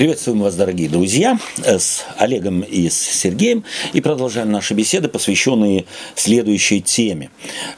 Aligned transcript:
Приветствуем 0.00 0.40
вас, 0.40 0.54
дорогие 0.54 0.88
друзья, 0.88 1.38
с 1.62 2.06
Олегом 2.16 2.62
и 2.62 2.88
с 2.88 2.96
Сергеем. 2.96 3.64
И 3.92 4.00
продолжаем 4.00 4.50
наши 4.50 4.72
беседы, 4.72 5.08
посвященные 5.08 5.84
следующей 6.14 6.80
теме. 6.80 7.28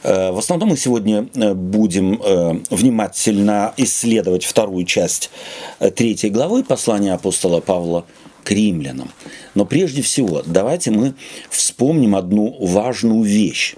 Э, 0.03 0.31
в 0.31 0.37
основном 0.37 0.69
мы 0.69 0.77
сегодня 0.77 1.27
э, 1.35 1.53
будем 1.53 2.21
э, 2.23 2.61
внимательно 2.69 3.73
исследовать 3.75 4.45
вторую 4.45 4.85
часть 4.85 5.31
третьей 5.79 6.29
главы 6.29 6.63
послания 6.63 7.13
апостола 7.13 7.59
Павла 7.59 8.05
к 8.45 8.51
римлянам. 8.51 9.11
Но 9.53 9.65
прежде 9.65 10.01
всего, 10.01 10.43
давайте 10.45 10.91
мы 10.91 11.15
вспомним 11.49 12.15
одну 12.15 12.55
важную 12.65 13.23
вещь, 13.23 13.75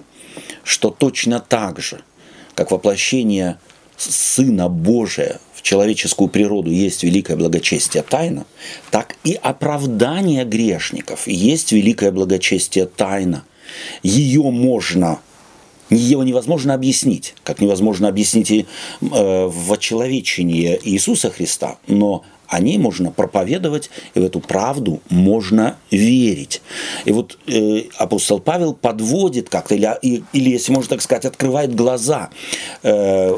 что 0.62 0.90
точно 0.90 1.40
так 1.40 1.80
же, 1.80 1.98
как 2.54 2.70
воплощение 2.70 3.58
Сына 3.96 4.68
Божия 4.68 5.40
в 5.56 5.62
человеческую 5.62 6.28
природу 6.28 6.70
есть 6.70 7.02
великое 7.02 7.36
благочестие 7.36 8.02
тайна, 8.02 8.44
так 8.90 9.16
и 9.24 9.32
оправдание 9.32 10.44
грешников 10.44 11.26
есть 11.26 11.72
великое 11.72 12.12
благочестие 12.12 12.84
тайна. 12.84 13.44
Ее 14.02 14.42
можно 14.42 15.18
его 15.88 16.22
невозможно 16.24 16.74
объяснить, 16.74 17.34
как 17.42 17.60
невозможно 17.60 18.08
объяснить 18.08 18.50
и 18.50 18.66
э, 19.00 19.46
в 19.46 19.72
очеловечении 19.72 20.78
Иисуса 20.84 21.30
Христа, 21.30 21.78
но 21.86 22.22
о 22.48 22.60
ней 22.60 22.76
можно 22.76 23.10
проповедовать, 23.10 23.90
и 24.14 24.20
в 24.20 24.24
эту 24.24 24.40
правду 24.40 25.00
можно 25.08 25.78
верить. 25.90 26.60
И 27.04 27.12
вот 27.12 27.38
э, 27.46 27.84
апостол 27.96 28.40
Павел 28.40 28.74
подводит 28.74 29.48
как-то, 29.48 29.74
или, 29.74 30.22
или, 30.32 30.50
если 30.50 30.72
можно 30.72 30.90
так 30.90 31.02
сказать, 31.02 31.24
открывает 31.24 31.74
глаза 31.74 32.30
э, 32.82 33.34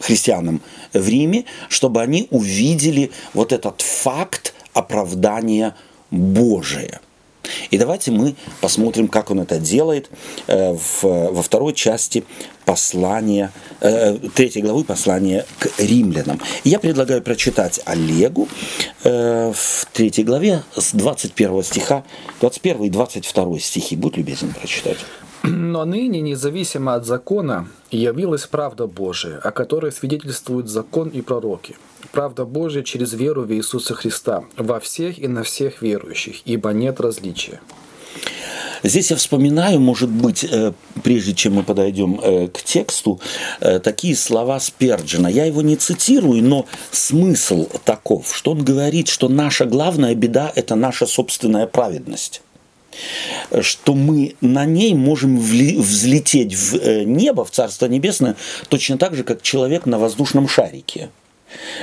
христианам 0.00 0.60
в 0.92 1.08
Риме, 1.08 1.44
чтобы 1.68 2.02
они 2.02 2.28
увидели 2.30 3.10
вот 3.32 3.52
этот 3.52 3.82
факт 3.82 4.54
оправдания 4.72 5.74
Божия. 6.10 7.00
И 7.70 7.78
давайте 7.78 8.10
мы 8.10 8.34
посмотрим, 8.60 9.08
как 9.08 9.30
он 9.30 9.40
это 9.40 9.58
делает 9.58 10.10
э, 10.46 10.72
в, 10.72 11.02
во 11.02 11.42
второй 11.42 11.74
части 11.74 12.24
послания, 12.64 13.52
э, 13.80 14.16
третьей 14.34 14.62
главы 14.62 14.84
послания 14.84 15.44
к 15.58 15.68
римлянам. 15.78 16.40
я 16.64 16.78
предлагаю 16.78 17.22
прочитать 17.22 17.80
Олегу 17.84 18.48
э, 19.04 19.52
в 19.54 19.86
третьей 19.92 20.24
главе 20.24 20.62
с 20.76 20.92
21 20.92 21.62
стиха, 21.62 22.04
21 22.40 22.84
и 22.84 22.90
22 22.90 23.58
стихи. 23.58 23.96
Будь 23.96 24.16
любезен 24.16 24.52
прочитать. 24.58 24.98
Но 25.46 25.84
ныне, 25.84 26.22
независимо 26.22 26.94
от 26.94 27.04
закона, 27.04 27.68
явилась 27.90 28.46
правда 28.46 28.86
Божия, 28.86 29.38
о 29.38 29.50
которой 29.50 29.92
свидетельствуют 29.92 30.68
закон 30.68 31.10
и 31.10 31.20
пророки. 31.20 31.76
Правда 32.12 32.46
Божия 32.46 32.82
через 32.82 33.12
веру 33.12 33.42
в 33.42 33.52
Иисуса 33.52 33.92
Христа 33.94 34.44
во 34.56 34.80
всех 34.80 35.18
и 35.18 35.28
на 35.28 35.42
всех 35.42 35.82
верующих, 35.82 36.36
ибо 36.46 36.70
нет 36.70 36.98
различия. 36.98 37.60
Здесь 38.82 39.10
я 39.10 39.16
вспоминаю, 39.16 39.80
может 39.80 40.08
быть, 40.08 40.44
э, 40.44 40.72
прежде 41.02 41.34
чем 41.34 41.54
мы 41.54 41.62
подойдем 41.62 42.20
э, 42.22 42.48
к 42.48 42.62
тексту, 42.62 43.20
э, 43.60 43.80
такие 43.80 44.16
слова 44.16 44.58
Сперджина. 44.60 45.28
Я 45.28 45.44
его 45.44 45.60
не 45.60 45.76
цитирую, 45.76 46.42
но 46.42 46.66
смысл 46.90 47.68
таков, 47.84 48.34
что 48.34 48.52
он 48.52 48.64
говорит, 48.64 49.08
что 49.08 49.28
наша 49.28 49.66
главная 49.66 50.14
беда– 50.14 50.50
это 50.54 50.74
наша 50.74 51.06
собственная 51.06 51.66
праведность 51.66 52.42
что 53.60 53.94
мы 53.94 54.34
на 54.40 54.64
ней 54.64 54.94
можем 54.94 55.38
взлететь 55.38 56.54
в 56.54 56.76
э, 56.76 57.04
небо, 57.04 57.44
в 57.44 57.50
Царство 57.50 57.86
Небесное, 57.86 58.36
точно 58.68 58.98
так 58.98 59.14
же, 59.14 59.24
как 59.24 59.42
человек 59.42 59.86
на 59.86 59.98
воздушном 59.98 60.48
шарике. 60.48 61.10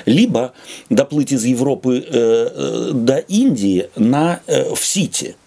Либо 0.05 0.53
доплыть 0.89 1.31
из 1.31 1.45
Европы 1.45 2.05
э, 2.05 2.11
э, 2.11 2.91
до 2.93 3.17
Индии 3.17 3.89
на, 3.95 4.41
в 4.47 4.83
Сити– 4.83 5.35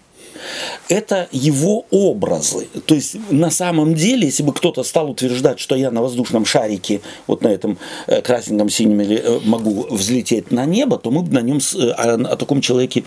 это 0.88 1.28
его 1.32 1.86
образы. 1.90 2.68
То 2.86 2.94
есть 2.94 3.16
на 3.30 3.50
самом 3.50 3.94
деле, 3.94 4.26
если 4.26 4.42
бы 4.42 4.52
кто-то 4.52 4.82
стал 4.82 5.10
утверждать, 5.10 5.60
что 5.60 5.74
я 5.74 5.90
на 5.90 6.02
воздушном 6.02 6.44
шарике, 6.44 7.00
вот 7.26 7.42
на 7.42 7.48
этом 7.48 7.78
э, 8.06 8.20
красненьком 8.22 8.70
синем 8.70 9.00
или 9.00 9.16
э, 9.16 9.40
могу 9.44 9.86
взлететь 9.90 10.50
на 10.50 10.64
небо, 10.66 10.98
то 10.98 11.10
мы 11.10 11.22
бы 11.22 11.32
на 11.32 11.40
нем 11.40 11.58
э, 11.58 11.90
о, 11.90 12.14
о 12.14 12.36
таком 12.36 12.60
человеке 12.60 13.04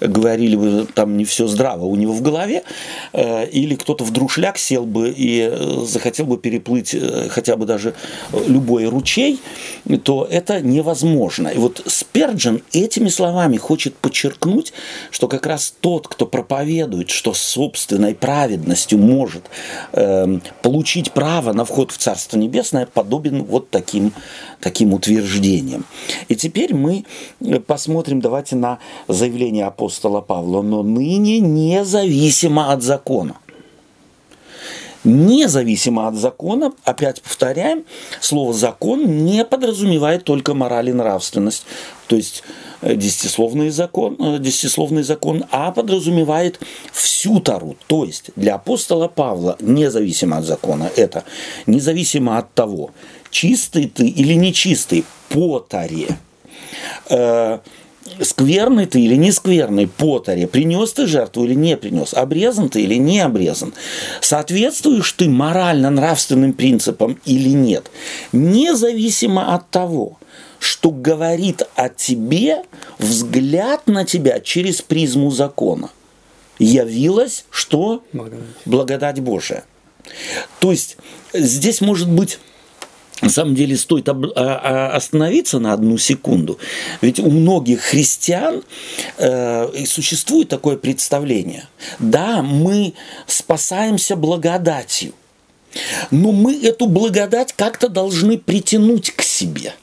говорили 0.00 0.56
бы, 0.56 0.86
там 0.94 1.16
не 1.16 1.24
все 1.24 1.46
здраво 1.46 1.84
у 1.84 1.96
него 1.96 2.12
в 2.12 2.22
голове, 2.22 2.62
или 3.12 3.74
кто-то 3.74 4.04
в 4.04 4.10
друшляк 4.10 4.58
сел 4.58 4.84
бы 4.84 5.12
и 5.16 5.50
захотел 5.84 6.26
бы 6.26 6.38
переплыть 6.38 6.94
хотя 7.30 7.56
бы 7.56 7.66
даже 7.66 7.94
любой 8.46 8.86
ручей, 8.86 9.40
то 10.04 10.26
это 10.30 10.60
невозможно. 10.60 11.48
И 11.48 11.58
вот 11.58 11.82
Сперджин 11.86 12.62
этими 12.72 13.08
словами 13.08 13.56
хочет 13.56 13.96
подчеркнуть, 13.96 14.72
что 15.10 15.28
как 15.28 15.46
раз 15.46 15.74
тот, 15.80 16.08
кто 16.08 16.26
проповедует 16.26 16.67
проповедует, 16.68 17.10
что 17.10 17.32
собственной 17.32 18.14
праведностью 18.14 18.98
может 18.98 19.44
э, 19.92 20.38
получить 20.62 21.12
право 21.12 21.52
на 21.52 21.64
вход 21.64 21.92
в 21.92 21.96
Царство 21.96 22.36
Небесное, 22.36 22.86
подобен 22.86 23.44
вот 23.44 23.70
таким, 23.70 24.12
таким 24.60 24.92
утверждениям. 24.92 25.84
И 26.28 26.36
теперь 26.36 26.74
мы 26.74 27.04
э, 27.40 27.60
посмотрим, 27.60 28.20
давайте 28.20 28.56
на 28.56 28.78
заявление 29.08 29.66
апостола 29.66 30.20
Павла, 30.20 30.62
но 30.62 30.82
ныне 30.82 31.40
независимо 31.40 32.72
от 32.72 32.82
закона 32.82 33.36
независимо 35.04 36.08
от 36.08 36.14
закона, 36.14 36.72
опять 36.84 37.22
повторяем, 37.22 37.84
слово 38.20 38.52
«закон» 38.52 39.24
не 39.24 39.44
подразумевает 39.44 40.24
только 40.24 40.54
мораль 40.54 40.90
и 40.90 40.92
нравственность, 40.92 41.64
то 42.06 42.16
есть 42.16 42.42
э, 42.80 42.94
десятисловный 42.94 43.70
закон, 43.70 44.16
э, 44.18 44.38
десятисловный 44.38 45.02
закон, 45.02 45.44
а 45.50 45.70
подразумевает 45.70 46.60
всю 46.92 47.40
Тару. 47.40 47.76
То 47.86 48.04
есть 48.04 48.30
для 48.36 48.56
апостола 48.56 49.08
Павла, 49.08 49.56
независимо 49.60 50.38
от 50.38 50.44
закона, 50.44 50.90
это 50.96 51.24
независимо 51.66 52.38
от 52.38 52.52
того, 52.54 52.90
чистый 53.30 53.88
ты 53.88 54.08
или 54.08 54.34
нечистый 54.34 55.04
по 55.28 55.58
Таре, 55.60 56.08
э, 57.10 57.58
скверный 58.22 58.86
ты 58.86 59.00
или 59.00 59.14
не 59.14 59.32
скверный 59.32 59.86
по 59.86 60.18
таре, 60.18 60.46
принес 60.46 60.92
ты 60.92 61.06
жертву 61.06 61.44
или 61.44 61.54
не 61.54 61.76
принес, 61.76 62.14
обрезан 62.14 62.68
ты 62.68 62.82
или 62.82 62.94
не 62.94 63.20
обрезан, 63.20 63.74
соответствуешь 64.20 65.12
ты 65.12 65.28
морально-нравственным 65.28 66.52
принципам 66.52 67.18
или 67.24 67.50
нет, 67.50 67.90
независимо 68.32 69.54
от 69.54 69.70
того, 69.70 70.18
что 70.58 70.90
говорит 70.90 71.62
о 71.74 71.88
тебе 71.88 72.64
взгляд 72.98 73.86
на 73.86 74.04
тебя 74.04 74.40
через 74.40 74.82
призму 74.82 75.30
закона. 75.30 75.90
Явилась 76.58 77.44
что? 77.50 78.02
Благодать, 78.12 78.46
Благодать 78.64 79.20
Божия. 79.20 79.64
То 80.60 80.72
есть 80.72 80.96
здесь 81.32 81.80
может 81.80 82.10
быть 82.10 82.40
на 83.22 83.30
самом 83.30 83.54
деле 83.54 83.76
стоит 83.76 84.08
а, 84.08 84.14
а, 84.14 84.96
остановиться 84.96 85.58
на 85.58 85.72
одну 85.72 85.98
секунду. 85.98 86.58
Ведь 87.00 87.18
у 87.18 87.30
многих 87.30 87.80
христиан 87.80 88.62
э, 89.16 89.84
существует 89.86 90.48
такое 90.48 90.76
представление. 90.76 91.66
Да, 91.98 92.42
мы 92.42 92.94
спасаемся 93.26 94.14
благодатью, 94.16 95.12
но 96.10 96.32
мы 96.32 96.60
эту 96.62 96.86
благодать 96.86 97.52
как-то 97.52 97.88
должны 97.88 98.38
притянуть 98.38 99.10
к 99.10 99.22
себе. 99.22 99.74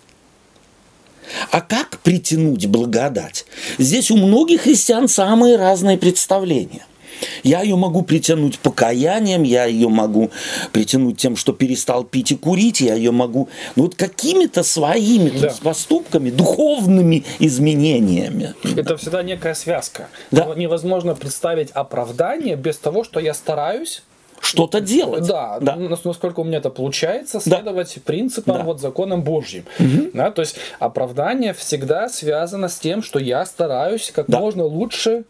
А 1.52 1.60
как 1.60 2.00
притянуть 2.00 2.68
благодать? 2.68 3.46
Здесь 3.78 4.12
у 4.12 4.18
многих 4.18 4.62
христиан 4.62 5.08
самые 5.08 5.58
разные 5.58 5.98
представления– 5.98 6.86
я 7.44 7.62
ее 7.62 7.76
могу 7.76 8.02
притянуть 8.02 8.60
покаянием, 8.60 9.44
я 9.44 9.66
ее 9.66 9.90
могу 9.90 10.32
притянуть 10.72 11.18
тем, 11.18 11.36
что 11.36 11.54
перестал 11.54 12.04
пить 12.04 12.32
и 12.32 12.36
курить, 12.36 12.82
я 12.82 12.96
ее 12.96 13.12
могу, 13.12 13.50
ну 13.76 13.84
вот 13.84 13.96
какими-то 13.96 14.64
своими 14.64 15.30
да. 15.30 15.54
поступками, 15.62 16.30
духовными 16.30 17.24
изменениями. 17.40 18.54
Это 18.76 18.98
всегда 18.98 19.24
некая 19.24 19.54
связка. 19.54 20.08
Да. 20.32 20.54
Невозможно 20.56 21.16
представить 21.16 21.72
оправдание 21.72 22.56
без 22.56 22.78
того, 22.78 23.04
что 23.04 23.20
я 23.20 23.34
стараюсь 23.34 24.04
что-то 24.46 24.80
делать. 24.80 25.28
Да, 25.28 25.58
да. 25.60 25.76
насколько 25.76 26.40
у 26.40 26.44
меня 26.44 26.60
это 26.60 26.70
получается, 26.70 27.40
следовать 27.40 27.94
да. 27.96 28.02
принципам, 28.06 28.58
да. 28.58 28.64
вот 28.64 28.80
законам 28.80 29.24
Божьим. 29.24 29.66
Угу. 29.80 30.12
Да, 30.14 30.32
то 30.32 30.42
есть 30.42 30.56
оправдание 30.80 31.54
всегда 31.54 32.10
связано 32.10 32.70
с 32.70 32.78
тем, 32.78 33.02
что 33.02 33.20
я 33.20 33.46
стараюсь 33.46 34.12
как 34.14 34.28
да. 34.28 34.40
можно 34.40 34.64
лучше 34.64 35.24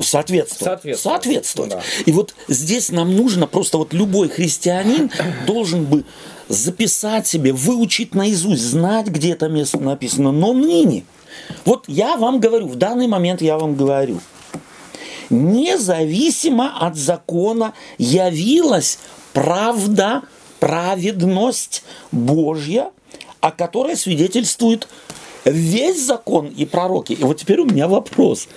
соответствовать. 0.00 0.64
Соответствовать. 0.64 1.22
соответствовать. 1.22 1.70
Да. 1.70 1.82
И 2.06 2.12
вот 2.12 2.34
здесь 2.48 2.90
нам 2.90 3.14
нужно 3.14 3.46
просто 3.46 3.78
вот 3.78 3.92
любой 3.92 4.28
христианин 4.28 5.10
должен 5.46 5.84
бы 5.84 6.04
записать 6.48 7.26
себе, 7.26 7.52
выучить 7.52 8.14
наизусть, 8.14 8.62
знать, 8.62 9.08
где 9.08 9.32
это 9.32 9.48
место 9.48 9.78
написано. 9.78 10.32
Но 10.32 10.52
ныне, 10.52 11.04
вот 11.64 11.84
я 11.86 12.16
вам 12.16 12.40
говорю, 12.40 12.66
в 12.66 12.76
данный 12.76 13.06
момент 13.06 13.42
я 13.42 13.58
вам 13.58 13.74
говорю, 13.74 14.20
независимо 15.30 16.86
от 16.86 16.96
закона 16.96 17.74
явилась 17.98 18.98
правда, 19.32 20.22
праведность 20.60 21.84
Божья, 22.12 22.90
о 23.40 23.50
которой 23.50 23.96
свидетельствует 23.96 24.88
весь 25.44 26.04
закон 26.04 26.46
и 26.48 26.64
пророки. 26.66 27.12
И 27.12 27.22
вот 27.22 27.38
теперь 27.38 27.60
у 27.60 27.66
меня 27.66 27.88
вопрос. 27.88 28.48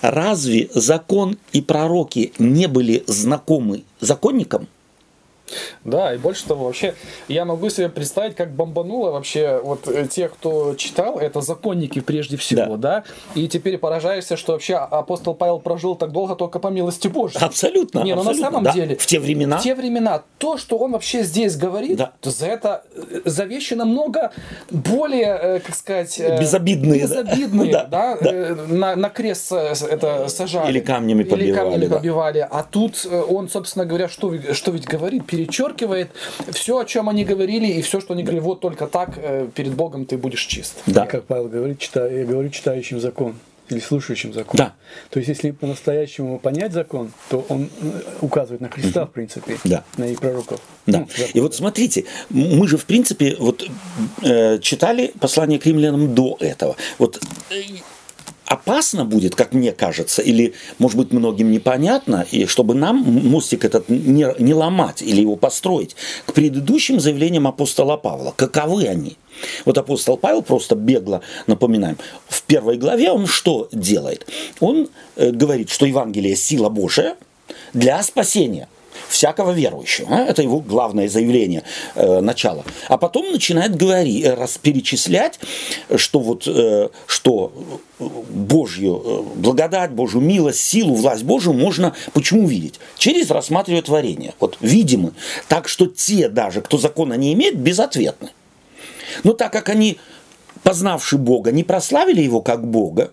Разве 0.00 0.68
закон 0.74 1.38
и 1.52 1.62
пророки 1.62 2.32
не 2.38 2.66
были 2.66 3.04
знакомы 3.06 3.84
законникам? 4.00 4.68
Да, 5.84 6.14
и 6.14 6.18
больше 6.18 6.46
того, 6.46 6.66
вообще, 6.66 6.94
я 7.28 7.44
могу 7.44 7.68
себе 7.70 7.88
представить, 7.88 8.36
как 8.36 8.52
бомбануло 8.52 9.10
вообще 9.10 9.60
вот 9.62 9.88
э, 9.88 10.06
тех, 10.06 10.32
кто 10.32 10.74
читал, 10.74 11.18
это 11.18 11.40
законники 11.40 12.00
прежде 12.00 12.36
всего, 12.36 12.76
да, 12.76 13.04
да? 13.34 13.40
и 13.40 13.48
теперь 13.48 13.78
поражаешься, 13.78 14.36
что 14.36 14.52
вообще 14.52 14.76
апостол 14.76 15.34
Павел 15.34 15.58
прожил 15.58 15.94
так 15.96 16.12
долго 16.12 16.34
только 16.34 16.58
по 16.58 16.68
милости 16.68 17.08
Божьей. 17.08 17.40
Абсолютно. 17.40 18.00
Не, 18.00 18.14
но 18.14 18.22
ну 18.22 18.32
на 18.32 18.36
самом 18.36 18.64
да. 18.64 18.72
деле... 18.72 18.96
В 18.96 19.06
те 19.06 19.18
времена. 19.18 19.58
В 19.58 19.62
те 19.62 19.74
времена 19.74 20.22
то, 20.38 20.56
что 20.56 20.78
он 20.78 20.92
вообще 20.92 21.22
здесь 21.22 21.56
говорит, 21.56 21.98
да. 21.98 22.12
то 22.20 22.30
за 22.30 22.46
это 22.46 22.84
э, 22.94 23.20
за 23.24 23.44
вещи 23.44 23.74
намного 23.74 24.32
более, 24.70 25.38
э, 25.40 25.60
как 25.60 25.74
сказать... 25.74 26.20
Безобидные. 26.40 27.02
Безобидные, 27.02 27.72
да, 27.72 27.84
да, 27.84 28.16
да. 28.20 28.56
На, 28.68 28.96
на 28.96 29.08
крест 29.08 29.52
это 29.52 30.28
сажали. 30.28 30.70
Или 30.70 30.80
камнями 30.80 31.22
побивали. 31.22 31.44
Или 31.44 31.56
камнями 31.56 31.86
да. 31.86 31.96
побивали. 31.96 32.46
А 32.50 32.62
тут 32.62 33.06
он, 33.06 33.48
собственно 33.48 33.84
говоря, 33.84 34.08
что, 34.08 34.32
что 34.52 34.70
ведь 34.70 34.84
говорит? 34.84 35.24
Перечеркивает 35.42 36.10
все, 36.52 36.78
о 36.78 36.84
чем 36.84 37.08
они 37.08 37.24
говорили, 37.24 37.66
и 37.66 37.82
все, 37.82 38.00
что 38.00 38.14
они 38.14 38.22
говорили, 38.22 38.42
вот 38.42 38.60
только 38.60 38.86
так 38.86 39.10
э, 39.16 39.48
перед 39.54 39.74
Богом 39.74 40.06
ты 40.06 40.16
будешь 40.16 40.44
чист. 40.44 40.82
Да. 40.86 41.04
И 41.04 41.08
как 41.08 41.24
Павел 41.24 41.48
говорит, 41.48 41.78
читай, 41.78 42.18
я 42.18 42.24
говорю 42.24 42.48
читающим 42.50 43.00
закон 43.00 43.34
или 43.68 43.80
слушающим 43.80 44.32
закон. 44.34 44.56
Да. 44.58 44.74
То 45.10 45.18
есть, 45.18 45.28
если 45.28 45.50
по-настоящему 45.50 46.38
понять 46.38 46.72
закон, 46.72 47.12
то 47.28 47.44
он 47.48 47.70
э, 47.80 48.00
указывает 48.20 48.60
на 48.60 48.68
Христа, 48.68 49.06
в 49.06 49.10
принципе, 49.10 49.58
да. 49.64 49.84
на 49.96 50.04
и 50.04 50.16
пророков. 50.16 50.60
Да. 50.86 51.00
Ну, 51.00 51.06
и 51.34 51.40
вот 51.40 51.54
смотрите, 51.54 52.04
мы 52.28 52.68
же, 52.68 52.76
в 52.76 52.84
принципе, 52.84 53.36
вот 53.38 53.68
э, 54.22 54.58
читали 54.58 55.12
послание 55.18 55.58
к 55.58 55.66
римлянам 55.66 56.14
до 56.14 56.36
этого. 56.40 56.76
Вот 56.98 57.20
э, 57.50 57.62
опасно 58.46 59.04
будет, 59.04 59.34
как 59.34 59.52
мне 59.52 59.72
кажется, 59.72 60.22
или, 60.22 60.54
может 60.78 60.98
быть, 60.98 61.12
многим 61.12 61.50
непонятно, 61.50 62.26
и 62.30 62.46
чтобы 62.46 62.74
нам 62.74 62.98
мостик 62.98 63.64
этот 63.64 63.88
не, 63.88 64.26
не 64.38 64.54
ломать 64.54 65.02
или 65.02 65.20
его 65.20 65.36
построить, 65.36 65.96
к 66.26 66.32
предыдущим 66.32 67.00
заявлениям 67.00 67.46
апостола 67.46 67.96
Павла. 67.96 68.32
Каковы 68.36 68.86
они? 68.86 69.16
Вот 69.64 69.78
апостол 69.78 70.16
Павел, 70.16 70.42
просто 70.42 70.74
бегло 70.74 71.22
напоминаем, 71.46 71.96
в 72.28 72.42
первой 72.42 72.76
главе 72.76 73.10
он 73.10 73.26
что 73.26 73.68
делает? 73.72 74.26
Он 74.60 74.88
э, 75.16 75.30
говорит, 75.30 75.70
что 75.70 75.86
Евангелие– 75.86 76.36
сила 76.36 76.68
Божия 76.68 77.16
для 77.72 78.02
спасения– 78.02 78.68
всякого 79.08 79.52
верующего. 79.52 80.12
Это 80.14 80.42
его 80.42 80.60
главное 80.60 81.08
заявление, 81.08 81.62
э, 81.94 82.20
начало. 82.20 82.64
А 82.88 82.96
потом 82.98 83.30
начинает 83.32 83.76
говорить, 83.76 84.24
э, 84.24 84.34
раз 84.34 84.58
перечислять, 84.58 85.38
что 85.96 86.20
вот, 86.20 86.46
э, 86.46 86.88
что 87.06 87.52
Божью 87.98 89.02
э, 89.04 89.22
благодать, 89.36 89.92
Божью 89.92 90.20
милость, 90.20 90.60
силу, 90.60 90.94
власть 90.94 91.22
Божию 91.22 91.54
можно 91.54 91.94
почему 92.12 92.46
видеть? 92.46 92.80
Через 92.96 93.30
рассматривание 93.30 93.82
творения. 93.82 94.34
Вот 94.40 94.56
видимы. 94.60 95.12
Так 95.48 95.68
что 95.68 95.86
те 95.86 96.28
даже, 96.28 96.60
кто 96.60 96.78
закона 96.78 97.14
не 97.14 97.32
имеет, 97.32 97.58
безответны. 97.58 98.30
Но 99.24 99.32
так 99.32 99.52
как 99.52 99.68
они, 99.68 99.98
познавши 100.62 101.18
Бога, 101.18 101.52
не 101.52 101.64
прославили 101.64 102.22
Его 102.22 102.40
как 102.40 102.66
Бога, 102.66 103.10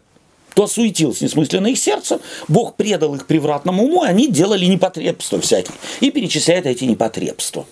то 0.56 0.68
суетилось 0.68 1.22
несмысленно 1.22 1.68
их 1.68 1.80
сердце, 1.80 2.20
Бог 2.48 2.76
предал 2.76 3.16
их 3.16 3.26
превратному 3.28 3.84
уму, 3.84 4.04
и 4.04 4.08
они 4.08 4.28
делали 4.28 4.66
непотребства 4.66 5.40
всякие. 5.40 5.76
И 6.00 6.12
перечисляет 6.12 6.66
эти 6.66 6.84
непотребства. 6.86 7.66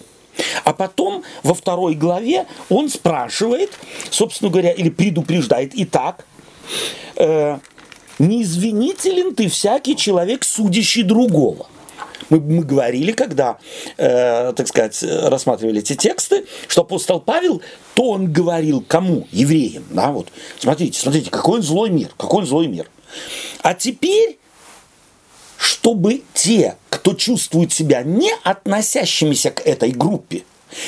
А 0.63 0.73
потом 0.73 1.23
во 1.43 1.53
второй 1.53 1.95
главе 1.95 2.45
он 2.69 2.89
спрашивает, 2.89 3.71
собственно 4.09 4.51
говоря, 4.51 4.71
или 4.71 4.89
предупреждает, 4.89 5.71
итак, 5.75 6.25
э, 7.15 7.57
не 8.19 8.43
извинителен 8.43 9.33
ты 9.33 9.49
всякий 9.49 9.95
человек, 9.95 10.43
судящий 10.43 11.03
другого. 11.03 11.67
Мы, 12.29 12.39
мы 12.39 12.63
говорили, 12.63 13.11
когда, 13.11 13.57
э, 13.97 14.53
так 14.53 14.67
сказать, 14.67 15.01
рассматривали 15.03 15.79
эти 15.79 15.95
тексты, 15.95 16.45
что 16.67 16.81
апостол 16.81 17.19
Павел, 17.19 17.61
то 17.93 18.11
он 18.11 18.31
говорил 18.31 18.83
кому? 18.87 19.27
Евреям. 19.31 19.85
Да, 19.91 20.11
вот. 20.11 20.27
Смотрите, 20.59 20.99
смотрите, 20.99 21.29
какой 21.29 21.59
он 21.59 21.63
злой 21.63 21.89
мир, 21.89 22.09
какой 22.17 22.41
он 22.41 22.45
злой 22.47 22.67
мир. 22.67 22.89
А 23.61 23.73
теперь, 23.73 24.37
чтобы 25.57 26.23
те, 26.33 26.75
кто 26.89 27.13
чувствует 27.13 27.71
себя 27.71 28.03
не 28.03 28.31
относящимися 28.43 29.51
к 29.51 29.61
этой 29.65 29.91
группе, 29.91 30.43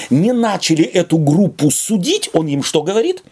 не 0.09 0.33
начали 0.33 0.83
эту 0.83 1.17
группу 1.17 1.71
судить, 1.71 2.29
он 2.33 2.47
им 2.47 2.63
что 2.63 2.83
говорит? 2.83 3.23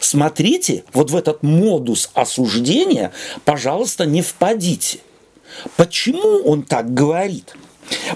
Смотрите, 0.00 0.84
вот 0.92 1.10
в 1.10 1.16
этот 1.16 1.42
модус 1.42 2.10
осуждения, 2.14 3.12
пожалуйста, 3.44 4.04
не 4.04 4.20
впадите. 4.20 4.98
Почему 5.76 6.42
он 6.44 6.62
так 6.62 6.92
говорит? 6.92 7.54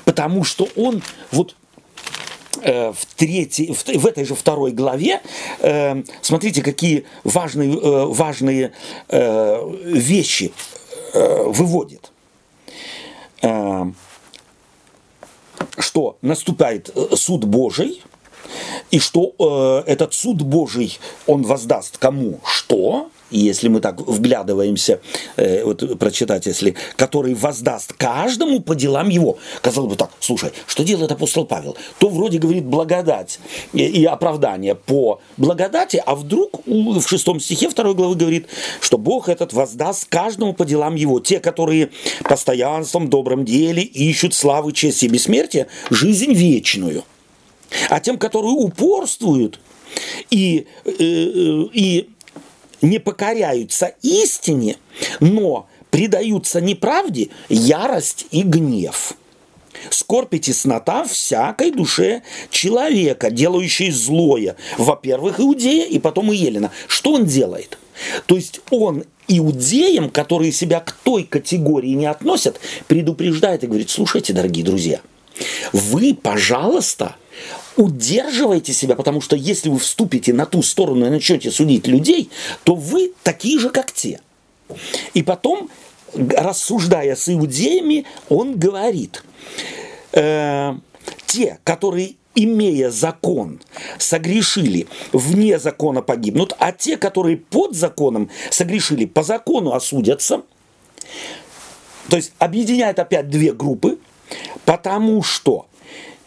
Потому 0.05 0.45
что 0.45 0.69
он 0.77 1.03
вот 1.33 1.57
э, 2.63 2.93
в, 2.93 3.07
третьей, 3.17 3.73
в, 3.73 3.85
в 3.85 4.07
этой 4.07 4.25
же 4.25 4.35
второй 4.35 4.73
главе, 4.73 5.21
э, 5.61 6.03
смотрите, 6.23 6.63
какие 6.63 7.05
важные, 7.25 7.73
э, 7.73 8.05
важные 8.07 8.73
э, 9.09 9.71
вещи 9.85 10.53
э, 11.13 11.43
выводит. 11.47 12.13
Э, 13.43 13.85
что 15.79 16.19
наступает 16.23 16.91
э, 16.95 17.17
суд 17.17 17.45
Божий, 17.45 18.03
и 18.91 18.99
что 18.99 19.35
э, 19.39 19.91
этот 19.91 20.15
суд 20.15 20.43
Божий, 20.43 20.99
он 21.27 21.43
воздаст 21.43 21.99
кому 21.99 22.41
что, 22.45 23.11
и 23.35 23.41
если 23.41 23.67
мы 23.67 23.81
так 23.81 24.01
вглядываемся, 24.01 25.01
э, 25.37 25.65
вот 25.65 25.99
прочитать, 25.99 26.47
если, 26.47 26.77
который 26.95 27.35
воздаст 27.35 27.93
каждому 27.93 28.61
по 28.61 28.77
делам 28.77 29.09
его. 29.09 29.39
Казалось 29.61 29.91
бы 29.91 29.97
так, 29.97 30.11
слушай, 30.21 30.53
что 30.69 30.85
делает 30.85 31.11
апостол 31.11 31.45
Павел? 31.45 31.77
То 31.99 32.11
вроде 32.11 32.39
говорит 32.39 32.65
благодать 32.65 33.41
и, 33.73 33.83
и 33.83 34.05
оправдание 34.05 34.77
по 34.77 35.21
благодати, 35.37 36.01
а 36.07 36.15
вдруг 36.15 36.65
в 36.65 37.09
шестом 37.09 37.41
стихе 37.41 37.69
второй 37.69 37.95
главы 37.95 38.15
говорит, 38.15 38.47
что 38.81 38.99
Бог 38.99 39.29
этот 39.29 39.53
воздаст 39.53 40.05
каждому 40.09 40.55
по 40.55 40.65
делам 40.65 40.95
его. 40.95 41.19
Те, 41.19 41.41
которые 41.41 41.91
постоянством, 42.23 43.11
добром 43.11 43.45
деле 43.45 43.83
ищут 43.83 44.33
славы, 44.35 44.73
честь 44.73 45.03
и 45.03 45.09
бессмертия, 45.09 45.67
жизнь 45.91 46.33
вечную. 46.33 47.03
А 47.91 47.99
тем, 47.99 48.17
которые 48.17 48.53
упорствуют 48.53 49.59
и, 50.31 50.37
и, 50.37 50.67
э, 50.85 50.93
э, 50.99 51.69
и 51.73 52.09
не 52.85 52.99
покоряются 52.99 53.95
истине, 54.03 54.77
но 55.21 55.69
предаются 55.91 56.61
неправде, 56.61 57.29
ярость 57.49 58.27
и 58.31 58.43
гнев. 58.43 59.15
Скорбь 59.91 60.35
и 60.35 60.41
теснота 60.41 61.05
всякой 61.05 61.71
душе 61.71 62.23
человека, 62.51 63.31
делающей 63.31 63.91
злое. 63.91 64.57
Во-первых, 64.79 65.41
Иудея 65.41 65.87
и 65.87 65.99
потом 65.99 66.33
и 66.33 66.37
Елена. 66.37 66.71
Что 66.87 67.13
он 67.13 67.27
делает? 67.27 67.79
То 68.27 68.37
есть 68.37 68.61
он 68.71 69.05
иудеям, 69.29 70.11
которые 70.11 70.53
себя 70.53 70.81
к 70.81 70.93
той 70.93 71.25
категории 71.25 71.91
не 71.91 72.07
относят, 72.07 72.61
предупреждает 72.87 73.65
и 73.65 73.67
говорит, 73.67 73.91
слушайте, 73.91 74.33
дорогие 74.33 74.65
друзья, 74.65 75.01
вы, 75.73 76.15
пожалуйста, 76.15 77.17
удерживайте 77.77 78.73
себя, 78.73 78.95
потому 78.97 79.21
что 79.21 79.37
если 79.37 79.69
вы 79.69 79.79
вступите 79.79 80.33
на 80.33 80.47
ту 80.47 80.63
сторону 80.63 81.07
и 81.07 81.11
начнете 81.11 81.51
судить 81.51 81.87
людей, 81.87 82.31
то 82.65 82.75
вы 82.75 83.13
такие 83.23 83.59
же, 83.59 83.71
как 83.71 83.93
те. 83.93 84.21
И 85.13 85.23
потом, 85.23 85.71
рассуждая 86.15 87.17
с 87.17 87.29
иудеями, 87.29 88.07
он 88.29 88.59
говорит, 88.59 89.25
э, 90.13 90.75
те, 91.27 91.59
которые 91.65 92.15
имея 92.35 92.91
закон, 92.91 93.61
согрешили, 93.99 94.87
вне 95.13 95.59
закона 95.59 96.03
погибнут, 96.03 96.55
а 96.59 96.73
те, 96.73 96.97
которые 96.97 97.37
под 97.37 97.75
законом 97.75 98.31
согрешили, 98.51 99.05
по 99.05 99.23
закону 99.23 99.73
осудятся. 99.73 100.43
То 102.09 102.17
есть 102.17 102.33
объединяет 102.39 102.99
опять 102.99 103.31
две 103.31 103.53
группы, 103.53 103.99
потому 104.65 105.23
что 105.23 105.67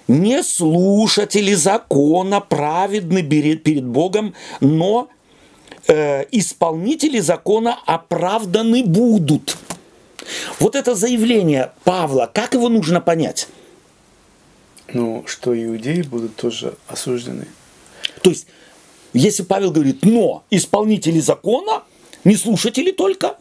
не 0.08 0.44
слушатели 0.44 1.54
закона 1.54 2.40
праведны 2.40 3.24
перед 3.24 3.86
Богом, 3.86 4.34
но 4.62 5.10
э, 5.88 6.26
исполнители 6.32 7.20
закона 7.20 7.78
оправданы 7.86 8.84
будут. 8.84 9.58
Вот 10.60 10.76
это 10.76 10.96
заявление 10.96 11.72
Павла, 11.84 12.30
как 12.34 12.54
его 12.54 12.70
нужно 12.70 13.02
понять? 13.02 13.48
Ну, 14.94 15.24
что 15.28 15.54
иудеи 15.54 16.02
будут 16.02 16.36
тоже 16.36 16.76
осуждены. 16.88 17.48
То 18.22 18.30
есть, 18.30 18.48
если 19.14 19.44
Павел 19.44 19.72
говорит, 19.72 20.06
но 20.06 20.44
исполнители 20.50 21.20
закона, 21.20 21.84
не 22.24 22.36
слушатели 22.36 22.92
только, 22.92 23.38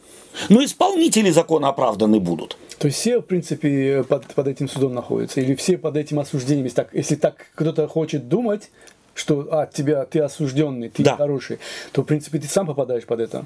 но 0.49 0.63
исполнители 0.63 1.29
закона 1.31 1.69
оправданы 1.69 2.19
будут– 2.19 2.57
то 2.77 2.85
есть 2.87 2.99
все, 2.99 3.17
в 3.17 3.23
принципе, 3.23 4.03
под, 4.07 4.27
под 4.35 4.47
этим 4.47 4.69
судом 4.69 4.93
находятся? 4.93 5.41
Или 5.41 5.55
все 5.55 5.79
под 5.79 5.97
этим 5.97 6.19
осуждением? 6.19 6.65
Если 6.65 6.75
так, 6.75 6.89
если 6.93 7.15
так 7.15 7.35
кто-то 7.55 7.87
хочет 7.87 8.27
думать, 8.29 8.69
что 9.15 9.39
от 9.51 9.73
тебя 9.73 10.05
ты 10.05 10.19
осужденный, 10.19 10.89
ты 10.89 11.01
Да. 11.01 11.15
хороший, 11.17 11.57
то, 11.91 12.03
в 12.03 12.05
принципе, 12.05 12.37
ты 12.37 12.47
сам 12.47 12.67
попадаешь 12.67 13.05
под 13.05 13.19
это. 13.21 13.45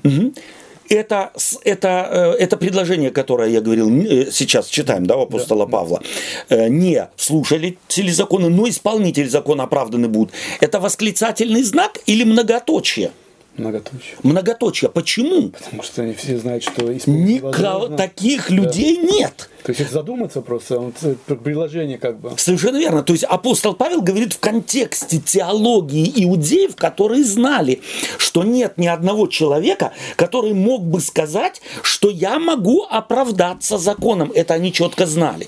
Это, 0.90 1.32
с- 1.38 1.58
это, 1.64 2.10
э, 2.38 2.44
это 2.44 2.58
предложение, 2.58 3.12
которое 3.12 3.50
я 3.50 3.62
говорил, 3.62 3.90
э, 3.90 4.30
сейчас 4.32 4.68
читаем, 4.68 5.06
да, 5.06 5.16
у 5.16 5.22
апостола 5.22 5.66
Павла. 5.66 6.02
Э, 6.50 6.68
Не 6.68 7.08
слушатели 7.16 8.12
закона, 8.12 8.50
но 8.50 8.68
исполнители 8.68 9.28
закона 9.30 9.64
оправданы 9.64 10.10
будут. 10.10 10.34
Это 10.60 10.82
восклицательный 10.82 11.64
знак 11.64 12.00
или 12.06 12.26
многоточие? 12.26 13.12
Многоточие. 13.58 14.16
Многоточие. 14.24 14.90
Почему? 14.90 15.50
Потому 15.50 15.84
что 15.84 16.04
они 16.04 16.14
все 16.14 16.38
знают, 16.38 16.64
что 16.64 16.84
Никого 17.06 17.88
таких 17.90 18.50
людей 18.50 18.98
нет. 18.98 19.50
То 19.64 19.72
есть 19.72 19.82
это 19.82 19.92
задуматься 19.92 20.42
просто, 20.42 20.80
вот, 20.80 20.96
э, 21.04 21.16
приложение 21.36 21.98
как 21.98 22.20
бы. 22.20 22.32
Совершенно 22.38 22.78
верно. 22.78 23.04
То 23.04 23.14
есть 23.14 23.26
апостол 23.26 23.74
Павел 23.76 24.02
говорит 24.02 24.34
в 24.34 24.40
контексте 24.40 25.20
теологии 25.20 26.24
иудеев, 26.24 26.76
которые 26.76 27.24
знали, 27.24 27.82
что 28.18 28.44
нет 28.44 28.78
ни 28.78 28.88
одного 28.88 29.28
человека, 29.28 29.92
который 30.16 30.54
мог 30.54 30.84
бы 30.86 31.02
сказать, 31.02 31.62
что 31.84 32.10
я 32.10 32.40
могу 32.40 32.84
оправдаться 32.90 33.78
законом. 33.78 34.32
Это 34.34 34.54
они 34.54 34.72
четко 34.72 35.06
знали. 35.06 35.48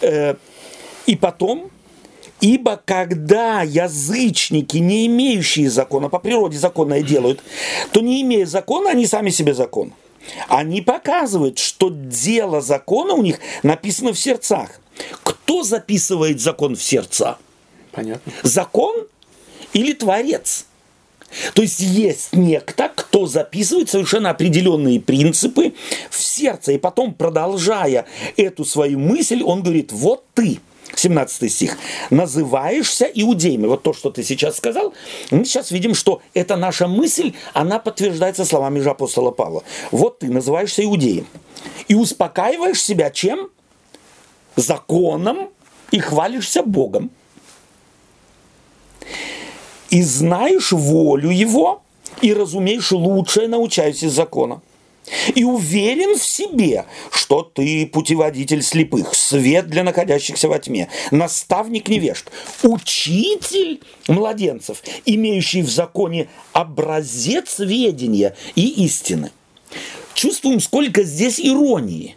Э, 0.00 0.34
И 1.06 1.14
потом, 1.14 1.70
ибо 2.40 2.80
когда 2.84 3.62
язычники, 3.62 4.78
не 4.78 5.06
имеющие 5.06 5.70
закона, 5.70 6.08
по 6.08 6.18
природе 6.18 6.58
законное 6.58 7.02
делают, 7.02 7.40
то 7.92 8.00
не 8.00 8.22
имея 8.22 8.46
закона, 8.46 8.90
они 8.90 9.06
сами 9.06 9.30
себе 9.30 9.54
закон. 9.54 9.92
Они 10.48 10.82
показывают, 10.82 11.58
что 11.58 11.88
дело 11.90 12.60
закона 12.60 13.14
у 13.14 13.22
них 13.22 13.38
написано 13.62 14.12
в 14.12 14.18
сердцах. 14.18 14.80
Кто 15.22 15.62
записывает 15.62 16.40
закон 16.40 16.74
в 16.74 16.82
сердца? 16.82 17.38
Понятно. 17.92 18.32
Закон 18.42 19.06
или 19.72 19.92
творец? 19.92 20.66
То 21.54 21.62
есть 21.62 21.80
есть 21.80 22.32
некто, 22.32 22.90
кто 22.94 23.26
записывает 23.26 23.90
совершенно 23.90 24.30
определенные 24.30 25.00
принципы 25.00 25.74
в 26.10 26.22
сердце, 26.22 26.72
и 26.72 26.78
потом, 26.78 27.14
продолжая 27.14 28.06
эту 28.36 28.64
свою 28.64 28.98
мысль, 28.98 29.42
он 29.42 29.62
говорит, 29.62 29.92
вот 29.92 30.24
ты, 30.34 30.60
17 30.94 31.52
стих, 31.52 31.76
называешься 32.10 33.04
иудеями. 33.04 33.66
Вот 33.66 33.82
то, 33.82 33.92
что 33.92 34.10
ты 34.10 34.22
сейчас 34.22 34.56
сказал, 34.56 34.94
мы 35.30 35.44
сейчас 35.44 35.70
видим, 35.70 35.94
что 35.94 36.22
эта 36.34 36.56
наша 36.56 36.86
мысль, 36.86 37.32
она 37.52 37.78
подтверждается 37.78 38.44
словами 38.44 38.80
же 38.80 38.90
апостола 38.90 39.30
Павла. 39.30 39.62
Вот 39.90 40.20
ты 40.20 40.30
называешься 40.30 40.84
иудеем. 40.84 41.26
И 41.88 41.94
успокаиваешь 41.94 42.82
себя 42.82 43.10
чем? 43.10 43.50
Законом 44.56 45.50
и 45.90 45.98
хвалишься 45.98 46.62
Богом 46.62 47.10
и 49.90 50.02
знаешь 50.02 50.72
волю 50.72 51.30
его, 51.30 51.82
и 52.20 52.32
разумеешь 52.32 52.92
лучшее, 52.92 53.48
научаясь 53.48 54.02
из 54.02 54.12
закона. 54.12 54.60
И 55.34 55.44
уверен 55.44 56.18
в 56.18 56.22
себе, 56.22 56.86
что 57.12 57.42
ты 57.42 57.86
путеводитель 57.86 58.62
слепых, 58.62 59.14
свет 59.14 59.68
для 59.68 59.84
находящихся 59.84 60.48
во 60.48 60.58
тьме, 60.58 60.88
наставник 61.10 61.88
невежд, 61.88 62.30
учитель 62.62 63.80
младенцев, 64.08 64.82
имеющий 65.04 65.62
в 65.62 65.70
законе 65.70 66.28
образец 66.52 67.58
ведения 67.58 68.34
и 68.54 68.84
истины. 68.84 69.30
Чувствуем, 70.14 70.60
сколько 70.60 71.02
здесь 71.02 71.38
иронии. 71.40 72.16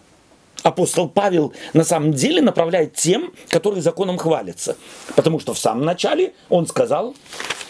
Апостол 0.64 1.08
Павел 1.08 1.54
на 1.74 1.84
самом 1.84 2.14
деле 2.14 2.42
направляет 2.42 2.94
тем, 2.94 3.34
которые 3.48 3.82
законом 3.82 4.18
хвалятся. 4.18 4.78
Потому 5.16 5.40
что 5.40 5.54
в 5.54 5.60
самом 5.60 5.86
начале 5.86 6.34
он 6.50 6.68
сказал, 6.68 7.16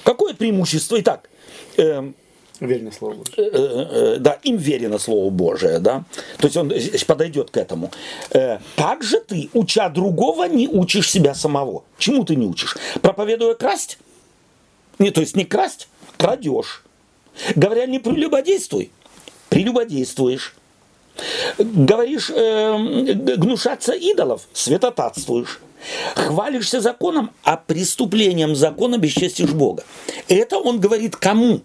какое 0.03 0.33
преимущество. 0.33 0.99
Итак, 0.99 1.29
эм, 1.77 2.15
Верное 2.59 2.91
слово. 2.91 3.13
Божье. 3.13 3.33
э, 3.37 3.49
э, 3.51 4.17
да, 4.19 4.37
им 4.43 4.57
верено 4.57 4.99
Слово 4.99 5.29
Божие, 5.29 5.79
да. 5.79 6.03
То 6.37 6.47
есть 6.47 6.57
он 6.57 6.73
подойдет 7.07 7.51
к 7.51 7.57
этому. 7.57 7.91
Э, 8.31 8.59
как 8.75 9.03
же 9.03 9.21
ты, 9.21 9.49
уча 9.53 9.89
другого, 9.89 10.45
не 10.45 10.67
учишь 10.67 11.09
себя 11.09 11.33
самого? 11.33 11.83
Чему 11.97 12.25
ты 12.25 12.35
не 12.35 12.45
учишь? 12.45 12.75
Проповедуя 13.01 13.55
красть? 13.55 13.97
Не, 14.99 15.11
то 15.11 15.21
есть 15.21 15.35
не 15.37 15.45
красть, 15.45 15.87
крадешь. 16.17 16.83
Говоря, 17.55 17.85
не 17.85 17.99
прелюбодействуй, 17.99 18.91
прелюбодействуешь. 19.47 20.55
Говоришь, 21.57 22.29
э, 22.29 23.13
гнушаться 23.37 23.93
идолов, 23.93 24.47
святотатствуешь. 24.53 25.59
Хвалишься 26.15 26.81
законом, 26.81 27.31
а 27.43 27.55
преступлением 27.55 28.55
закона 28.55 28.97
бесчестишь 28.97 29.51
Бога. 29.51 29.85
Это 30.27 30.57
он 30.57 30.79
говорит 30.79 31.15
кому? 31.15 31.61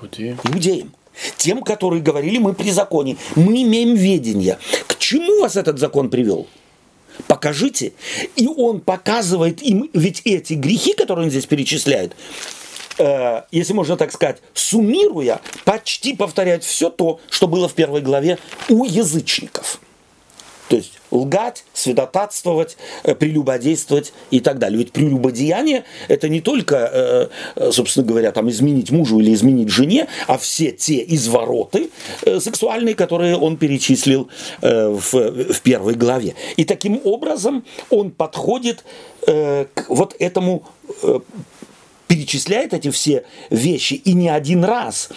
Иудеи. 0.00 0.36
иудеям. 0.44 0.94
Тем, 1.38 1.62
которые 1.62 2.02
говорили, 2.02 2.38
мы 2.38 2.52
при 2.52 2.70
законе, 2.70 3.16
мы 3.34 3.62
имеем 3.62 3.94
ведение. 3.94 4.58
К 4.86 4.98
чему 4.98 5.40
вас 5.40 5.56
этот 5.56 5.78
закон 5.78 6.10
привел? 6.10 6.46
Покажите. 7.26 7.94
И 8.36 8.46
он 8.46 8.80
показывает 8.80 9.62
им, 9.62 9.88
ведь 9.94 10.20
эти 10.24 10.52
грехи, 10.52 10.92
которые 10.92 11.24
он 11.24 11.30
здесь 11.30 11.46
перечисляет, 11.46 12.14
э, 12.98 13.42
если 13.50 13.72
можно 13.72 13.96
так 13.96 14.12
сказать, 14.12 14.42
суммируя, 14.52 15.40
почти 15.64 16.14
повторяет 16.14 16.64
все 16.64 16.90
то, 16.90 17.20
что 17.30 17.48
было 17.48 17.68
в 17.68 17.74
первой 17.74 18.02
главе 18.02 18.38
у 18.68 18.84
язычников. 18.84 19.80
То 20.68 20.76
есть 20.76 20.95
лгать, 21.10 21.64
святотатствовать, 21.72 22.76
э, 23.04 23.14
прелюбодействовать 23.14 24.12
и 24.30 24.40
так 24.40 24.58
далее. 24.58 24.78
Ведь 24.78 24.92
прелюбодеяние– 24.92 25.84
это 26.08 26.28
не 26.28 26.40
только, 26.40 26.76
э, 26.76 27.28
э, 27.56 27.70
собственно 27.72 28.06
говоря, 28.06 28.32
там, 28.32 28.50
изменить 28.50 28.90
мужу 28.90 29.20
или 29.20 29.32
изменить 29.34 29.68
жене, 29.68 30.08
а 30.26 30.38
все 30.38 30.72
те 30.72 31.04
извороты 31.06 31.90
сексуальные, 32.40 32.94
которые 32.94 33.36
он 33.36 33.56
перечислил 33.56 34.28
в, 34.60 35.12
в 35.12 35.60
первой 35.62 35.94
главе. 35.94 36.34
И 36.56 36.64
таким 36.64 37.00
образом 37.04 37.64
он 37.90 38.10
подходит 38.10 38.84
к 39.26 39.84
вот 39.88 40.14
этому 40.18 40.64
перечисляет 42.06 42.74
эти 42.74 42.90
все 42.90 43.24
вещи 43.50 43.94
и 43.94 44.12
не 44.12 44.28
один 44.28 44.64
раз. 44.64 45.08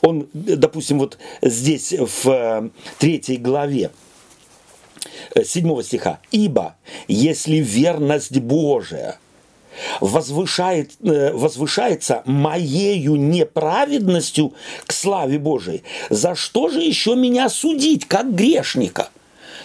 Он, 0.00 0.28
допустим, 0.32 0.98
вот 0.98 1.18
здесь 1.42 1.94
в 1.98 2.70
третьей 2.98 3.36
главе 3.36 3.90
э, 5.38 5.44
седьмого 5.44 5.82
стиха. 5.82 6.20
«Ибо 6.30 6.76
если 7.06 7.56
верность 7.56 8.38
Божия 8.38 9.18
возвышает, 10.00 10.92
э, 11.02 11.32
возвышается 11.32 12.22
моею 12.24 13.16
неправедностью 13.16 14.54
к 14.86 14.92
славе 14.92 15.38
Божией, 15.38 15.82
за 16.10 16.34
что 16.34 16.68
же 16.68 16.80
еще 16.80 17.14
меня 17.14 17.48
судить, 17.48 18.06
как 18.06 18.34
грешника?» 18.34 19.10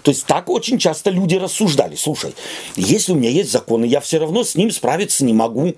То 0.03 0.11
есть 0.11 0.25
так 0.25 0.49
очень 0.49 0.77
часто 0.77 1.09
люди 1.09 1.35
рассуждали. 1.35 1.95
Слушай, 1.95 2.35
если 2.75 3.13
у 3.13 3.15
меня 3.15 3.29
есть 3.29 3.51
закон, 3.51 3.85
и 3.85 3.87
я 3.87 4.01
все 4.01 4.17
равно 4.19 4.43
с 4.43 4.55
ним 4.55 4.69
справиться 4.69 5.23
не 5.23 5.33
могу, 5.33 5.73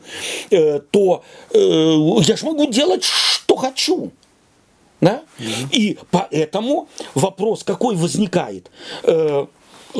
э, 0.49 0.79
то 0.91 1.23
э, 1.51 1.59
я 1.59 2.35
же 2.35 2.45
могу 2.45 2.65
делать, 2.65 3.03
что 3.03 3.55
хочу. 3.55 4.11
Да? 5.01 5.21
И 5.71 5.99
поэтому 6.09 6.87
вопрос 7.13 7.63
какой 7.63 7.95
возникает? 7.95 8.71
Э, 9.03 9.45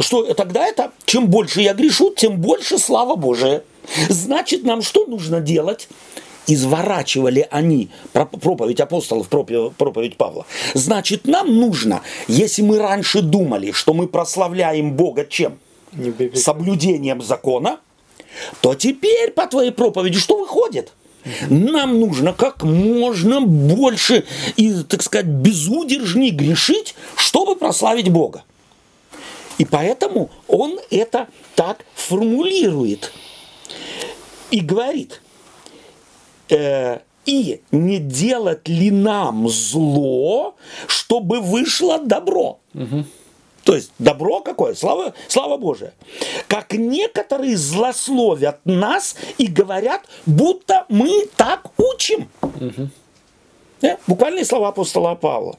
что 0.02 0.34
тогда 0.34 0.66
это, 0.66 0.92
чем 1.06 1.28
больше 1.28 1.62
я 1.62 1.74
грешу, 1.74 2.14
тем 2.16 2.38
больше 2.38 2.78
слава 2.78 3.16
Божия. 3.16 3.64
Значит, 4.10 4.64
нам 4.64 4.82
что 4.82 5.06
нужно 5.06 5.40
делать? 5.40 5.88
изворачивали 6.48 7.48
они 7.50 7.90
про- 8.14 8.26
проповедь 8.26 8.80
апостолов, 8.80 9.30
проповедь 9.30 10.16
Павла. 10.18 10.46
Значит, 10.76 11.26
нам 11.26 11.56
нужно, 11.60 12.02
если 12.28 12.62
мы 12.62 12.78
раньше 12.78 13.22
думали, 13.22 13.72
что 13.72 13.94
мы 13.96 14.08
прославляем 14.08 14.94
Бога 14.94 15.26
чем? 15.26 15.58
Соблюдением 16.36 17.22
закона, 17.24 17.80
то 18.62 18.76
теперь 18.76 19.32
по 19.32 19.48
твоей 19.48 19.72
проповеди 19.72 20.20
что 20.20 20.38
выходит? 20.38 20.92
Нам 21.50 22.00
нужно 22.00 22.34
как 22.34 22.64
можно 22.64 23.42
больше 23.42 24.26
и, 24.56 24.72
так 24.88 25.02
сказать, 25.02 25.26
безудержней 25.26 26.30
грешить, 26.30 26.94
чтобы 27.16 27.56
прославить 27.56 28.10
Бога. 28.10 28.44
И 29.58 29.66
поэтому 29.66 30.30
он 30.48 30.80
это 30.92 31.28
так 31.56 31.86
формулирует 31.94 33.12
и 34.52 34.60
говорит, 34.60 35.22
э, 36.50 37.00
и 37.26 37.62
не 37.72 38.00
делать 38.00 38.68
ли 38.68 38.92
нам 38.92 39.50
зло, 39.50 40.56
чтобы 40.88 41.40
вышло 41.40 42.00
добро. 42.00 42.60
То 43.64 43.76
есть 43.76 43.92
добро 43.98 44.42
какое? 44.42 44.76
Слава, 44.76 45.16
слава 45.28 45.58
Божия. 45.58 45.94
Как 46.48 46.74
некоторые 46.74 47.58
злословят 47.58 48.60
нас 48.64 49.16
и 49.40 49.48
говорят, 49.48 50.04
будто 50.28 50.86
мы 50.88 51.28
так 51.36 51.72
учим. 51.78 52.30
Э, 53.82 53.98
Буквальные 54.06 54.46
слова 54.46 54.68
апостола 54.68 55.16
Павла. 55.16 55.58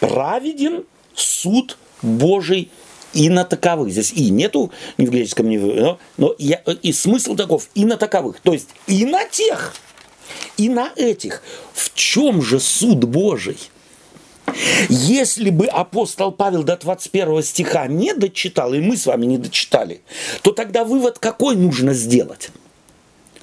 Праведен 0.00 0.84
суд 1.14 1.78
Божий 2.02 2.70
и 3.12 3.28
на 3.30 3.44
таковых. 3.44 3.92
Здесь 3.92 4.12
и 4.12 4.30
нету 4.30 4.72
ни 4.98 5.06
в 5.06 5.10
греческом, 5.10 5.48
ни 5.48 5.56
в... 5.56 5.74
Но, 5.74 5.98
но 6.16 6.34
я, 6.38 6.56
и 6.82 6.92
смысл 6.92 7.36
таков, 7.36 7.68
и 7.74 7.84
на 7.84 7.96
таковых. 7.96 8.40
То 8.40 8.52
есть 8.52 8.68
и 8.86 9.04
на 9.06 9.24
тех, 9.24 9.74
и 10.56 10.68
на 10.68 10.90
этих. 10.96 11.42
В 11.72 11.94
чем 11.94 12.42
же 12.42 12.60
суд 12.60 13.04
Божий? 13.04 13.58
Если 14.88 15.50
бы 15.50 15.66
апостол 15.66 16.30
Павел 16.30 16.64
до 16.64 16.76
21 16.76 17.42
стиха 17.42 17.86
не 17.86 18.12
дочитал, 18.12 18.74
и 18.74 18.80
мы 18.80 18.96
с 18.96 19.06
вами 19.06 19.26
не 19.26 19.38
дочитали, 19.38 20.02
то 20.42 20.52
тогда 20.52 20.84
вывод 20.84 21.18
какой 21.18 21.56
нужно 21.56 21.94
сделать? 21.94 22.50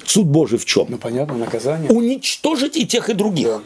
Суд 0.04 0.26
Божий 0.26 0.58
в 0.58 0.64
чем? 0.64 0.86
Ну, 0.88 0.98
понятно, 0.98 1.36
наказание. 1.36 1.90
Уничтожить 1.90 2.76
и 2.76 2.86
тех, 2.86 3.08
и 3.10 3.14
других. 3.14 3.62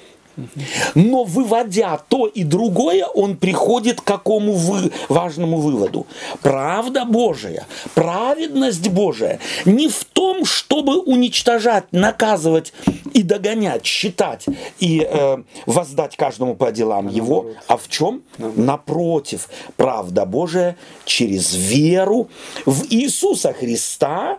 Но 0.94 1.24
выводя 1.24 1.98
то 2.08 2.26
и 2.26 2.44
другое, 2.44 3.04
он 3.06 3.36
приходит 3.36 4.00
к 4.00 4.04
какому 4.04 4.52
вы, 4.52 4.92
важному 5.08 5.58
выводу. 5.58 6.06
Правда 6.42 7.04
Божия, 7.04 7.66
праведность 7.94 8.88
Божия 8.88 9.38
не 9.64 9.88
в 9.88 10.04
том, 10.04 10.44
чтобы 10.44 10.98
уничтожать, 11.00 11.84
наказывать 11.92 12.72
и 13.12 13.22
догонять, 13.22 13.84
считать 13.84 14.46
и 14.78 15.06
э, 15.08 15.38
воздать 15.66 16.16
каждому 16.16 16.54
по 16.54 16.72
делам 16.72 17.08
его, 17.08 17.52
а 17.66 17.76
в 17.76 17.88
чем? 17.88 18.22
Напротив, 18.38 19.48
правда 19.76 20.26
Божия 20.26 20.76
через 21.04 21.54
веру 21.54 22.28
в 22.64 22.84
Иисуса 22.90 23.52
Христа 23.52 24.38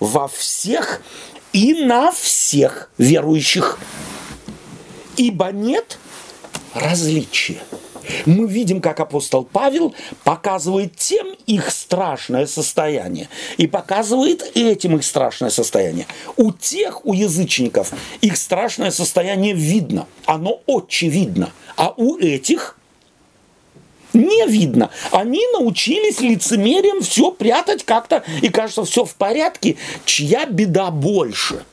во 0.00 0.28
всех 0.28 1.02
и 1.52 1.74
на 1.74 2.12
всех 2.12 2.90
верующих 2.98 3.78
ибо 5.22 5.52
нет 5.52 5.98
различия. 6.74 7.60
Мы 8.26 8.48
видим, 8.48 8.80
как 8.80 8.98
апостол 8.98 9.44
Павел 9.44 9.94
показывает 10.24 10.96
тем 10.96 11.28
их 11.46 11.70
страшное 11.70 12.46
состояние 12.46 13.28
и 13.56 13.68
показывает 13.68 14.50
этим 14.56 14.96
их 14.96 15.04
страшное 15.04 15.50
состояние. 15.50 16.06
У 16.36 16.50
тех, 16.52 17.06
у 17.06 17.12
язычников, 17.12 17.92
их 18.20 18.36
страшное 18.36 18.90
состояние 18.90 19.54
видно, 19.54 20.08
оно 20.26 20.60
очевидно, 20.66 21.52
а 21.76 21.94
у 21.96 22.18
этих 22.18 22.76
не 24.12 24.46
видно. 24.48 24.90
Они 25.12 25.46
научились 25.52 26.20
лицемерием 26.20 27.02
все 27.02 27.30
прятать 27.30 27.84
как-то, 27.84 28.24
и 28.42 28.48
кажется, 28.48 28.84
все 28.84 29.04
в 29.04 29.14
порядке. 29.14 29.76
Чья 30.04 30.46
беда 30.46 30.90
больше? 30.90 31.64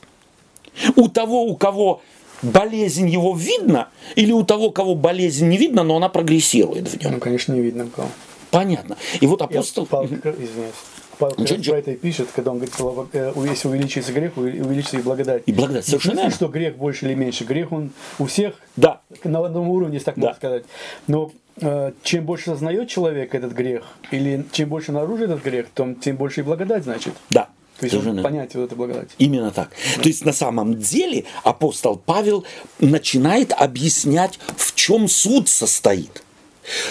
У 0.94 1.08
того, 1.08 1.42
у 1.44 1.56
кого 1.56 2.00
болезнь 2.42 3.08
его 3.08 3.34
видно, 3.34 3.88
или 4.16 4.32
у 4.32 4.42
того, 4.42 4.70
кого 4.70 4.94
болезнь 4.94 5.48
не 5.48 5.56
видно, 5.56 5.82
но 5.82 5.96
она 5.96 6.08
прогрессирует 6.08 6.88
в 6.88 7.02
нем? 7.02 7.12
Ну, 7.12 7.18
конечно, 7.18 7.52
не 7.52 7.60
видно 7.60 7.88
кого. 7.94 8.08
Понятно. 8.50 8.96
И 9.20 9.26
вот 9.26 9.42
апостол... 9.42 9.86
Павел, 9.86 10.08
извиняюсь. 10.08 10.74
Павел 11.18 11.36
раз 11.38 11.66
про 11.66 11.78
это 11.78 11.90
и 11.90 11.96
пишет, 11.96 12.28
когда 12.34 12.50
он 12.50 12.58
говорит, 12.58 12.74
э, 13.12 13.32
если 13.48 13.68
увеличится 13.68 14.12
грех, 14.12 14.36
увеличится 14.36 14.96
и 14.96 15.02
благодать. 15.02 15.42
И 15.44 15.52
благодать, 15.52 15.84
совершенно 15.84 16.24
Не 16.24 16.30
что 16.30 16.48
грех 16.48 16.76
больше 16.76 17.06
или 17.06 17.14
меньше. 17.14 17.44
Грех, 17.44 17.72
он 17.72 17.92
у 18.18 18.24
всех 18.24 18.54
да. 18.76 19.00
на 19.22 19.44
одном 19.44 19.68
уровне, 19.68 19.94
если 19.94 20.06
так 20.06 20.14
да. 20.16 20.20
можно 20.20 20.36
сказать. 20.36 20.64
Но 21.06 21.30
э, 21.60 21.92
чем 22.02 22.24
больше 22.24 22.46
сознает 22.46 22.88
человек 22.88 23.34
этот 23.34 23.52
грех, 23.52 23.84
или 24.10 24.46
чем 24.52 24.70
больше 24.70 24.92
наружу 24.92 25.24
этот 25.24 25.44
грех, 25.44 25.66
то 25.74 25.94
тем 26.00 26.16
больше 26.16 26.40
и 26.40 26.42
благодать, 26.42 26.84
значит. 26.84 27.12
Да. 27.28 27.48
То 27.80 27.86
есть 27.86 27.96
Совершенно. 27.96 28.22
понятие 28.22 28.60
вот 28.60 28.66
этой 28.66 28.76
благодати. 28.76 29.10
Именно 29.16 29.50
так. 29.52 29.70
Да. 29.96 30.02
То 30.02 30.08
есть 30.08 30.24
на 30.26 30.34
самом 30.34 30.78
деле 30.78 31.24
апостол 31.44 31.96
Павел 31.96 32.44
начинает 32.78 33.52
объяснять, 33.52 34.38
в 34.56 34.74
чем 34.74 35.08
суд 35.08 35.48
состоит. 35.48 36.22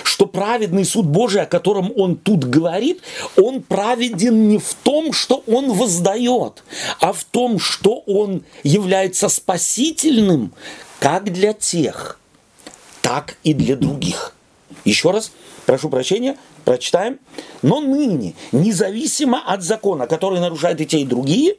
Что 0.04 0.26
праведный 0.26 0.84
суд 0.84 1.06
Божий, 1.06 1.44
о 1.44 1.46
котором 1.46 1.94
он 1.96 2.16
тут 2.16 2.44
говорит, 2.44 3.02
он 3.38 3.62
праведен 3.62 4.50
не 4.50 4.58
в 4.58 4.74
том, 4.82 5.14
что 5.14 5.44
он 5.46 5.74
воздает, 5.74 6.64
а 7.00 7.14
в 7.14 7.24
том, 7.24 7.60
что 7.60 8.00
он 8.08 8.44
является 8.64 9.30
спасительным 9.30 10.54
как 11.00 11.32
для 11.32 11.54
тех, 11.54 12.20
так 13.02 13.38
и 13.44 13.54
для 13.54 13.76
других. 13.76 14.34
Еще 14.86 15.12
раз, 15.12 15.32
прошу 15.68 15.90
прощения, 15.90 16.36
Прочитаем. 16.66 17.20
Но 17.62 17.80
ныне, 17.80 18.36
независимо 18.52 19.42
от 19.46 19.64
закона, 19.64 20.08
который 20.08 20.40
нарушает 20.40 20.82
и 20.82 20.86
те, 20.86 21.00
и 21.00 21.06
другие, 21.06 21.56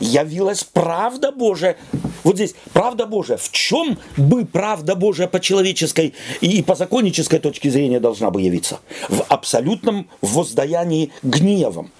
явилась 0.00 0.64
правда 0.64 1.32
Божия. 1.32 1.76
Вот 2.24 2.36
здесь 2.36 2.54
правда 2.72 3.06
Божия. 3.06 3.36
В 3.36 3.50
чем 3.50 3.98
бы 4.16 4.44
правда 4.44 4.94
Божия 4.94 5.28
по 5.28 5.40
человеческой 5.40 6.14
и 6.40 6.62
по 6.62 6.74
законнической 6.74 7.38
точке 7.38 7.70
зрения 7.70 8.00
должна 8.00 8.30
бы 8.30 8.42
явиться? 8.42 8.80
В 9.08 9.24
абсолютном 9.28 10.08
воздаянии 10.20 11.12
гневом 11.22 11.90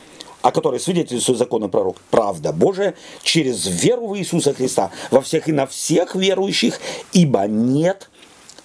о 0.40 0.52
которой 0.52 0.78
свидетельствует 0.78 1.38
закон 1.38 1.64
и 1.64 1.68
пророк, 1.68 1.96
правда 2.11 2.52
Божия 2.52 2.94
через 3.22 3.66
веру 3.66 4.06
в 4.06 4.18
Иисуса 4.18 4.54
Христа 4.54 4.92
во 5.11 5.20
всех 5.20 5.48
и 5.48 5.52
на 5.52 5.66
всех 5.66 6.14
верующих, 6.14 6.80
ибо 7.12 7.46
нет 7.48 8.08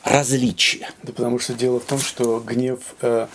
различия. 0.04 0.90
Да 1.04 1.14
потому 1.14 1.40
что 1.40 1.54
дело 1.54 1.80
в 1.80 1.86
том, 1.86 2.00
что 2.00 2.40
гнев, 2.46 2.80
э, 3.02 3.28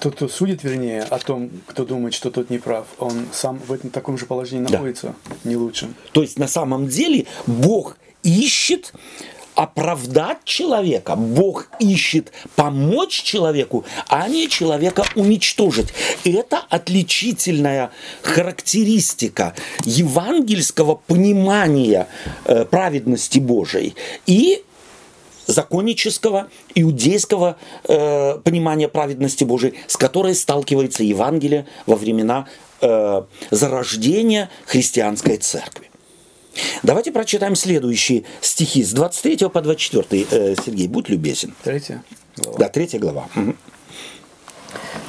тот, 0.00 0.14
кто 0.14 0.28
судит, 0.28 0.62
вернее, 0.62 1.02
о 1.02 1.18
том, 1.18 1.50
кто 1.66 1.84
думает, 1.84 2.14
что 2.14 2.30
тот 2.30 2.50
не 2.50 2.58
прав, 2.58 2.86
он 2.98 3.26
сам 3.32 3.58
в 3.58 3.72
этом 3.72 3.90
таком 3.90 4.18
же 4.18 4.26
положении 4.26 4.68
находится, 4.68 5.14
да. 5.28 5.36
не 5.44 5.56
лучшем. 5.56 5.94
То 6.12 6.22
есть 6.22 6.38
на 6.38 6.48
самом 6.48 6.88
деле 6.88 7.26
Бог 7.46 7.96
ищет 8.22 8.92
оправдать 9.54 10.44
человека. 10.44 11.16
Бог 11.16 11.68
ищет 11.78 12.32
помочь 12.56 13.22
человеку, 13.22 13.84
а 14.08 14.28
не 14.28 14.48
человека 14.48 15.04
уничтожить. 15.14 15.88
Это 16.24 16.58
отличительная 16.58 17.90
характеристика 18.22 19.54
евангельского 19.84 20.94
понимания 20.94 22.08
э, 22.44 22.64
праведности 22.64 23.38
Божией 23.38 23.94
и 24.26 24.62
законнического, 25.46 26.48
иудейского 26.74 27.56
э, 27.84 28.38
понимания 28.38 28.88
праведности 28.88 29.44
Божией, 29.44 29.74
с 29.86 29.96
которой 29.96 30.34
сталкивается 30.34 31.02
Евангелие 31.02 31.66
во 31.86 31.96
времена 31.96 32.46
э, 32.80 33.22
зарождения 33.50 34.50
христианской 34.66 35.36
церкви. 35.36 35.90
Давайте 36.82 37.12
прочитаем 37.12 37.56
следующие 37.56 38.24
стихи 38.40 38.84
с 38.84 38.92
23 38.92 39.48
по 39.48 39.60
24. 39.62 40.26
Э, 40.30 40.54
Сергей, 40.64 40.88
будь 40.88 41.08
любезен. 41.08 41.54
Третья 41.62 42.02
глава. 42.36 42.58
Да, 42.58 42.68
третья 42.68 42.98
глава. 42.98 43.28
Угу. 43.34 43.54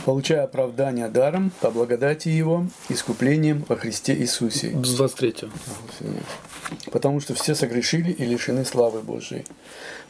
Получая 0.05 0.43
оправдание 0.43 1.07
даром 1.07 1.51
по 1.61 1.71
благодати 1.71 2.29
Его, 2.29 2.67
искуплением 2.89 3.65
во 3.67 3.75
Христе 3.75 4.13
Иисусе. 4.15 4.71
С 4.83 4.95
23. 4.95 5.35
Потому 6.91 7.19
что 7.19 7.33
все 7.35 7.55
согрешили 7.55 8.11
и 8.11 8.25
лишены 8.25 8.65
славы 8.65 9.01
Божией 9.01 9.45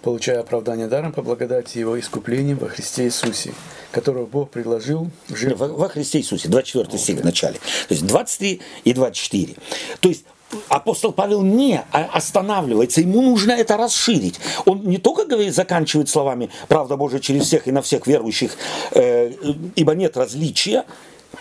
получая 0.03 0.41
оправдание 0.41 0.87
даром 0.87 1.13
по 1.13 1.23
благодати 1.23 1.79
Его 1.79 1.99
искуплением 1.99 2.57
во 2.57 2.67
Христе 2.67 3.05
Иисусе, 3.05 3.53
которого 3.91 4.25
Бог 4.25 4.51
предложил 4.51 5.09
жертву. 5.29 5.65
Во, 5.65 5.73
во 5.73 5.89
Христе 5.89 6.19
Иисусе, 6.19 6.49
24 6.49 6.97
стих 6.99 7.19
в 7.21 7.23
начале. 7.23 7.55
То 7.87 7.93
есть 7.93 8.05
23 8.05 8.61
и 8.83 8.93
24. 8.93 9.55
То 10.01 10.09
есть 10.09 10.25
апостол 10.69 11.11
Павел 11.11 11.41
не 11.41 11.81
останавливается, 11.91 13.01
ему 13.01 13.21
нужно 13.21 13.51
это 13.51 13.77
расширить. 13.77 14.39
Он 14.65 14.83
не 14.83 14.97
только 14.97 15.25
говорит, 15.25 15.53
заканчивает 15.53 16.09
словами 16.09 16.49
«правда 16.67 16.97
Божия 16.97 17.19
через 17.19 17.45
всех 17.45 17.67
и 17.67 17.71
на 17.71 17.81
всех 17.81 18.07
верующих, 18.07 18.57
э, 18.91 19.31
ибо 19.75 19.95
нет 19.95 20.17
различия», 20.17 20.85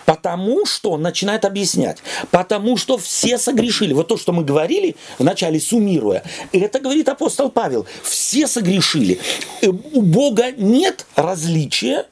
Потому 0.05 0.65
что 0.65 0.91
он 0.91 1.01
начинает 1.01 1.45
объяснять. 1.45 1.99
Потому 2.31 2.77
что 2.77 2.97
все 2.97 3.37
согрешили. 3.37 3.93
Вот 3.93 4.07
то, 4.07 4.17
что 4.17 4.33
мы 4.33 4.43
говорили, 4.43 4.95
вначале 5.19 5.59
суммируя, 5.59 6.23
это 6.51 6.79
говорит 6.79 7.07
апостол 7.09 7.49
Павел. 7.49 7.85
Все 8.01 8.47
согрешили. 8.47 9.19
Э, 9.61 9.67
у 9.67 10.01
Бога 10.01 10.51
нет 10.51 11.05
различия. 11.15 12.07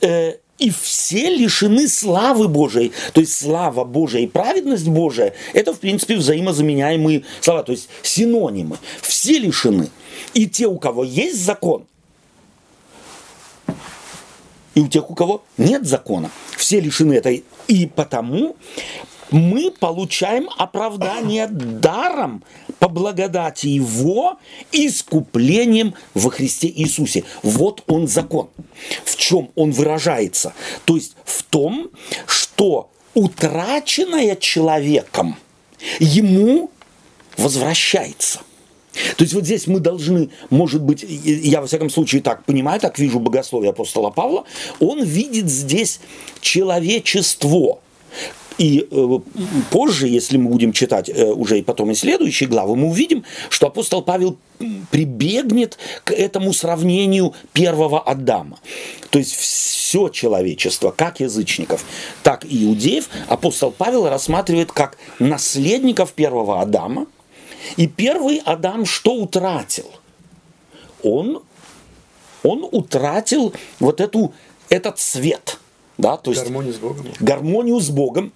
Э, 0.00 0.34
и 0.58 0.70
все 0.70 1.28
лишены 1.34 1.88
славы 1.88 2.48
Божией. 2.48 2.92
То 3.12 3.20
есть 3.20 3.38
слава 3.38 3.84
Божия 3.84 4.22
и 4.22 4.26
праведность 4.26 4.88
Божия– 4.88 5.34
это, 5.52 5.74
в 5.74 5.80
принципе, 5.80 6.16
взаимозаменяемые 6.16 7.24
слова, 7.40 7.62
то 7.62 7.72
есть 7.72 7.88
синонимы. 8.02 8.78
Все 9.02 9.38
лишены. 9.38 9.88
И 10.34 10.46
те, 10.46 10.66
у 10.66 10.78
кого 10.78 11.04
есть 11.04 11.44
закон– 11.44 11.84
и 14.76 14.80
у 14.80 14.88
тех, 14.88 15.10
у 15.10 15.14
кого 15.14 15.42
нет 15.56 15.86
закона. 15.86 16.30
Все 16.54 16.80
лишены 16.80 17.14
этой. 17.14 17.44
И 17.66 17.86
потому 17.86 18.56
мы 19.30 19.70
получаем 19.70 20.48
оправдание 20.56 21.46
даром 21.48 22.42
по 22.78 22.88
благодати 22.88 23.66
Его 23.66 24.38
искуплением 24.72 25.94
во 26.14 26.30
Христе 26.30 26.68
Иисусе. 26.68 27.24
Вот 27.42 27.82
он 27.86 28.06
закон. 28.06 28.48
В 29.04 29.16
чем 29.16 29.50
он 29.54 29.70
выражается? 29.72 30.52
То 30.84 30.96
есть 30.96 31.16
в 31.24 31.42
том, 31.44 31.90
что 32.26 32.90
утраченное 33.14 34.36
человеком 34.36 35.36
ему 35.98 36.70
возвращается. 37.36 38.40
То 39.16 39.24
есть 39.24 39.34
вот 39.34 39.44
здесь 39.44 39.66
мы 39.66 39.80
должны, 39.80 40.30
может 40.50 40.82
быть, 40.82 41.04
я 41.06 41.60
во 41.60 41.66
всяком 41.66 41.90
случае 41.90 42.22
так 42.22 42.44
понимаю, 42.44 42.80
так 42.80 42.98
вижу 42.98 43.20
богословие 43.20 43.70
апостола 43.70 44.10
Павла, 44.10 44.44
он 44.80 45.02
видит 45.02 45.50
здесь 45.50 46.00
человечество. 46.40 47.80
И 48.58 48.88
э, 48.90 49.18
позже, 49.70 50.08
если 50.08 50.38
мы 50.38 50.50
будем 50.50 50.72
читать 50.72 51.08
э, 51.08 51.24
уже 51.24 51.58
и 51.58 51.62
потом 51.62 51.90
и 51.90 51.94
следующие 51.94 52.48
главы, 52.48 52.76
мы 52.76 52.88
увидим, 52.88 53.24
что 53.50 53.66
апостол 53.66 54.02
Павел 54.02 54.38
прибегнет 54.90 55.76
к 56.04 56.12
этому 56.12 56.52
сравнению 56.52 57.34
первого 57.52 58.00
Адама. 58.00 58.58
То 59.10 59.18
есть 59.18 59.34
все 59.34 60.08
человечество, 60.08 60.90
как 60.90 61.20
язычников, 61.20 61.84
так 62.22 62.44
и 62.44 62.64
иудеев, 62.64 63.08
апостол 63.28 63.70
Павел 63.70 64.08
рассматривает 64.08 64.72
как 64.72 64.96
наследников 65.18 66.12
первого 66.12 66.60
Адама– 66.60 67.06
и 67.76 67.86
первый 67.86 68.40
Адам 68.44 68.86
что 68.86 69.14
утратил? 69.14 69.90
Он, 71.02 71.42
он 72.42 72.68
утратил 72.70 73.52
вот 73.80 74.00
эту, 74.00 74.32
этот 74.68 74.98
свет. 74.98 75.58
Да, 75.98 76.16
то 76.16 76.30
есть 76.30 76.42
гармонию 76.42 76.74
с 76.74 76.76
Богом. 76.76 77.06
Гармонию 77.20 77.80
с 77.80 77.90
Богом. 77.90 78.32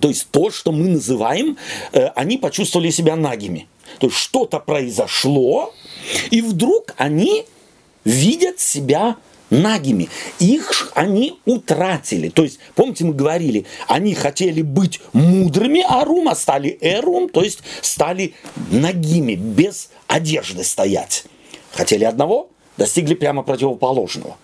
То 0.00 0.08
есть 0.08 0.28
то, 0.30 0.50
что 0.50 0.72
мы 0.72 0.88
называем, 0.88 1.56
э, 1.92 2.06
они 2.14 2.38
почувствовали 2.38 2.90
себя 2.90 3.16
нагими. 3.16 3.68
То 3.98 4.08
есть 4.08 4.18
что-то 4.18 4.58
произошло, 4.58 5.72
и 6.30 6.40
вдруг 6.40 6.94
они 6.96 7.44
видят 8.04 8.60
себя 8.60 9.16
нагими. 9.50 10.08
Их 10.38 10.90
они 10.94 11.38
утратили. 11.44 12.28
То 12.28 12.42
есть, 12.42 12.58
помните, 12.74 13.04
мы 13.04 13.14
говорили, 13.14 13.66
они 13.88 14.14
хотели 14.14 14.62
быть 14.62 15.00
мудрыми 15.12 15.84
а 15.86 16.34
стали 16.34 16.76
эрум, 16.80 17.28
то 17.28 17.42
есть 17.42 17.60
стали 17.80 18.34
нагими, 18.70 19.34
без 19.34 19.90
одежды 20.06 20.64
стоять. 20.64 21.24
Хотели 21.72 22.04
одного, 22.04 22.50
достигли 22.76 23.14
прямо 23.14 23.42
противоположного. 23.42 24.36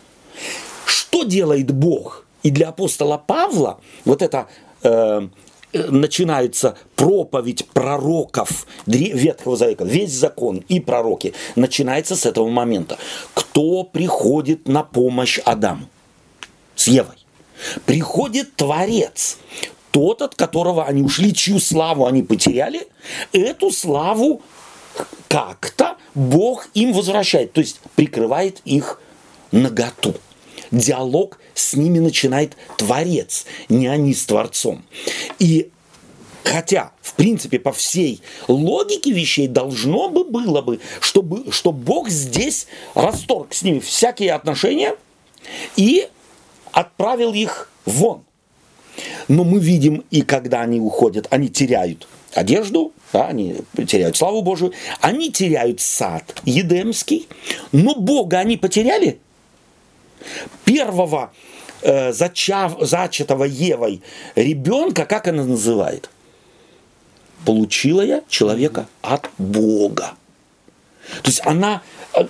Что 0.86 1.24
делает 1.24 1.70
Бог? 1.70 2.26
И 2.42 2.50
для 2.50 2.68
апостола 2.68 3.18
Павла 3.18 3.80
вот 4.04 4.22
это 4.22 4.48
э, 4.82 5.28
начинается 5.72 6.76
проповедь 6.96 7.66
пророков 7.68 8.66
Ветхого 8.86 9.56
Завета, 9.56 9.84
весь 9.84 10.12
закон 10.12 10.64
и 10.68 10.80
пророки, 10.80 11.34
начинается 11.56 12.16
с 12.16 12.26
этого 12.26 12.48
момента. 12.48 12.98
Кто 13.34 13.84
приходит 13.84 14.68
на 14.68 14.82
помощь 14.82 15.38
Адаму? 15.44 15.86
С 16.74 16.88
Евой. 16.88 17.16
Приходит 17.84 18.56
Творец, 18.56 19.38
тот, 19.90 20.22
от 20.22 20.34
которого 20.34 20.86
они 20.86 21.02
ушли, 21.02 21.34
чью 21.34 21.60
славу 21.60 22.06
они 22.06 22.22
потеряли, 22.22 22.88
эту 23.32 23.70
славу 23.70 24.40
как-то 25.28 25.96
Бог 26.14 26.68
им 26.74 26.92
возвращает, 26.92 27.52
то 27.52 27.60
есть 27.60 27.80
прикрывает 27.96 28.60
их 28.64 29.00
наготу. 29.52 30.14
Диалог 30.70 31.38
с 31.54 31.74
ними 31.74 31.98
начинает 31.98 32.56
Творец, 32.76 33.46
не 33.68 33.86
они 33.86 34.14
с 34.14 34.24
Творцом. 34.24 34.84
И 35.38 35.70
Хотя, 36.42 36.92
в 37.02 37.14
принципе, 37.14 37.58
по 37.58 37.70
всей 37.70 38.22
логике 38.48 39.12
вещей 39.12 39.46
должно 39.46 40.08
бы 40.08 40.24
было 40.24 40.62
бы, 40.62 40.80
чтобы, 41.00 41.52
что 41.52 41.70
Бог 41.70 42.08
здесь 42.08 42.66
расторг 42.94 43.54
с 43.54 43.62
ними 43.62 43.78
всякие 43.78 44.32
отношения 44.32 44.96
и 45.76 46.08
отправил 46.72 47.34
их 47.34 47.70
вон. 47.84 48.24
Но 49.28 49.44
мы 49.44 49.60
видим, 49.60 50.04
и 50.10 50.22
когда 50.22 50.62
они 50.62 50.80
уходят, 50.80 51.26
они 51.30 51.48
теряют 51.48 52.08
одежду, 52.34 52.92
да, 53.12 53.28
они 53.28 53.56
теряют 53.86 54.16
славу 54.16 54.42
Божию, 54.42 54.72
они 55.00 55.30
теряют 55.30 55.80
сад 55.80 56.40
Едемский, 56.44 57.28
но 57.72 57.94
Бога 57.94 58.38
они 58.38 58.56
потеряли. 58.56 59.20
Первого 60.64 61.32
э, 61.82 62.12
зачав, 62.12 62.76
зачатого 62.80 63.44
Евой 63.44 64.02
ребенка, 64.34 65.04
как 65.04 65.28
она 65.28 65.44
называет? 65.44 66.10
Получила 67.44 68.02
я 68.02 68.22
человека 68.28 68.86
от 69.02 69.30
Бога. 69.38 70.14
То 71.22 71.30
есть 71.30 71.40
она, 71.44 71.82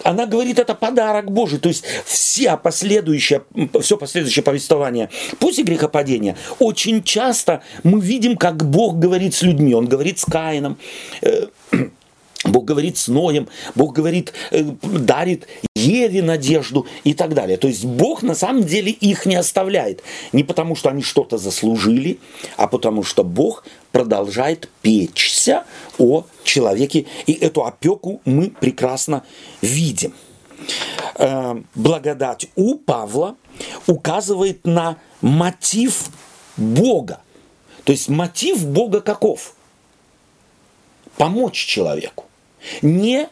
она 0.05 0.27
говорит, 0.27 0.59
это 0.59 0.75
подарок 0.75 1.31
Божий. 1.31 1.59
То 1.59 1.69
есть 1.69 1.85
все 2.05 2.57
последующее, 2.57 3.43
все 3.81 3.97
последующее 3.97 4.43
повествование 4.43 5.11
после 5.39 5.65
грехопадения 5.65 6.37
очень 6.59 7.03
часто 7.03 7.63
мы 7.83 8.01
видим, 8.01 8.37
как 8.37 8.65
Бог 8.65 8.99
говорит 8.99 9.35
с 9.35 9.43
людьми. 9.43 9.75
Он 9.75 9.87
говорит 9.87 10.19
с 10.19 10.25
Каином, 10.25 10.79
э, 11.23 11.47
Бог 12.51 12.65
говорит 12.65 12.97
с 12.97 13.09
Ноем, 13.09 13.49
Бог 13.75 13.93
говорит, 13.93 14.33
э, 14.51 14.63
дарит 14.83 15.47
Еве 15.75 16.23
надежду 16.23 16.87
и 17.05 17.15
так 17.15 17.35
далее. 17.35 17.57
То 17.57 17.69
есть 17.69 17.85
Бог 17.85 18.23
на 18.23 18.35
самом 18.35 18.65
деле 18.65 18.91
их 18.91 19.27
не 19.27 19.37
оставляет. 19.37 20.03
Не 20.33 20.45
потому, 20.45 20.77
что 20.77 20.91
они 20.91 21.03
что-то 21.03 21.39
заслужили, 21.39 22.19
а 22.57 22.67
потому, 22.67 23.03
что 23.03 23.25
Бог 23.25 23.65
продолжает 23.93 24.69
печься 24.83 25.65
о 25.99 26.25
человеке. 26.45 27.07
И 27.27 27.33
эту 27.33 27.65
опеку 27.65 28.21
мы 28.25 28.51
прекрасно 28.51 29.25
видим. 29.63 30.13
Э, 31.17 31.61
благодать 31.75 32.49
у 32.57 32.77
Павла 32.77 33.37
указывает 33.87 34.67
на 34.67 34.97
мотив 35.21 36.11
Бога. 36.57 37.21
То 37.85 37.93
есть 37.93 38.09
мотив 38.09 38.67
Бога 38.67 39.01
каков? 39.01 39.55
Помочь 41.17 41.67
человеку 41.67 42.30
не 42.83 43.29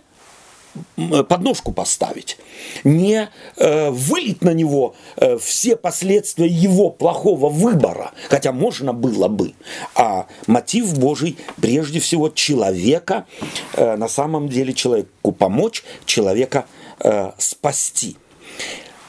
подножку 1.29 1.73
поставить, 1.73 2.38
не 2.85 3.29
э, 3.57 3.91
вылить 3.91 4.43
на 4.43 4.51
него 4.51 4.95
э, 5.17 5.38
все 5.38 5.77
последствия 5.77 6.47
его 6.47 6.91
плохого 6.91 7.49
выбора, 7.49 8.12
хотя 8.29 8.53
можно 8.53 8.93
было 8.93 9.29
бы, 9.29 9.55
а 9.95 10.27
мотив 10.47 10.99
Божий 10.99 11.37
прежде 11.61 12.01
всего 12.01 12.29
человека, 12.29 13.27
э, 13.75 13.97
на 13.97 14.09
самом 14.09 14.49
деле 14.49 14.73
человеку 14.73 15.33
помочь, 15.33 15.85
человека 16.05 16.67
э, 17.01 17.33
спасти. 17.38 18.17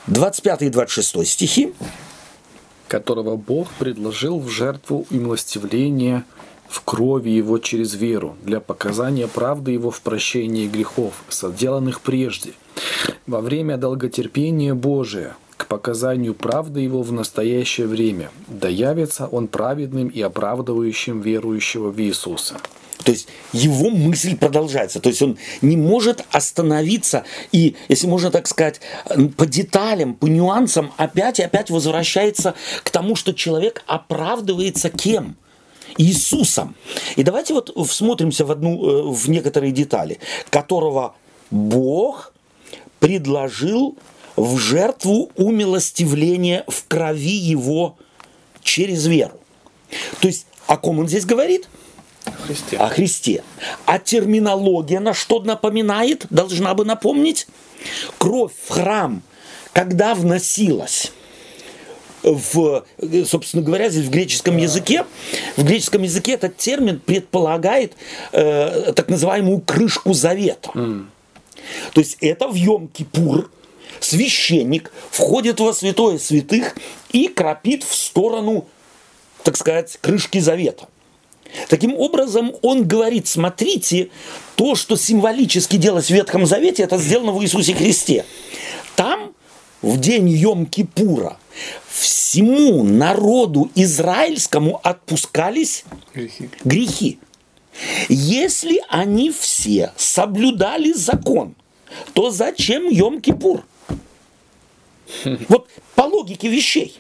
25 0.08 0.64
и 0.64 0.70
26 0.70 1.28
стихи. 1.28 1.74
Которого 2.88 3.36
Бог 3.36 3.70
предложил 3.78 4.40
в 4.40 4.50
жертву 4.50 5.06
и 5.12 5.18
милостивление– 5.18 6.24
в 6.70 6.82
крови 6.82 7.32
Его 7.32 7.58
через 7.58 7.96
веру, 7.96 8.38
для 8.44 8.60
показания 8.60 9.28
правды 9.28 9.72
Его 9.72 9.90
в 9.90 10.02
прощении 10.02 10.68
грехов, 10.68 11.14
соделанных 11.28 12.02
прежде, 12.02 12.52
во 13.26 13.42
время 13.42 13.78
долготерпения 13.78 14.76
Божия, 14.76 15.36
к 15.58 15.66
показанию 15.66 16.36
правды 16.36 16.82
Его 16.82 17.02
в 17.02 17.12
настоящее 17.12 17.88
время, 17.88 18.30
да 18.48 18.70
явится 18.70 19.28
Он 19.28 19.48
праведным 19.48 20.08
и 20.08 20.22
оправдывающим 20.22 21.22
верующего 21.22 21.90
в 21.90 22.00
Иисуса. 22.00 22.58
То 23.04 23.14
есть 23.14 23.30
его 23.54 23.90
мысль 23.90 24.36
продолжается. 24.36 25.00
То 25.00 25.10
есть 25.10 25.22
он 25.22 25.38
не 25.62 25.78
может 25.78 26.26
остановиться 26.32 27.24
и, 27.52 27.78
если 27.88 28.08
можно 28.08 28.30
так 28.30 28.46
сказать, 28.46 28.82
по 29.38 29.46
деталям, 29.46 30.14
по 30.14 30.26
нюансам 30.28 30.92
опять 30.98 31.40
и 31.40 31.44
опять 31.44 31.70
возвращается 31.70 32.56
к 32.84 32.90
тому, 32.90 33.16
что 33.16 33.34
человек 33.34 33.84
оправдывается 33.88 34.90
кем– 34.90 35.38
Иисусом. 36.00 36.76
И 37.18 37.24
давайте 37.24 37.54
вот 37.54 37.72
всмотримся 37.88 38.46
в, 38.46 38.52
одну, 38.52 38.90
э, 38.90 39.02
в 39.12 39.30
некоторые 39.30 39.72
детали, 39.72 40.20
которого 40.50 41.14
Бог 41.52 42.34
предложил 43.00 43.98
в 44.38 44.58
жертву 44.58 45.30
умилостивления 45.36 46.64
в 46.68 46.88
крови 46.88 47.36
Его 47.36 47.98
через 48.64 49.06
веру. 49.06 49.40
То 50.22 50.28
есть 50.28 50.48
о 50.68 50.78
ком 50.78 51.00
он 51.00 51.08
здесь 51.08 51.26
говорит? 51.26 51.68
Христе. 52.46 52.78
О 52.78 52.88
Христе. 52.88 53.44
А 53.86 54.00
терминология 54.00 55.00
на 55.00 55.14
что 55.14 55.42
напоминает, 55.42 56.26
должна 56.30 56.74
бы 56.74 56.86
напомнить? 56.86 57.48
Кровь 58.18 58.52
в 58.68 58.72
храм, 58.72 59.22
когда 59.74 60.16
вносилась, 60.16 61.12
в, 62.24 62.86
собственно 63.26 63.64
говоря, 63.64 63.90
здесь 63.90 64.06
в 64.06 64.10
греческом 64.10 64.58
языке, 64.58 65.06
в 65.58 65.64
греческом 65.64 66.04
языке 66.04 66.34
этот 66.34 66.58
термин 66.58 67.00
предполагает 67.00 67.94
э, 68.32 68.94
так 68.96 69.10
называемую 69.10 69.62
крышку 69.62 70.14
завета. 70.14 70.72
Mm. 70.74 71.06
То 71.94 72.02
есть 72.02 72.18
это 72.22 72.48
в 72.48 72.56
Йом-Кипур 72.56 73.50
священник 74.00 74.92
входит 75.12 75.60
во 75.60 75.74
святое 75.74 76.18
святых 76.18 76.76
и 77.12 77.28
крапит 77.28 77.84
в 77.84 77.96
сторону, 77.96 78.66
так 79.44 79.58
сказать, 79.58 79.98
крышки 80.02 80.40
завета. 80.40 80.88
Таким 81.68 81.96
образом, 81.96 82.54
он 82.62 82.88
говорит, 82.88 83.28
смотрите, 83.28 84.10
то, 84.56 84.76
что 84.76 84.96
символически 84.96 85.78
делалось 85.78 86.08
в 86.08 86.12
Ветхом 86.12 86.46
Завете, 86.46 86.84
это 86.84 86.98
сделано 86.98 87.32
в 87.32 87.44
Иисусе 87.44 87.74
Христе. 87.74 88.26
Там, 88.96 89.34
в 89.82 90.00
день 90.00 90.30
Йом-Кипура, 90.30 91.38
всему 91.90 92.84
народу 92.84 93.72
израильскому 93.76 94.80
отпускались 94.84 95.84
грехи. 96.14 96.50
грехи. 96.64 97.20
Если 98.10 98.82
они 98.90 99.32
все 99.32 99.94
соблюдали 99.96 100.92
закон, 100.92 101.56
то 102.14 102.30
зачем 102.30 102.88
Йом-Кипур? 102.88 103.64
Вот 105.50 105.70
по 105.96 106.04
логике 106.04 106.50
вещей. 106.50 106.96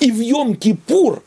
И 0.00 0.10
в 0.10 0.20
Йом-Кипур 0.20 1.22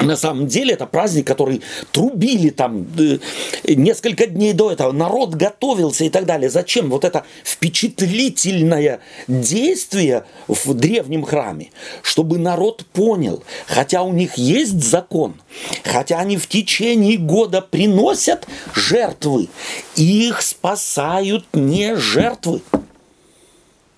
на 0.00 0.16
самом 0.16 0.46
деле 0.46 0.74
это 0.74 0.86
праздник, 0.86 1.26
который 1.26 1.62
трубили 1.90 2.50
там 2.50 2.86
э, 2.98 3.18
несколько 3.66 4.26
дней 4.26 4.52
до 4.52 4.70
этого, 4.70 4.92
народ 4.92 5.34
готовился 5.34 6.04
и 6.04 6.10
так 6.10 6.26
далее. 6.26 6.50
Зачем 6.50 6.90
вот 6.90 7.04
это 7.04 7.24
впечатлительное 7.44 9.00
действие 9.26 10.24
в 10.48 10.74
древнем 10.74 11.24
храме? 11.24 11.70
Чтобы 12.02 12.38
народ 12.38 12.84
понял, 12.92 13.42
хотя 13.66 14.02
у 14.02 14.12
них 14.12 14.34
есть 14.34 14.82
закон, 14.82 15.40
хотя 15.84 16.18
они 16.18 16.36
в 16.36 16.46
течение 16.46 17.16
года 17.16 17.62
приносят 17.62 18.46
жертвы, 18.74 19.48
их 19.94 20.42
спасают 20.42 21.46
не 21.54 21.96
жертвы. 21.96 22.60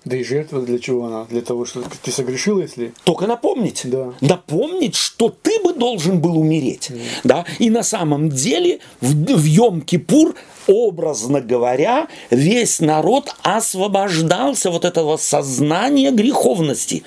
Да 0.05 0.15
и 0.15 0.23
жертва 0.23 0.61
для 0.61 0.79
чего 0.79 1.05
она? 1.05 1.25
Для 1.25 1.41
того, 1.41 1.65
что 1.65 1.83
ты 2.01 2.11
согрешил, 2.11 2.59
если... 2.59 2.93
Только 3.03 3.27
напомнить. 3.27 3.81
Да. 3.83 4.13
Напомнить, 4.21 4.95
что 4.95 5.29
ты 5.29 5.59
бы 5.61 5.73
должен 5.73 6.21
был 6.21 6.37
умереть. 6.37 6.89
Mm. 6.89 7.01
Да? 7.25 7.45
И 7.59 7.69
на 7.69 7.83
самом 7.83 8.29
деле 8.29 8.79
в, 9.01 9.11
в 9.11 9.45
Йом-Кипур, 9.45 10.35
образно 10.67 11.41
говоря, 11.41 12.07
весь 12.29 12.79
народ 12.79 13.35
освобождался 13.43 14.71
вот 14.71 14.85
этого 14.85 15.17
сознания 15.17 16.11
греховности. 16.11 17.03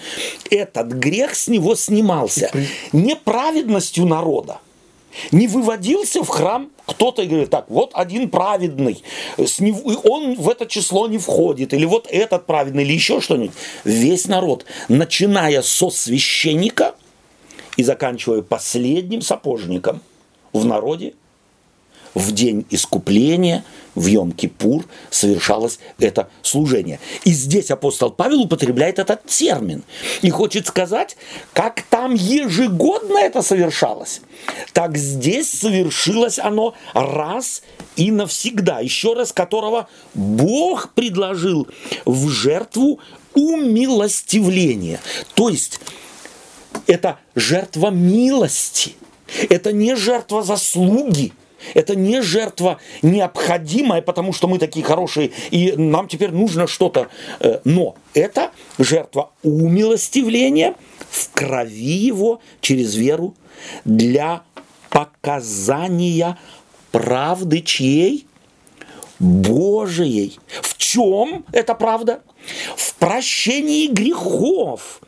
Этот 0.51 0.89
грех 0.89 1.35
с 1.35 1.49
него 1.49 1.75
снимался. 1.75 2.51
Неправедностью 2.93 4.05
народа 4.05 4.59
не 5.31 5.49
выводился 5.49 6.23
в 6.23 6.29
храм 6.29 6.71
кто-то 6.87 7.25
говорит, 7.25 7.51
так, 7.51 7.67
вот 7.69 7.93
один 7.95 8.29
праведный, 8.29 9.03
с 9.39 9.61
него, 9.61 9.93
он 10.05 10.35
в 10.35 10.49
это 10.49 10.67
число 10.67 11.07
не 11.09 11.19
входит, 11.19 11.73
или 11.73 11.85
вот 11.85 12.07
этот 12.11 12.47
праведный, 12.47 12.83
или 12.85 12.93
еще 12.93 13.21
что-нибудь. 13.21 13.55
Весь 13.85 14.27
народ, 14.27 14.65
начиная 14.89 15.63
со 15.63 15.91
священника 15.91 16.95
и 17.77 17.83
заканчивая 17.83 18.43
последним 18.43 19.23
сапожником 19.23 20.01
в 20.53 20.65
народе, 20.65 21.15
в 22.15 22.33
день 22.33 22.67
искупления, 22.71 23.65
в 23.95 24.07
Йом-Кипур 24.07 24.85
совершалось 25.11 25.79
это 25.99 26.29
служение. 26.43 26.99
И 27.25 27.33
здесь 27.33 27.71
апостол 27.71 28.11
Павел 28.11 28.43
употребляет 28.43 28.99
этот 28.99 29.25
термин. 29.27 29.83
И 30.23 30.31
хочет 30.31 30.67
сказать, 30.67 31.17
как 31.53 31.83
там 31.83 32.15
ежегодно 32.15 33.19
это 33.19 33.43
совершалось, 33.43 34.23
так 34.73 34.97
здесь 34.97 35.51
совершилось 35.51 36.39
оно 36.39 36.75
раз 36.95 37.63
и 37.97 38.11
навсегда. 38.11 38.81
Еще 38.81 39.15
раз, 39.15 39.33
которого 39.33 39.89
Бог 40.15 40.93
предложил 40.95 41.69
в 42.05 42.29
жертву 42.29 43.01
умилостивления. 43.35 45.01
То 45.35 45.49
есть 45.49 45.81
это 46.87 47.19
жертва 47.35 47.91
милости. 47.91 48.95
Это 49.49 49.73
не 49.73 49.97
жертва 49.97 50.43
заслуги. 50.43 51.33
Это 51.75 51.95
не 51.97 52.23
жертва 52.23 52.79
необходимая, 53.03 54.03
потому 54.03 54.33
что 54.33 54.49
мы 54.49 54.59
такие 54.59 54.85
хорошие, 54.85 55.31
и 55.51 55.73
нам 55.77 56.09
теперь 56.09 56.31
нужно 56.31 56.67
что-то. 56.67 57.09
Э, 57.41 57.61
но 57.65 57.97
это 58.15 58.51
жертва 58.79 59.31
умилостивления 59.43 60.75
в 61.11 61.31
крови 61.33 61.93
его 61.93 62.41
через 62.61 62.95
веру 62.95 63.35
для 63.85 64.43
показания 64.91 66.39
правды 66.91 67.61
чьей? 67.63 68.27
Божией. 69.19 70.39
В 70.63 70.77
чем 70.77 71.45
эта 71.53 71.75
правда? 71.75 72.23
В 72.77 72.95
прощении 72.95 73.87
грехов, 73.87 75.01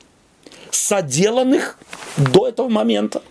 соделанных 0.70 1.78
до 2.16 2.46
этого 2.46 2.68
момента. 2.68 3.22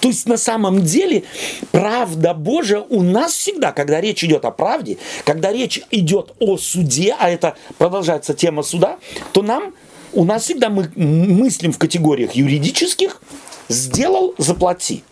То 0.00 0.08
есть 0.08 0.26
на 0.26 0.36
самом 0.36 0.82
деле 0.82 1.24
правда 1.70 2.34
Божия 2.34 2.80
у 2.80 3.02
нас 3.02 3.32
всегда, 3.32 3.72
когда 3.72 4.00
речь 4.00 4.24
идет 4.24 4.44
о 4.44 4.50
правде, 4.50 4.98
когда 5.24 5.52
речь 5.52 5.80
идет 5.90 6.34
о 6.38 6.56
суде, 6.56 7.16
а 7.18 7.30
это 7.30 7.56
продолжается 7.78 8.34
тема 8.34 8.62
суда, 8.62 8.98
то 9.32 9.42
нам, 9.42 9.74
у 10.12 10.24
нас 10.24 10.44
всегда 10.44 10.68
мы 10.68 10.90
мыслим 10.96 11.72
в 11.72 11.78
категориях 11.78 12.32
юридических, 12.32 13.20
сделал, 13.68 14.34
заплати. 14.38 15.02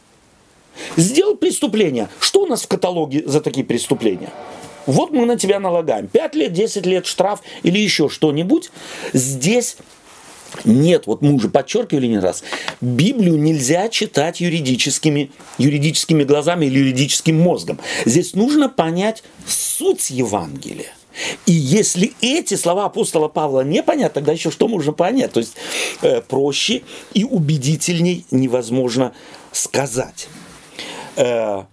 Сделал 0.97 1.37
преступление. 1.37 2.09
Что 2.19 2.43
у 2.43 2.47
нас 2.47 2.63
в 2.63 2.69
каталоге 2.69 3.23
за 3.27 3.41
такие 3.41 3.65
преступления? 3.65 4.31
Вот 4.87 5.13
мы 5.13 5.25
на 5.25 5.39
тебя 5.39 5.61
налагаем. 5.61 6.09
5 6.09 6.35
лет, 6.35 6.53
10 6.53 6.85
лет 6.87 7.07
штраф 7.07 7.41
или 7.63 7.79
еще 7.79 8.09
что-нибудь. 8.09 8.71
Здесь 9.13 9.77
нет, 10.65 11.07
вот 11.07 11.23
мы 11.23 11.33
уже 11.35 11.49
подчеркивали 11.49 12.07
не 12.07 12.19
раз, 12.19 12.45
Библию 12.81 13.37
нельзя 13.39 13.89
читать 13.89 14.41
юридическими, 14.41 15.31
юридическими 15.59 16.25
глазами 16.25 16.67
или 16.67 16.79
юридическим 16.79 17.39
мозгом. 17.39 17.81
Здесь 18.05 18.35
нужно 18.35 18.69
понять 18.69 19.23
суть 19.47 20.11
Евангелия. 20.11 20.93
И 21.47 21.53
если 21.53 22.15
эти 22.21 22.55
слова 22.55 22.87
апостола 22.87 23.29
Павла 23.29 23.61
не 23.61 23.83
понять, 23.83 24.13
тогда 24.13 24.33
еще 24.33 24.51
что 24.51 24.67
можно 24.67 24.93
понять? 24.93 25.33
То 25.33 25.41
есть 25.41 25.55
э, 26.03 26.21
проще 26.21 26.83
и 27.13 27.25
убедительней 27.25 28.27
невозможно 28.33 29.13
сказать. 29.53 30.29
Э, 31.17 31.65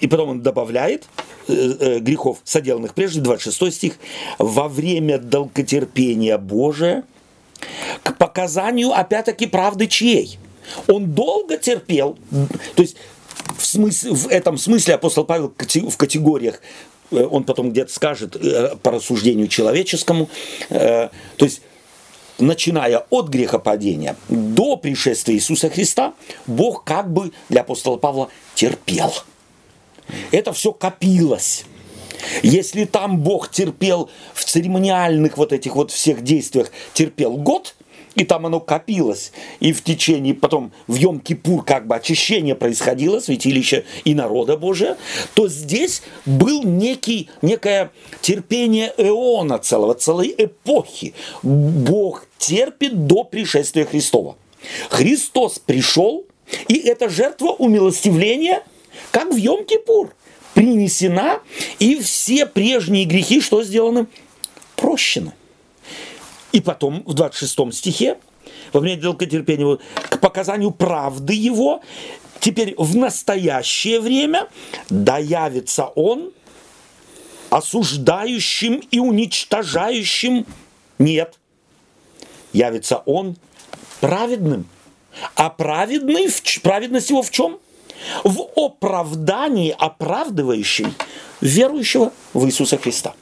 и 0.00 0.06
потом 0.06 0.28
он 0.30 0.42
добавляет 0.42 1.04
э, 1.48 1.52
э, 1.54 1.98
грехов, 2.00 2.38
соделанных 2.44 2.92
прежде, 2.92 3.22
26 3.22 3.74
стих, 3.74 3.94
во 4.38 4.68
время 4.68 5.18
долготерпения 5.18 6.36
Божия– 6.36 7.04
к 8.02 8.16
показанию, 8.16 8.92
опять-таки, 8.92 9.46
правды 9.46 9.86
чьей. 9.86 10.38
Он 10.88 11.12
долго 11.12 11.58
терпел, 11.58 12.16
то 12.74 12.82
есть 12.82 12.96
в, 13.58 13.64
смысле, 13.66 14.12
в 14.12 14.28
этом 14.28 14.58
смысле 14.58 14.94
апостол 14.94 15.24
Павел 15.24 15.52
в 15.56 15.96
категориях, 15.96 16.60
э, 17.10 17.24
он 17.24 17.44
потом 17.44 17.70
где-то 17.70 17.92
скажет 17.92 18.36
э, 18.36 18.76
по 18.82 18.92
рассуждению 18.92 19.48
человеческому, 19.48 20.30
э, 20.70 21.08
то 21.36 21.44
есть 21.44 21.60
начиная 22.38 22.98
от 23.10 23.28
грехопадения 23.28 24.16
до 24.28 24.76
пришествия 24.76 25.34
Иисуса 25.36 25.70
Христа, 25.70 26.14
Бог 26.46 26.84
как 26.84 27.12
бы 27.12 27.32
для 27.48 27.60
апостола 27.60 27.96
Павла 27.96 28.28
терпел. 28.54 29.12
Это 30.30 30.52
все 30.52 30.72
копилось. 30.72 31.64
Если 32.42 32.84
там 32.84 33.18
Бог 33.18 33.50
терпел 33.50 34.10
в 34.34 34.44
церемониальных 34.44 35.36
вот 35.36 35.52
этих 35.52 35.76
вот 35.76 35.90
всех 35.90 36.22
действиях, 36.22 36.70
терпел 36.92 37.36
год, 37.36 37.74
и 38.14 38.24
там 38.24 38.46
оно 38.46 38.60
копилось, 38.60 39.32
и 39.60 39.72
в 39.72 39.82
течение, 39.82 40.34
потом 40.34 40.72
в 40.86 40.94
Йом-Кипур 40.96 41.64
как 41.64 41.86
бы 41.86 41.96
очищение 41.96 42.54
происходило, 42.54 43.20
святилище 43.20 43.84
и 44.04 44.14
народа 44.14 44.56
Божия, 44.56 44.96
то 45.34 45.48
здесь 45.48 46.02
был 46.24 46.62
некий, 46.62 47.28
некое 47.42 47.90
терпение 48.20 48.92
эона 48.96 49.58
целого, 49.58 49.94
целой 49.94 50.34
эпохи. 50.36 51.14
Бог 51.42 52.26
терпит 52.38 53.06
до 53.06 53.24
пришествия 53.24 53.84
Христова. 53.84 54.36
Христос 54.90 55.58
пришел, 55.58 56.24
и 56.68 56.78
эта 56.78 57.08
жертва 57.08 57.50
умилостивления, 57.50 58.62
как 59.10 59.32
в 59.32 59.36
Йом-Кипур– 59.36 60.10
принесена, 60.54 61.40
и 61.78 61.96
все 62.00 62.46
прежние 62.46 63.04
грехи 63.04 63.40
что 63.40 63.62
сделаны? 63.62 64.06
Прощены. 64.76 65.32
И 66.52 66.60
потом 66.60 67.02
в 67.04 67.14
26 67.14 67.74
стихе, 67.74 68.16
во 68.72 68.80
время 68.80 69.02
долготерпения, 69.02 69.78
к 70.08 70.20
показанию 70.20 70.70
правды 70.70 71.34
его, 71.34 71.82
теперь 72.40 72.74
в 72.78 72.96
настоящее 72.96 74.00
время 74.00 74.48
да 74.88 75.18
явится 75.18 75.86
он 75.86 76.32
осуждающим 77.50 78.82
и 78.90 78.98
уничтожающим. 78.98 80.46
Нет. 80.98 81.38
Явится 82.52 82.98
он 82.98 83.36
праведным. 84.00 84.68
А 85.36 85.50
праведный, 85.50 86.28
праведность 86.62 87.10
его 87.10 87.22
в 87.22 87.30
чем? 87.30 87.58
В 88.24 88.48
оправдании, 88.56 89.74
оправдывающей 89.76 90.88
верующего 91.40 92.12
в 92.32 92.46
Иисуса 92.46 92.78
Христа. 92.78 93.14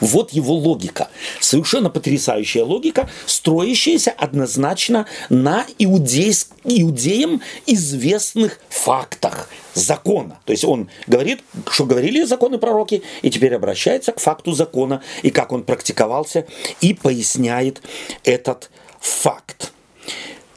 Вот 0.00 0.32
его 0.32 0.54
логика. 0.54 1.08
Совершенно 1.40 1.90
потрясающая 1.90 2.64
логика, 2.64 3.08
строящаяся 3.26 4.10
однозначно 4.10 5.06
на 5.28 5.66
иудейск, 5.78 6.48
иудеям 6.64 7.42
известных 7.66 8.60
фактах 8.70 9.50
закона. 9.74 10.38
То 10.46 10.52
есть 10.52 10.64
он 10.64 10.88
говорит, 11.06 11.40
что 11.68 11.84
говорили 11.84 12.22
законы 12.22 12.58
пророки, 12.58 13.02
и 13.22 13.30
теперь 13.30 13.54
обращается 13.54 14.12
к 14.12 14.20
факту 14.20 14.52
закона, 14.52 15.02
и 15.22 15.30
как 15.30 15.52
он 15.52 15.64
практиковался, 15.64 16.46
и 16.80 16.94
поясняет 16.94 17.82
этот 18.24 18.70
факт. 19.00 19.72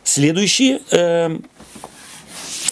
Следующий 0.04 0.80
э, 0.92 1.38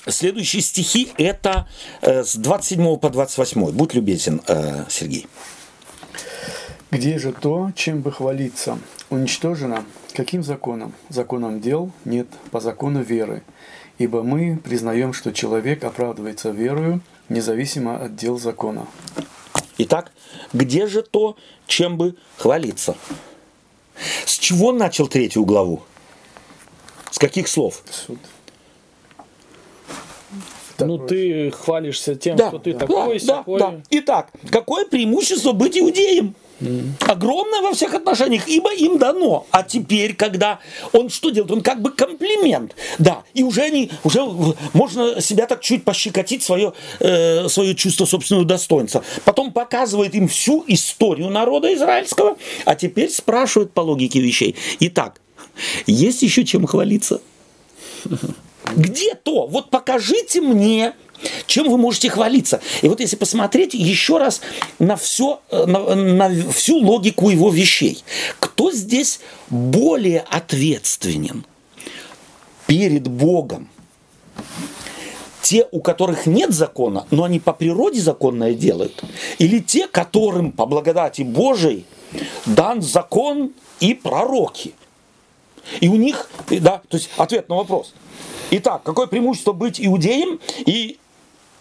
Следующие 0.08 0.62
стихи 0.62 1.12
это 1.18 1.68
э, 2.02 2.24
с 2.24 2.36
27 2.36 2.98
по 2.98 3.10
28. 3.10 3.72
Будь 3.72 3.94
любезен, 3.94 4.42
э, 4.48 4.86
Сергей. 4.90 5.28
Где 6.90 7.20
же 7.20 7.32
то, 7.32 7.72
чем 7.76 8.02
бы 8.02 8.12
хвалиться? 8.12 8.80
Уничтожено 9.10 9.86
каким 10.14 10.44
законом? 10.44 10.94
Законом 11.10 11.62
дел? 11.62 11.92
Нет, 12.04 12.28
по 12.50 12.60
закону 12.60 13.02
веры. 13.02 13.44
Ибо 13.98 14.24
мы 14.24 14.58
признаем, 14.58 15.14
что 15.14 15.32
человек 15.32 15.84
оправдывается 15.84 16.50
верою, 16.50 17.02
независимо 17.30 17.98
от 18.04 18.16
дел 18.16 18.40
закона. 18.40 18.88
Итак, 19.78 20.12
где 20.52 20.88
же 20.88 21.04
то, 21.04 21.38
чем 21.68 21.98
бы 21.98 22.16
хвалиться? 22.38 22.96
С 24.26 24.38
чего 24.38 24.72
начал 24.72 25.08
третью 25.08 25.46
главу? 25.46 25.84
С 27.12 27.20
каких 27.20 27.48
слов? 27.48 27.84
Суд. 27.90 28.20
Ну, 30.86 30.98
ты 30.98 31.52
хвалишься 31.52 32.16
тем, 32.16 32.36
Да, 32.36 32.50
что 32.50 32.60
ты 32.60 32.74
да, 32.74 32.80
такой, 32.80 33.20
да, 33.20 33.26
сякой. 33.26 33.60
да. 33.60 33.82
Итак, 33.90 34.30
какое 34.50 34.86
преимущество 34.86 35.52
быть 35.52 35.78
иудеем? 35.78 36.36
Огромное 37.00 37.62
во 37.62 37.74
всех 37.74 37.96
отношениях, 37.96 38.48
ибо 38.48 38.72
им 38.72 39.00
дано. 39.00 39.48
А 39.50 39.64
теперь, 39.64 40.14
когда 40.14 40.60
он 40.94 41.10
что 41.10 41.32
делает? 41.32 41.52
Он 41.52 41.62
как 41.62 41.82
бы 41.82 41.90
комплимент. 41.90 42.76
Да, 43.00 43.24
и 43.34 43.42
уже 43.42 43.62
они, 43.62 43.90
уже 44.04 44.22
можно 44.74 45.20
себя 45.22 45.48
так 45.48 45.62
чуть 45.62 45.84
пощекотить 45.84 46.44
свое, 46.44 46.74
э, 47.00 47.48
свое 47.50 47.74
чувство 47.74 48.06
собственного 48.06 48.46
достоинства. 48.46 49.04
Потом 49.26 49.52
показывает 49.52 50.14
им 50.14 50.28
всю 50.28 50.64
историю 50.68 51.30
народа 51.30 51.74
израильского, 51.74 52.38
а 52.66 52.76
теперь 52.76 53.10
спрашивает 53.10 53.72
по 53.72 53.82
логике 53.82 54.20
вещей. 54.20 54.56
Итак, 54.82 55.20
есть 55.88 56.22
еще 56.22 56.46
чем 56.46 56.68
хвалиться? 56.68 57.22
Где 58.76 59.16
то? 59.16 59.48
Вот 59.48 59.70
покажите 59.70 60.42
мне, 60.42 60.94
чем 61.46 61.70
вы 61.70 61.78
можете 61.78 62.10
хвалиться. 62.10 62.62
И 62.82 62.88
вот 62.88 63.00
если 63.00 63.16
посмотреть 63.16 63.74
еще 63.74 64.18
раз 64.18 64.42
на, 64.80 64.96
все, 64.96 65.42
на, 65.52 65.96
на 65.96 66.52
всю 66.52 66.78
логику 66.78 67.30
его 67.30 67.50
вещей, 67.50 68.04
кто 68.40 68.72
здесь 68.72 69.20
более 69.50 70.22
ответственен 70.22 71.46
перед 72.68 73.08
Богом? 73.08 73.70
Те, 75.42 75.68
у 75.72 75.82
которых 75.82 76.28
нет 76.28 76.54
закона, 76.54 77.08
но 77.10 77.24
они 77.24 77.40
по 77.40 77.52
природе 77.52 78.00
законное 78.00 78.54
делают, 78.54 79.04
или 79.40 79.60
те, 79.60 79.88
которым 79.88 80.52
по 80.52 80.66
благодати 80.66 81.24
Божией 81.24 81.86
дан 82.46 82.82
закон 82.82 83.52
и 83.80 83.94
пророки. 83.94 84.76
И 85.80 85.90
у 85.90 85.96
них, 85.96 86.30
да, 86.50 86.82
то 86.88 86.98
есть 86.98 87.10
ответ 87.18 87.50
на 87.50 87.56
вопрос. 87.56 87.94
Итак, 88.54 88.84
какое 88.84 89.08
преимущество 89.08 89.54
быть 89.54 89.80
иудеем 89.80 90.40
и, 90.66 90.98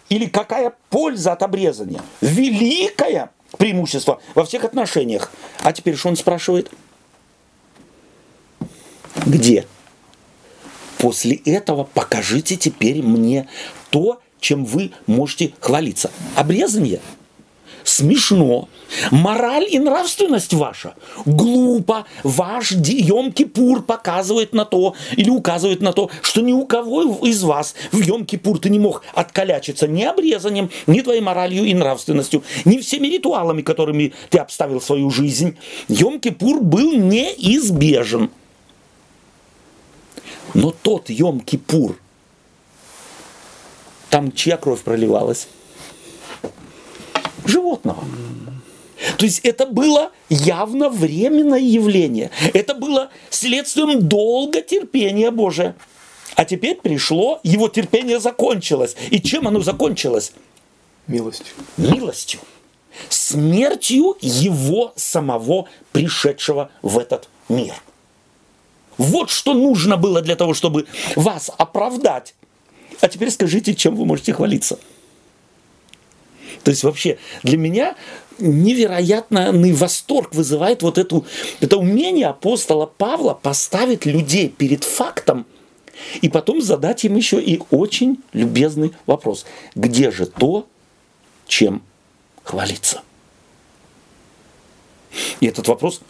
или 0.09 0.25
какая 0.25 0.73
польза 0.89 1.31
от 1.31 1.41
обрезания? 1.41 2.01
Великое 2.19 3.31
преимущество 3.57 4.21
во 4.35 4.43
всех 4.43 4.65
отношениях. 4.65 5.31
А 5.63 5.71
теперь 5.71 5.95
что 5.95 6.09
он 6.09 6.17
спрашивает? 6.17 6.69
Где? 9.25 9.65
После 10.97 11.37
этого 11.45 11.85
покажите 11.85 12.57
теперь 12.57 13.01
мне 13.01 13.47
то, 13.89 14.21
чем 14.41 14.65
вы 14.65 14.91
можете 15.07 15.53
хвалиться. 15.61 16.11
Обрезание– 16.35 16.99
смешно. 17.83 18.69
Мораль 19.11 19.67
и 19.69 19.79
нравственность 19.79 20.53
ваша 20.53 20.95
глупо. 21.25 22.05
Ваш 22.23 22.73
Йом-Кипур 22.73 23.81
показывает 23.81 24.53
на 24.53 24.65
то 24.65 24.95
или 25.15 25.29
указывает 25.29 25.81
на 25.81 25.93
то, 25.93 26.09
что 26.21 26.41
ни 26.41 26.53
у 26.53 26.65
кого 26.65 27.25
из 27.25 27.43
вас 27.43 27.75
в 27.91 27.99
Йом-Кипур 27.99 28.59
ты 28.59 28.69
не 28.69 28.79
мог 28.79 29.03
откалячиться 29.13 29.87
ни 29.87 30.03
обрезанием, 30.03 30.69
ни 30.87 31.01
твоей 31.01 31.21
моралью 31.21 31.65
и 31.65 31.73
нравственностью, 31.73 32.43
ни 32.65 32.77
всеми 32.79 33.07
ритуалами, 33.07 33.61
которыми 33.61 34.13
ты 34.29 34.39
обставил 34.39 34.81
свою 34.81 35.09
жизнь. 35.09 35.57
Йом-Кипур 35.87 36.61
был 36.61 36.93
неизбежен. 36.93 38.29
Но 40.53 40.71
тот 40.71 41.09
Йом-Кипур, 41.09 41.95
там 44.09 44.31
чья 44.33 44.57
кровь 44.57 44.81
проливалась? 44.81 45.47
Животного. 47.45 48.03
То 49.17 49.25
есть 49.25 49.39
это 49.39 49.65
было 49.65 50.11
явно 50.29 50.89
временное 50.89 51.59
явление. 51.59 52.29
Это 52.53 52.75
было 52.75 53.09
следствием 53.29 54.07
долготерпения 54.07 55.31
Божия. 55.31 55.75
А 56.35 56.45
теперь 56.45 56.75
пришло, 56.75 57.39
его 57.43 57.67
терпение 57.67 58.19
закончилось. 58.19 58.95
И 59.09 59.19
чем 59.19 59.47
оно 59.47 59.61
закончилось? 59.61 60.33
Милостью. 61.07 61.55
Милостью. 61.77 62.39
Смертью 63.09 64.15
его 64.21 64.93
самого, 64.95 65.67
пришедшего 65.91 66.69
в 66.81 66.99
этот 66.99 67.27
мир. 67.49 67.73
Вот 68.97 69.29
что 69.29 69.53
нужно 69.53 69.97
было 69.97 70.21
для 70.21 70.35
того, 70.35 70.53
чтобы 70.53 70.85
вас 71.15 71.49
оправдать. 71.57 72.35
А 72.99 73.07
теперь 73.07 73.31
скажите, 73.31 73.73
чем 73.73 73.95
вы 73.95 74.05
можете 74.05 74.33
хвалиться. 74.33 74.77
То 76.63 76.71
есть 76.71 76.83
вообще 76.83 77.17
для 77.43 77.57
меня 77.57 77.95
невероятный 78.39 79.73
восторг 79.73 80.33
вызывает 80.33 80.81
вот 80.81 80.97
эту, 80.97 81.25
это 81.59 81.77
умение 81.77 82.27
апостола 82.27 82.85
Павла 82.85 83.33
поставить 83.33 84.05
людей 84.05 84.49
перед 84.49 84.83
фактом 84.83 85.45
и 86.21 86.29
потом 86.29 86.61
задать 86.61 87.03
им 87.03 87.15
еще 87.15 87.41
и 87.41 87.61
очень 87.69 88.17
любезный 88.33 88.93
вопрос. 89.05 89.45
Где 89.75 90.11
же 90.11 90.25
то, 90.25 90.67
чем 91.47 91.83
хвалиться? 92.43 93.01
И 95.39 95.45
этот 95.45 95.67
вопрос, 95.67 96.01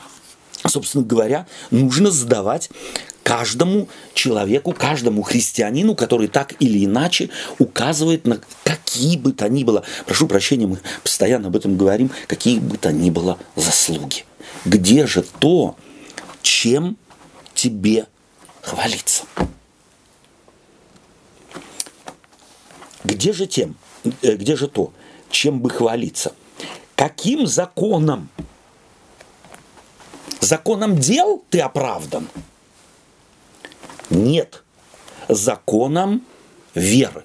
собственно 0.67 1.03
говоря, 1.03 1.47
нужно 1.71 2.11
задавать 2.11 2.69
каждому 3.23 3.87
человеку, 4.13 4.73
каждому 4.73 5.21
христианину, 5.21 5.95
который 5.95 6.27
так 6.27 6.55
или 6.59 6.85
иначе 6.85 7.29
указывает 7.59 8.25
на 8.25 8.41
какие 8.63 9.17
бы 9.17 9.33
то 9.33 9.49
ни 9.49 9.63
было, 9.63 9.83
прошу 10.05 10.27
прощения, 10.27 10.67
мы 10.67 10.79
постоянно 11.03 11.47
об 11.47 11.55
этом 11.55 11.77
говорим, 11.77 12.11
какие 12.27 12.59
бы 12.59 12.77
то 12.77 12.91
ни 12.91 13.09
было 13.09 13.37
заслуги. 13.55 14.25
Где 14.65 15.07
же 15.07 15.23
то, 15.39 15.75
чем 16.41 16.97
тебе 17.53 18.07
хвалиться? 18.61 19.23
Где 23.03 23.33
же 23.33 23.47
тем, 23.47 23.75
э, 24.21 24.35
где 24.35 24.55
же 24.55 24.67
то, 24.67 24.93
чем 25.29 25.59
бы 25.59 25.69
хвалиться? 25.69 26.33
Каким 26.95 27.47
законом? 27.47 28.29
Законом 30.39 30.97
дел 30.97 31.43
ты 31.49 31.59
оправдан? 31.59 32.27
Нет. 34.11 34.63
Законом 35.27 36.23
веры. 36.75 37.23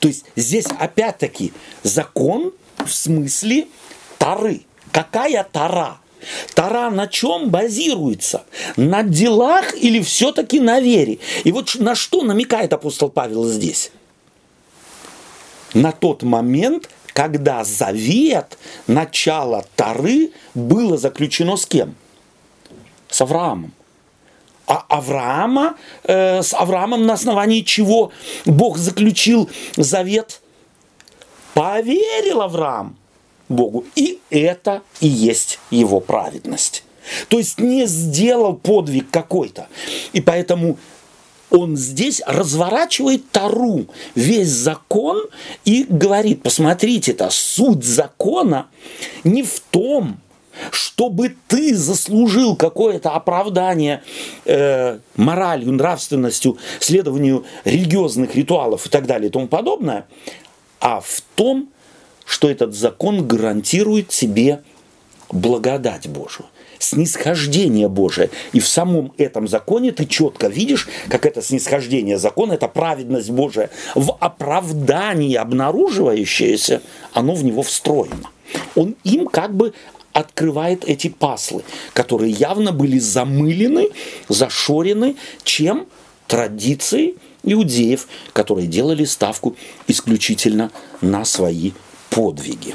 То 0.00 0.08
есть 0.08 0.26
здесь 0.36 0.66
опять-таки 0.78 1.52
закон 1.82 2.52
в 2.84 2.92
смысле 2.92 3.68
Тары. 4.18 4.62
Какая 4.92 5.44
Тара? 5.44 5.98
Тара 6.54 6.90
на 6.90 7.06
чем 7.06 7.50
базируется? 7.50 8.44
На 8.76 9.02
делах 9.02 9.74
или 9.76 10.00
все-таки 10.00 10.58
на 10.58 10.80
вере? 10.80 11.18
И 11.44 11.52
вот 11.52 11.76
на 11.76 11.94
что 11.94 12.22
намекает 12.22 12.72
апостол 12.72 13.08
Павел 13.08 13.46
здесь? 13.46 13.92
На 15.74 15.92
тот 15.92 16.22
момент, 16.22 16.90
когда 17.12 17.62
завет, 17.62 18.58
начало 18.86 19.64
Тары 19.76 20.32
было 20.54 20.98
заключено 20.98 21.56
с 21.56 21.66
кем? 21.66 21.94
С 23.08 23.20
Авраамом. 23.20 23.72
А 24.68 24.84
Авраама, 24.88 25.76
э, 26.04 26.42
с 26.42 26.52
Авраамом 26.52 27.06
на 27.06 27.14
основании 27.14 27.62
чего 27.62 28.12
Бог 28.44 28.76
заключил 28.76 29.48
завет? 29.76 30.42
Поверил 31.54 32.42
Авраам 32.42 32.96
Богу. 33.48 33.86
И 33.96 34.20
это 34.28 34.82
и 35.00 35.08
есть 35.08 35.58
его 35.70 36.00
праведность. 36.00 36.84
То 37.28 37.38
есть 37.38 37.58
не 37.58 37.86
сделал 37.86 38.54
подвиг 38.54 39.10
какой-то. 39.10 39.68
И 40.12 40.20
поэтому 40.20 40.76
он 41.50 41.74
здесь 41.78 42.20
разворачивает 42.26 43.30
Тару, 43.30 43.86
весь 44.14 44.48
закон, 44.48 45.22
и 45.64 45.86
говорит, 45.88 46.42
посмотрите, 46.42 47.12
это 47.12 47.30
суть 47.30 47.84
закона 47.84 48.68
не 49.24 49.42
в 49.42 49.60
том, 49.70 50.20
чтобы 50.70 51.34
ты 51.46 51.74
заслужил 51.74 52.56
какое-то 52.56 53.10
оправдание 53.10 54.02
э, 54.44 54.98
моралью, 55.16 55.72
нравственностью, 55.72 56.58
следованию 56.80 57.44
религиозных 57.64 58.34
ритуалов 58.34 58.86
и 58.86 58.88
так 58.88 59.06
далее 59.06 59.28
и 59.28 59.32
тому 59.32 59.48
подобное, 59.48 60.06
а 60.80 61.00
в 61.00 61.22
том, 61.34 61.68
что 62.24 62.50
этот 62.50 62.74
закон 62.74 63.26
гарантирует 63.26 64.08
тебе 64.08 64.62
благодать 65.30 66.08
Божию. 66.08 66.46
снисхождение 66.78 67.88
Божие. 67.88 68.30
И 68.52 68.60
в 68.60 68.68
самом 68.68 69.12
этом 69.18 69.48
законе 69.48 69.90
ты 69.90 70.06
четко 70.06 70.46
видишь, 70.46 70.88
как 71.08 71.26
это 71.26 71.42
снисхождение 71.42 72.18
закона, 72.18 72.52
это 72.52 72.68
праведность 72.68 73.30
Божия 73.30 73.70
в 73.96 74.16
оправдании 74.20 75.34
обнаруживающееся, 75.34 76.80
оно 77.12 77.34
в 77.34 77.42
него 77.42 77.62
встроено. 77.62 78.30
Он 78.76 78.94
им 79.04 79.26
как 79.26 79.54
бы 79.54 79.74
открывает 80.18 80.84
эти 80.84 81.08
паслы, 81.08 81.62
которые 81.92 82.32
явно 82.32 82.72
были 82.72 82.98
замылены, 82.98 83.90
зашорены, 84.28 85.14
чем 85.44 85.86
традицией 86.26 87.14
иудеев, 87.44 88.08
которые 88.32 88.66
делали 88.66 89.04
ставку 89.04 89.54
исключительно 89.86 90.72
на 91.00 91.24
свои 91.24 91.70
подвиги. 92.10 92.74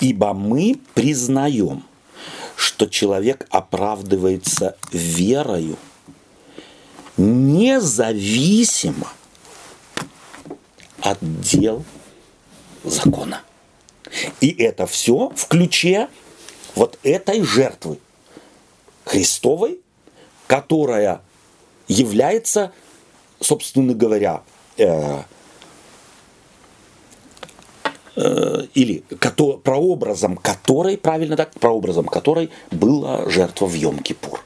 Ибо 0.00 0.32
мы 0.34 0.80
признаем, 0.94 1.84
что 2.56 2.86
человек 2.86 3.46
оправдывается 3.50 4.76
верою 4.92 5.76
независимо 7.16 9.12
от 11.00 11.18
дел 11.40 11.84
закона. 12.82 13.42
И 14.40 14.50
это 14.62 14.86
все 14.86 15.30
в 15.34 15.46
ключе 15.46 16.08
вот 16.74 16.98
этой 17.02 17.42
жертвы 17.42 17.98
Христовой, 19.04 19.80
которая 20.46 21.22
является, 21.88 22.72
собственно 23.40 23.94
говоря, 23.94 24.42
э, 24.76 25.22
э, 28.16 28.66
или 28.74 29.02
кото, 29.18 29.56
прообразом 29.58 30.36
которой, 30.36 30.96
правильно 30.98 31.36
так, 31.36 31.52
прообразом 31.58 32.06
которой 32.06 32.50
была 32.70 33.28
жертва 33.28 33.66
в 33.66 33.74
Йом-Кипур. 33.74 34.40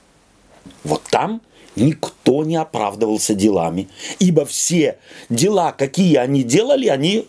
Вот 0.85 1.03
там 1.11 1.43
никто 1.77 2.45
не 2.45 2.57
оправдывался 2.57 3.35
делами, 3.35 3.89
ибо 4.19 4.45
все 4.45 4.99
дела, 5.29 5.73
какие 5.73 6.17
они 6.17 6.43
делали, 6.43 6.89
они 6.89 7.29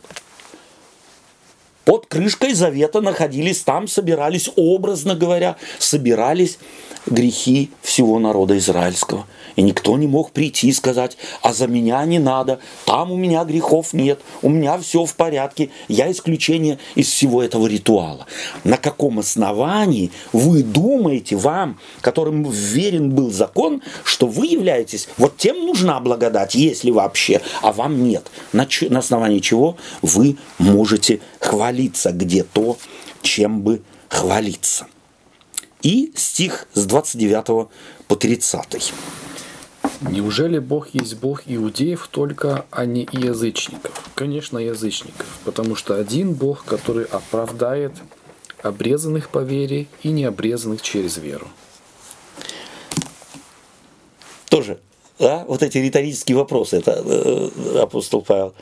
под 1.85 2.05
крышкой 2.07 2.53
завета 2.53 3.01
находились 3.01 3.59
там, 3.59 3.87
собирались, 3.87 4.49
образно 4.55 5.15
говоря, 5.15 5.57
собирались 5.79 6.57
грехи 7.05 7.71
всего 7.81 8.19
народа 8.19 8.57
израильского. 8.57 9.25
И 9.55 9.61
никто 9.61 9.97
не 9.97 10.07
мог 10.07 10.31
прийти 10.31 10.69
и 10.69 10.73
сказать, 10.73 11.17
а 11.41 11.53
за 11.53 11.67
меня 11.67 12.03
не 12.05 12.19
надо, 12.19 12.59
там 12.85 13.11
у 13.11 13.17
меня 13.17 13.43
грехов 13.43 13.93
нет, 13.93 14.19
у 14.41 14.49
меня 14.49 14.77
все 14.79 15.05
в 15.05 15.15
порядке, 15.15 15.69
я 15.87 16.11
исключение 16.11 16.79
из 16.95 17.07
всего 17.07 17.43
этого 17.43 17.67
ритуала. 17.67 18.25
На 18.63 18.77
каком 18.77 19.19
основании 19.19 20.11
вы 20.31 20.63
думаете, 20.63 21.35
вам, 21.35 21.79
которым 22.01 22.49
верен 22.49 23.11
был 23.11 23.31
закон, 23.31 23.81
что 24.03 24.27
вы 24.27 24.47
являетесь, 24.47 25.07
вот 25.17 25.37
тем 25.37 25.65
нужна 25.65 25.99
благодать, 25.99 26.55
если 26.55 26.89
вообще, 26.89 27.41
а 27.61 27.71
вам 27.71 28.03
нет. 28.03 28.31
На, 28.53 28.67
на 28.89 28.99
основании 28.99 29.39
чего 29.39 29.77
вы 30.01 30.37
можете 30.57 31.19
хвалиться, 31.39 32.11
где 32.11 32.43
то, 32.43 32.77
чем 33.21 33.61
бы 33.61 33.81
хвалиться. 34.09 34.87
И 35.83 36.13
стих 36.15 36.65
с 36.73 36.85
29 36.85 37.67
по 38.07 38.15
30. 38.15 38.93
Неужели 40.01 40.59
Бог 40.59 40.89
есть 40.93 41.15
Бог 41.15 41.43
иудеев 41.45 42.07
только, 42.09 42.65
а 42.71 42.85
не 42.85 43.07
язычников? 43.11 44.09
Конечно, 44.15 44.57
язычников, 44.57 45.27
потому 45.43 45.75
что 45.75 45.95
один 45.95 46.33
Бог, 46.33 46.63
который 46.63 47.03
оправдает 47.05 47.91
обрезанных 48.61 49.29
по 49.29 49.39
вере 49.39 49.87
и 50.03 50.09
необрезанных 50.09 50.81
через 50.81 51.17
веру. 51.17 51.47
Тоже, 54.47 54.79
да, 55.19 55.43
вот 55.47 55.63
эти 55.63 55.79
риторические 55.79 56.37
вопросы, 56.37 56.77
это 56.77 57.01
э, 57.05 57.79
апостол 57.81 58.21
Павел. 58.21 58.53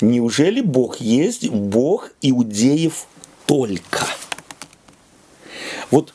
Неужели 0.00 0.60
Бог 0.60 0.96
есть 1.00 1.48
Бог 1.48 2.10
иудеев 2.20 3.06
только? 3.46 4.06
Вот 5.90 6.14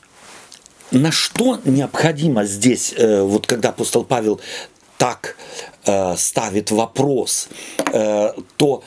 на 0.91 1.11
что 1.11 1.59
необходимо 1.65 2.45
здесь, 2.45 2.93
э, 2.95 3.21
вот 3.21 3.47
когда 3.47 3.69
апостол 3.69 4.03
Павел 4.03 4.39
так 4.97 5.37
э, 5.85 6.15
ставит 6.17 6.71
вопрос, 6.71 7.47
э, 7.93 8.33
то 8.57 8.83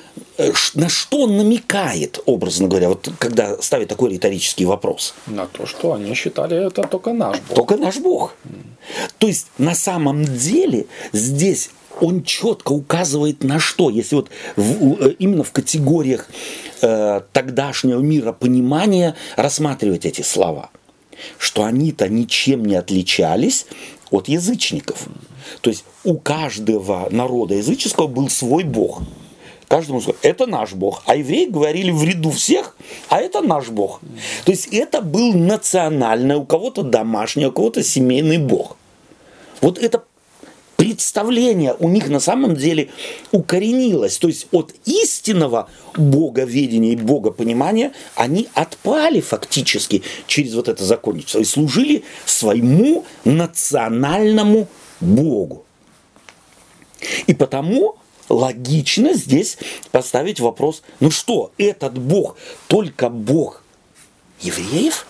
на 0.74 0.88
что 0.88 1.22
он 1.22 1.36
намекает, 1.36 2.20
образно 2.26 2.68
говоря, 2.68 2.88
вот 2.88 3.08
когда 3.18 3.60
ставит 3.62 3.88
такой 3.88 4.10
риторический 4.10 4.66
вопрос? 4.66 5.14
На 5.26 5.46
то, 5.46 5.66
что 5.66 5.94
они 5.94 6.14
считали 6.14 6.66
это 6.66 6.82
только 6.86 7.12
наш 7.12 7.38
Бог. 7.40 7.56
Только 7.56 7.76
наш 7.76 7.96
Бог. 7.96 8.34
То 9.18 9.26
есть 9.26 9.46
на 9.58 9.74
самом 9.74 10.24
деле 10.24 10.86
здесь 11.12 11.70
он 12.00 12.24
четко 12.24 12.72
указывает 12.72 13.44
на 13.44 13.58
что, 13.58 13.90
если 13.90 14.16
вот 14.16 14.30
в, 14.56 15.08
именно 15.18 15.44
в 15.44 15.52
категориях 15.52 16.28
э, 16.82 17.20
тогдашнего 17.32 18.00
мира 18.00 18.32
понимания 18.32 19.14
рассматривать 19.36 20.04
эти 20.04 20.22
слова– 20.22 20.70
что 21.38 21.64
они-то 21.64 22.08
ничем 22.08 22.64
не 22.64 22.74
отличались 22.74 23.66
от 24.10 24.28
язычников. 24.28 25.06
То 25.60 25.70
есть 25.70 25.84
у 26.04 26.16
каждого 26.18 27.08
народа 27.10 27.54
языческого 27.54 28.06
был 28.06 28.28
свой 28.28 28.64
бог. 28.64 29.02
Каждому 29.68 30.02
сказал, 30.02 30.18
это 30.22 30.46
наш 30.46 30.74
бог. 30.74 31.02
А 31.06 31.16
евреи 31.16 31.46
говорили 31.46 31.90
в 31.90 32.04
ряду 32.04 32.30
всех, 32.30 32.76
а 33.08 33.20
это 33.20 33.40
наш 33.40 33.68
бог. 33.68 34.00
То 34.44 34.52
есть 34.52 34.66
это 34.66 35.00
был 35.00 35.32
национальный, 35.32 36.36
у 36.36 36.44
кого-то 36.44 36.82
домашний, 36.82 37.46
у 37.46 37.52
кого-то 37.52 37.82
семейный 37.82 38.36
бог. 38.38 38.76
Вот 39.62 39.78
это 39.78 40.04
представление 40.82 41.76
у 41.78 41.88
них 41.88 42.08
на 42.08 42.18
самом 42.18 42.56
деле 42.56 42.90
укоренилось. 43.30 44.18
То 44.18 44.26
есть 44.26 44.48
от 44.50 44.74
истинного 44.84 45.70
боговедения 45.96 46.94
и 46.94 46.96
богопонимания 46.96 47.92
они 48.16 48.48
отпали 48.52 49.20
фактически 49.20 50.02
через 50.26 50.54
вот 50.54 50.66
это 50.66 50.84
законничество 50.84 51.38
и 51.38 51.44
служили 51.44 52.02
своему 52.24 53.04
национальному 53.24 54.66
богу. 55.00 55.64
И 57.28 57.34
потому 57.34 57.94
логично 58.28 59.14
здесь 59.14 59.58
поставить 59.92 60.40
вопрос, 60.40 60.82
ну 60.98 61.12
что, 61.12 61.52
этот 61.58 61.96
бог 61.96 62.36
только 62.66 63.08
бог 63.08 63.62
евреев? 64.40 65.06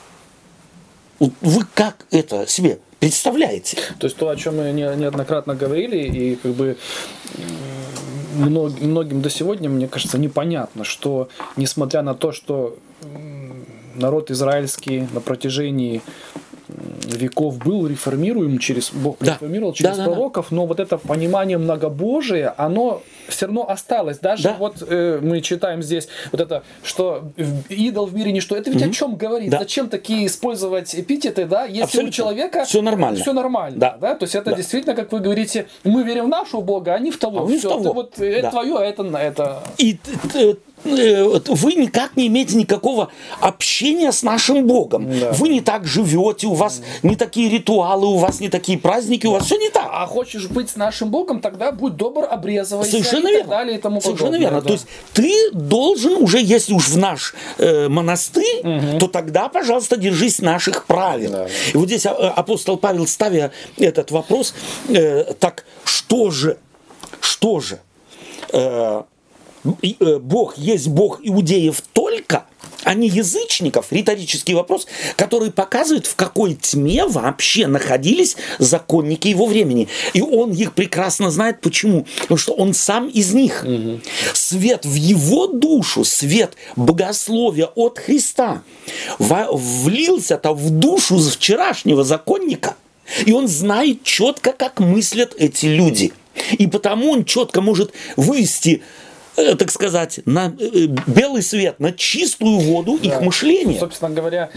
Вы 1.18 1.66
как 1.72 2.06
это 2.10 2.46
себе 2.46 2.78
Представляете? 3.02 3.78
То 3.98 4.06
есть 4.06 4.16
то, 4.16 4.28
о 4.28 4.36
чем 4.36 4.58
мы 4.58 4.70
неоднократно 4.70 5.56
говорили, 5.56 5.96
и 6.06 6.36
как 6.36 6.52
бы 6.52 6.76
многим 8.36 9.20
до 9.20 9.28
сегодня, 9.28 9.68
мне 9.68 9.88
кажется, 9.88 10.18
непонятно, 10.18 10.84
что 10.84 11.28
несмотря 11.56 12.02
на 12.02 12.14
то, 12.14 12.30
что 12.30 12.78
народ 13.96 14.30
израильский 14.30 15.08
на 15.12 15.20
протяжении 15.20 16.00
веков 17.04 17.58
был 17.58 17.88
реформируем 17.88 18.58
через 18.58 18.92
Бог 18.92 19.16
да. 19.18 19.32
реформировал 19.32 19.72
через 19.72 19.96
да, 19.96 20.04
пророков, 20.04 20.46
да, 20.46 20.50
да. 20.50 20.56
но 20.56 20.66
вот 20.66 20.78
это 20.78 20.96
понимание 20.96 21.58
многобожия, 21.58 22.54
оно 22.56 23.02
все 23.28 23.46
равно 23.46 23.68
осталось. 23.68 24.18
Даже 24.18 24.44
да. 24.44 24.56
вот 24.58 24.82
э, 24.86 25.20
мы 25.22 25.40
читаем 25.40 25.82
здесь 25.82 26.08
вот 26.30 26.40
это, 26.40 26.62
что 26.82 27.24
идол 27.68 28.06
в 28.06 28.14
мире 28.14 28.32
ничто. 28.32 28.56
Это 28.56 28.70
ведь 28.70 28.82
угу. 28.82 28.90
о 28.90 28.92
чем 28.92 29.16
говорит? 29.16 29.50
Да. 29.50 29.58
Зачем 29.58 29.88
такие 29.88 30.26
использовать 30.26 30.94
эпитеты, 30.94 31.46
да? 31.46 31.64
Если 31.64 31.82
Абсолютно. 31.82 32.08
у 32.08 32.12
человека 32.12 32.64
все 32.64 32.82
нормально, 32.82 33.20
все 33.20 33.32
нормально, 33.32 33.78
да. 33.78 33.96
да? 34.00 34.14
То 34.14 34.24
есть 34.24 34.34
это 34.34 34.50
да. 34.50 34.56
действительно, 34.56 34.94
как 34.94 35.12
вы 35.12 35.20
говорите, 35.20 35.66
мы 35.84 36.02
верим 36.02 36.26
в 36.26 36.28
нашего 36.28 36.60
Бога, 36.60 36.94
а 36.94 36.98
не 36.98 37.10
в 37.10 37.18
того. 37.18 37.44
А 37.44 37.46
все, 37.46 37.68
в 37.68 37.72
того. 37.72 37.82
Ты 37.82 37.92
вот 37.92 38.18
э, 38.18 38.18
да. 38.18 38.26
это 38.26 38.50
твое, 38.50 38.78
а 38.78 38.84
это 38.84 39.02
это. 39.22 39.62
И 39.78 39.98
Э, 40.84 41.38
вы 41.46 41.74
никак 41.74 42.16
не 42.16 42.26
имеете 42.26 42.56
никакого 42.56 43.10
общения 43.40 44.12
с 44.12 44.22
нашим 44.22 44.66
Богом. 44.66 45.08
Да. 45.20 45.32
Вы 45.32 45.48
не 45.48 45.60
так 45.60 45.86
живете, 45.86 46.46
у 46.46 46.54
вас 46.54 46.82
не 47.02 47.16
такие 47.16 47.48
ритуалы, 47.48 48.06
у 48.06 48.16
вас 48.16 48.40
не 48.40 48.48
такие 48.48 48.78
праздники, 48.78 49.26
у 49.26 49.32
вас 49.32 49.44
все 49.44 49.56
не 49.56 49.68
так. 49.68 49.88
А 49.92 50.06
хочешь 50.06 50.48
быть 50.48 50.70
с 50.70 50.76
нашим 50.76 51.10
Богом, 51.10 51.40
тогда 51.40 51.72
будь 51.72 51.96
добр, 51.96 52.26
обрезывайся 52.28 52.98
Совершенно 53.12 53.28
и 53.28 53.32
верно. 53.32 53.48
так 53.48 53.58
далее 53.58 53.78
и 53.78 53.80
тому 53.80 54.00
Совершенно 54.00 54.36
верно. 54.36 54.60
Да. 54.60 54.66
То 54.66 54.72
есть 54.72 54.86
ты 55.12 55.50
должен 55.52 56.14
уже, 56.14 56.40
если 56.40 56.74
уж 56.74 56.88
в 56.88 56.96
наш 56.96 57.34
э, 57.58 57.88
монастырь, 57.88 58.60
угу. 58.60 58.98
то 58.98 59.08
тогда, 59.08 59.48
пожалуйста, 59.48 59.96
держись 59.96 60.40
наших 60.40 60.86
правил. 60.86 61.30
Да. 61.30 61.46
И 61.72 61.76
вот 61.76 61.86
здесь 61.86 62.06
э, 62.06 62.08
апостол 62.10 62.76
Павел, 62.76 63.06
ставя 63.06 63.52
этот 63.76 64.10
вопрос, 64.10 64.54
э, 64.88 65.34
так 65.38 65.64
что 65.84 66.30
же, 66.30 66.58
что 67.20 67.60
же, 67.60 67.80
э, 68.52 69.02
Э, 69.64 70.18
Бог 70.18 70.56
есть 70.58 70.88
Бог 70.88 71.20
иудеев 71.22 71.80
только, 71.92 72.44
а 72.84 72.94
не 72.94 73.08
язычников, 73.08 73.86
риторический 73.90 74.54
вопрос, 74.54 74.86
который 75.16 75.50
показывает, 75.50 76.06
в 76.06 76.16
какой 76.16 76.54
тьме 76.54 77.06
вообще 77.06 77.66
находились 77.66 78.36
законники 78.58 79.28
его 79.28 79.46
времени. 79.46 79.88
И 80.14 80.20
он 80.20 80.52
их 80.52 80.74
прекрасно 80.74 81.30
знает. 81.30 81.60
Почему? 81.60 82.06
Потому 82.20 82.38
что 82.38 82.52
он 82.54 82.74
сам 82.74 83.08
из 83.08 83.32
них. 83.32 83.64
Угу. 83.66 84.00
Свет 84.32 84.84
в 84.84 84.94
его 84.94 85.46
душу, 85.46 86.04
свет 86.04 86.56
богословия 86.76 87.66
от 87.66 87.98
Христа 87.98 88.62
влился-то 89.18 90.52
в 90.52 90.70
душу 90.70 91.18
вчерашнего 91.18 92.04
законника. 92.04 92.76
И 93.26 93.32
он 93.32 93.48
знает 93.48 94.04
четко, 94.04 94.52
как 94.52 94.80
мыслят 94.80 95.34
эти 95.38 95.66
люди. 95.66 96.12
И 96.52 96.66
потому 96.66 97.10
он 97.10 97.24
четко 97.24 97.60
может 97.60 97.92
вывести 98.16 98.82
так 99.36 99.70
сказать, 99.70 100.20
на 100.24 100.54
э, 100.58 100.86
белый 101.06 101.42
свет, 101.42 101.80
на 101.80 101.92
чистую 101.92 102.58
воду 102.58 102.98
да. 103.02 103.08
их 103.08 103.20
мышления. 103.22 103.78
Собственно 103.78 104.10
говоря, 104.10 104.50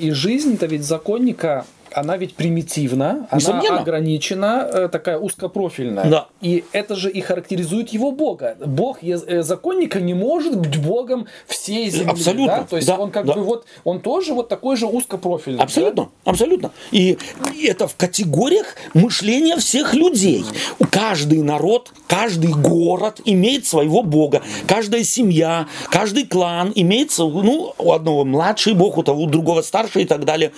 и 0.00 0.10
жизнь-то 0.10 0.66
ведь 0.66 0.84
законника 0.84 1.66
она 1.94 2.16
ведь 2.16 2.34
примитивна, 2.34 3.28
Несомненно. 3.32 3.68
она 3.68 3.80
ограничена, 3.80 4.68
э, 4.72 4.88
такая 4.88 5.18
узкопрофильная. 5.18 6.04
Да. 6.06 6.28
И 6.40 6.64
это 6.72 6.96
же 6.96 7.10
и 7.10 7.20
характеризует 7.20 7.90
его 7.90 8.12
Бога. 8.12 8.56
Бог 8.64 9.02
э, 9.02 9.42
законника 9.42 10.00
не 10.00 10.14
может 10.14 10.58
быть 10.58 10.78
Богом 10.78 11.26
всей 11.46 11.90
земли. 11.90 12.10
Абсолютно. 12.10 12.56
Да? 12.56 12.64
То 12.64 12.76
есть 12.76 12.88
да, 12.88 12.96
он 12.96 13.10
как 13.10 13.26
да. 13.26 13.34
бы 13.34 13.42
вот, 13.42 13.66
он 13.84 14.00
тоже 14.00 14.34
вот 14.34 14.48
такой 14.48 14.76
же 14.76 14.86
узкопрофильный. 14.86 15.62
Абсолютно, 15.62 16.04
да? 16.04 16.30
абсолютно. 16.30 16.70
И 16.90 17.18
это 17.64 17.88
в 17.88 17.96
категориях 17.96 18.76
мышления 18.94 19.56
всех 19.56 19.94
людей. 19.94 20.44
Каждый 20.90 21.42
народ, 21.42 21.92
каждый 22.08 22.52
город 22.52 23.20
имеет 23.24 23.66
своего 23.66 24.02
Бога. 24.02 24.42
Каждая 24.66 25.04
семья, 25.04 25.66
каждый 25.90 26.26
клан 26.26 26.72
имеет, 26.74 27.12
ну, 27.18 27.74
у 27.78 27.92
одного 27.92 28.24
младший 28.24 28.74
Бог, 28.74 28.98
у 28.98 29.02
того 29.02 29.22
у 29.22 29.26
другого 29.26 29.62
старший 29.62 30.02
и 30.02 30.06
так 30.06 30.24
далее. 30.24 30.52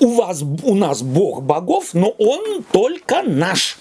У 0.00 0.08
вас 0.14 0.42
у 0.68 0.74
нас 0.74 1.02
Бог 1.02 1.42
богов, 1.42 1.94
но 1.94 2.10
Он 2.18 2.62
только 2.70 3.22
наш. 3.22 3.78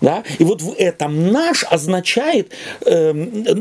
Да? 0.00 0.22
И 0.38 0.44
вот 0.44 0.60
в 0.62 0.74
этом 0.76 1.32
наш 1.32 1.64
означает, 1.64 2.52
э, 2.84 3.12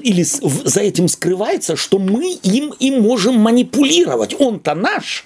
или 0.04 0.24
за 0.24 0.82
этим 0.82 1.08
скрывается, 1.08 1.76
что 1.76 1.98
мы 1.98 2.34
им 2.44 2.74
и 2.78 2.92
можем 2.92 3.40
манипулировать. 3.40 4.36
Он-то 4.40 4.76
наш. 4.76 5.26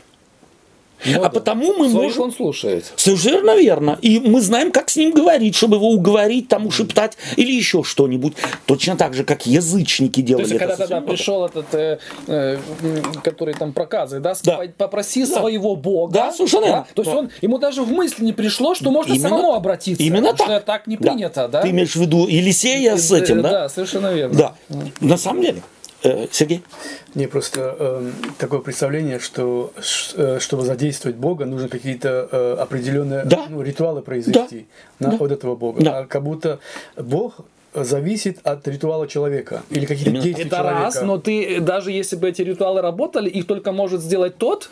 Ну, 1.05 1.19
а 1.19 1.23
да. 1.23 1.29
потому 1.29 1.73
мы 1.73 1.89
Своих 1.89 2.09
можем... 2.09 2.23
он 2.23 2.31
слушает. 2.33 2.91
Совершенно 2.95 3.55
верно. 3.55 3.97
И 4.01 4.19
мы 4.19 4.41
знаем, 4.41 4.71
как 4.71 4.89
с 4.89 4.95
ним 4.97 5.11
говорить, 5.11 5.55
чтобы 5.55 5.77
его 5.77 5.91
уговорить, 5.91 6.47
там 6.47 6.65
ушептать 6.67 7.17
или 7.37 7.51
еще 7.51 7.83
что-нибудь. 7.83 8.33
Точно 8.65 8.97
так 8.97 9.13
же, 9.13 9.23
как 9.23 9.45
язычники 9.45 10.21
делали 10.21 10.45
То 10.45 10.49
есть, 10.49 10.59
когда 10.59 10.75
тогда 10.75 11.01
пришел 11.01 11.45
этот, 11.45 11.73
э, 11.73 11.99
э, 12.27 12.57
который 13.23 13.53
там 13.53 13.73
проказы, 13.73 14.19
да, 14.19 14.35
да. 14.43 14.61
попроси 14.77 15.25
да. 15.25 15.39
своего 15.39 15.75
бога. 15.75 16.13
Да, 16.13 16.31
совершенно 16.31 16.67
да? 16.67 16.87
То 16.93 17.01
есть 17.01 17.11
да. 17.11 17.17
он, 17.17 17.29
ему 17.41 17.57
даже 17.57 17.83
в 17.83 17.91
мысли 17.91 18.23
не 18.23 18.33
пришло, 18.33 18.75
что 18.75 18.91
можно 18.91 19.13
именно, 19.13 19.29
самому 19.29 19.53
обратиться. 19.53 20.03
Именно 20.03 20.33
так. 20.33 20.47
Что 20.47 20.59
так 20.59 20.87
не 20.87 20.97
принято, 20.97 21.47
да. 21.47 21.59
да? 21.59 21.61
Ты 21.61 21.69
имеешь 21.69 21.93
в 21.93 22.01
виду 22.01 22.27
Елисея 22.27 22.97
с 22.97 23.11
этим, 23.11 23.41
да? 23.41 23.51
Да, 23.51 23.69
совершенно 23.69 24.13
верно. 24.13 24.35
Да, 24.35 24.55
на 24.99 25.17
самом 25.17 25.41
деле. 25.41 25.61
Э, 26.03 26.27
Сергей? 26.31 26.63
Не, 27.15 27.27
просто 27.27 27.75
э, 27.77 28.11
такое 28.37 28.59
представление, 28.59 29.19
что 29.19 29.73
э, 30.15 30.39
чтобы 30.39 30.63
задействовать 30.63 31.17
Бога, 31.17 31.45
нужно 31.45 31.67
какие-то 31.67 32.29
э, 32.31 32.55
определенные 32.59 33.25
да. 33.25 33.47
ну, 33.49 33.61
ритуалы 33.61 34.01
произвести 34.01 34.67
да. 34.99 35.11
на, 35.11 35.17
да. 35.17 35.25
от 35.25 35.31
этого 35.31 35.55
Бога. 35.55 35.83
Да. 35.83 35.99
А 35.99 36.05
как 36.05 36.23
будто 36.23 36.59
Бог 36.95 37.41
зависит 37.73 38.39
от 38.43 38.67
ритуала 38.67 39.07
человека 39.07 39.63
или 39.69 39.85
каких-то 39.85 40.11
действий 40.11 40.45
Это 40.45 40.57
человека. 40.57 40.81
раз, 40.81 41.01
но 41.01 41.17
ты 41.17 41.59
даже 41.59 41.91
если 41.91 42.15
бы 42.15 42.29
эти 42.29 42.41
ритуалы 42.41 42.81
работали, 42.81 43.29
их 43.29 43.45
только 43.45 43.71
может 43.71 44.01
сделать 44.01 44.37
тот, 44.37 44.69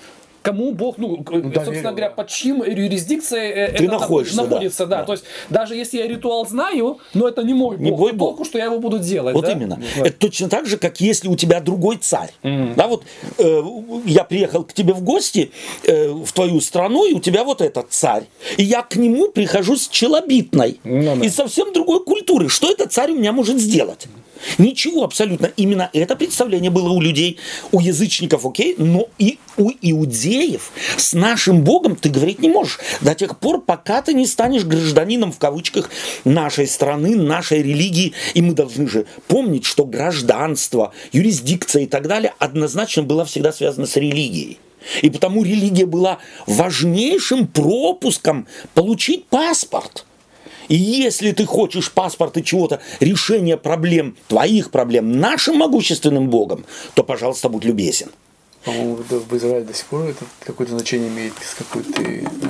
кому 0.48 0.72
Бог, 0.72 0.98
ну, 0.98 1.26
ну 1.30 1.54
собственно 1.54 1.92
говоря, 1.92 2.10
под 2.10 2.30
чьим 2.30 2.64
юрисдикцией 2.64 3.52
э, 3.52 3.72
Ты 3.74 3.84
это 3.84 4.00
находишься, 4.00 4.44
находится. 4.44 4.86
Да. 4.86 5.00
Да. 5.00 5.04
То 5.04 5.12
есть 5.12 5.26
даже 5.50 5.76
если 5.76 5.98
я 5.98 6.08
ритуал 6.08 6.48
знаю, 6.48 7.00
но 7.14 7.28
это 7.28 7.44
не 7.44 7.54
мой 7.54 7.78
не 7.78 7.90
Бог. 7.90 8.00
Мой 8.00 8.14
Бог. 8.14 8.30
Толку, 8.30 8.46
что 8.46 8.58
я 8.58 8.66
его 8.66 8.80
буду 8.80 8.98
делать. 9.00 9.36
Вот 9.36 9.44
да? 9.44 9.52
именно. 9.52 9.78
Вот. 9.98 10.08
Это 10.08 10.18
точно 10.18 10.48
так 10.48 10.66
же, 10.66 10.78
как 10.78 11.02
если 11.02 11.28
у 11.28 11.36
тебя 11.36 11.60
другой 11.60 11.98
царь. 11.98 12.32
Mm. 12.44 12.76
Да, 12.76 12.88
вот 12.88 13.04
э, 13.38 13.62
я 14.06 14.24
приехал 14.24 14.64
к 14.64 14.72
тебе 14.72 14.94
в 14.94 15.02
гости 15.02 15.52
э, 15.84 16.12
в 16.12 16.32
твою 16.32 16.62
страну, 16.62 17.06
и 17.06 17.14
у 17.14 17.20
тебя 17.20 17.44
вот 17.44 17.62
этот 17.62 17.88
царь. 17.90 18.24
И 18.56 18.64
я 18.64 18.84
к 18.84 18.96
нему 18.96 19.28
прихожу 19.28 19.76
с 19.76 19.90
челобитной. 19.90 20.80
Mm. 20.86 21.26
Из 21.26 21.36
совсем 21.36 21.74
другой 21.74 22.06
культуры. 22.06 22.48
Что 22.48 22.72
этот 22.72 22.94
царь 22.94 23.12
у 23.12 23.16
меня 23.16 23.34
может 23.34 23.58
сделать? 23.60 24.08
Ничего 24.58 25.04
абсолютно. 25.04 25.48
Именно 25.58 25.90
это 25.94 26.16
представление 26.16 26.72
было 26.72 26.90
у 26.90 27.02
людей, 27.02 27.38
у 27.72 27.80
язычников, 27.80 28.46
окей, 28.46 28.76
но 28.78 29.08
и 29.18 29.40
у 29.58 29.72
иудеев 29.82 30.72
с 30.98 31.14
нашим 31.14 31.64
Богом 31.64 31.96
ты 31.96 32.10
говорить 32.10 32.40
не 32.40 32.50
можешь 32.50 32.80
до 33.02 33.16
тех 33.16 33.40
пор, 33.40 33.62
пока 33.62 34.02
ты 34.02 34.14
не 34.14 34.26
станешь 34.26 34.64
гражданином, 34.64 35.32
в 35.32 35.40
кавычках, 35.40 35.90
нашей 36.24 36.68
страны, 36.68 37.16
нашей 37.16 37.62
религии. 37.62 38.14
И 38.34 38.42
мы 38.42 38.54
должны 38.54 38.88
же 38.88 39.06
помнить, 39.28 39.66
что 39.66 39.86
гражданство, 39.86 40.94
юрисдикция 41.12 41.84
и 41.84 41.88
так 41.88 42.08
далее 42.08 42.34
однозначно 42.40 43.04
было 43.04 43.26
всегда 43.26 43.52
связано 43.52 43.88
с 43.88 43.96
религией. 43.96 44.60
И 45.02 45.10
потому 45.10 45.44
религия 45.44 45.86
была 45.86 46.20
важнейшим 46.46 47.48
пропуском 47.48 48.48
получить 48.74 49.26
паспорт. 49.26 50.06
И 50.68 50.76
если 50.76 51.32
ты 51.32 51.46
хочешь 51.46 51.92
паспорт 51.92 52.38
и 52.38 52.44
чего-то, 52.44 52.82
решение 53.00 53.58
проблем, 53.58 54.16
твоих 54.28 54.72
проблем 54.72 55.20
нашим 55.20 55.58
могущественным 55.58 56.30
Богом, 56.30 56.66
то, 56.94 57.04
пожалуйста, 57.04 57.50
будь 57.50 57.66
любезен. 57.66 58.10
По-моему, 58.64 58.96
в 58.96 59.38
Израиле 59.38 59.66
до 59.66 59.74
сих 59.74 59.86
пор 59.86 60.06
это 60.06 60.26
какое-то 60.44 60.74
значение 60.74 61.10
имеет, 61.10 61.34
с 61.42 61.56
какой 61.56 61.84
ты 61.84 62.24
э, 62.24 62.48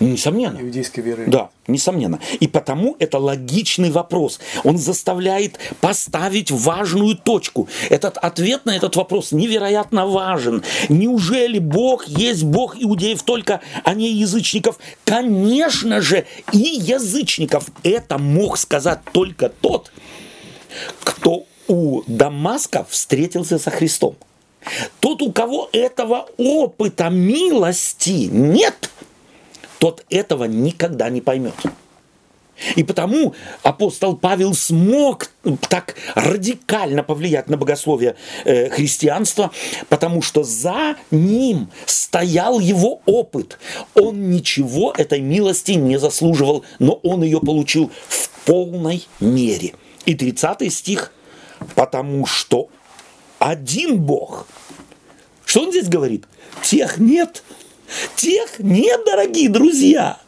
Несомненно. 0.00 0.58
Иудейской 0.60 1.02
веры. 1.02 1.24
Да, 1.26 1.50
несомненно. 1.68 2.18
И 2.40 2.48
потому 2.48 2.96
это 2.98 3.18
логичный 3.18 3.90
вопрос. 3.90 4.40
Он 4.64 4.76
заставляет 4.76 5.58
поставить 5.80 6.50
важную 6.50 7.16
точку. 7.16 7.68
Этот 7.90 8.18
ответ 8.18 8.64
на 8.64 8.76
этот 8.76 8.96
вопрос 8.96 9.32
невероятно 9.32 10.06
важен. 10.06 10.64
Неужели 10.88 11.58
Бог 11.58 12.06
есть 12.06 12.42
Бог 12.42 12.76
иудеев 12.76 13.22
только, 13.22 13.60
а 13.84 13.94
не 13.94 14.12
язычников? 14.12 14.78
Конечно 15.04 16.00
же, 16.00 16.26
и 16.52 16.58
язычников. 16.58 17.66
Это 17.82 18.18
мог 18.18 18.58
сказать 18.58 19.00
только 19.12 19.48
тот, 19.48 19.92
кто 21.04 21.46
у 21.68 22.02
Дамаска 22.06 22.84
встретился 22.88 23.58
со 23.58 23.70
Христом. 23.70 24.16
Тот, 25.00 25.22
у 25.22 25.30
кого 25.30 25.68
этого 25.72 26.26
опыта 26.36 27.10
милости 27.10 28.28
нет– 28.30 28.90
тот 29.84 30.02
этого 30.08 30.44
никогда 30.44 31.10
не 31.10 31.20
поймет. 31.20 31.52
И 32.74 32.82
потому 32.82 33.34
апостол 33.62 34.16
Павел 34.16 34.54
смог 34.54 35.28
так 35.68 35.96
радикально 36.14 37.02
повлиять 37.02 37.50
на 37.50 37.58
богословие 37.58 38.16
э, 38.46 38.70
христианства, 38.70 39.50
потому 39.90 40.22
что 40.22 40.42
за 40.42 40.96
ним 41.10 41.68
стоял 41.84 42.60
его 42.60 43.02
опыт. 43.04 43.58
Он 43.94 44.30
ничего 44.30 44.94
этой 44.96 45.20
милости 45.20 45.72
не 45.72 45.98
заслуживал, 45.98 46.64
но 46.78 46.94
он 47.02 47.22
ее 47.22 47.40
получил 47.40 47.90
в 48.08 48.30
полной 48.46 49.06
мере. 49.20 49.74
И 50.06 50.14
30 50.14 50.72
стих, 50.72 51.12
потому 51.74 52.24
что 52.24 52.70
один 53.38 53.98
Бог. 53.98 54.46
Что 55.44 55.64
он 55.64 55.72
здесь 55.72 55.90
говорит? 55.90 56.24
Тех 56.62 56.96
нет, 56.96 57.42
Тех 58.16 58.58
нет, 58.58 59.02
дорогие 59.04 59.48
друзья. 59.48 60.18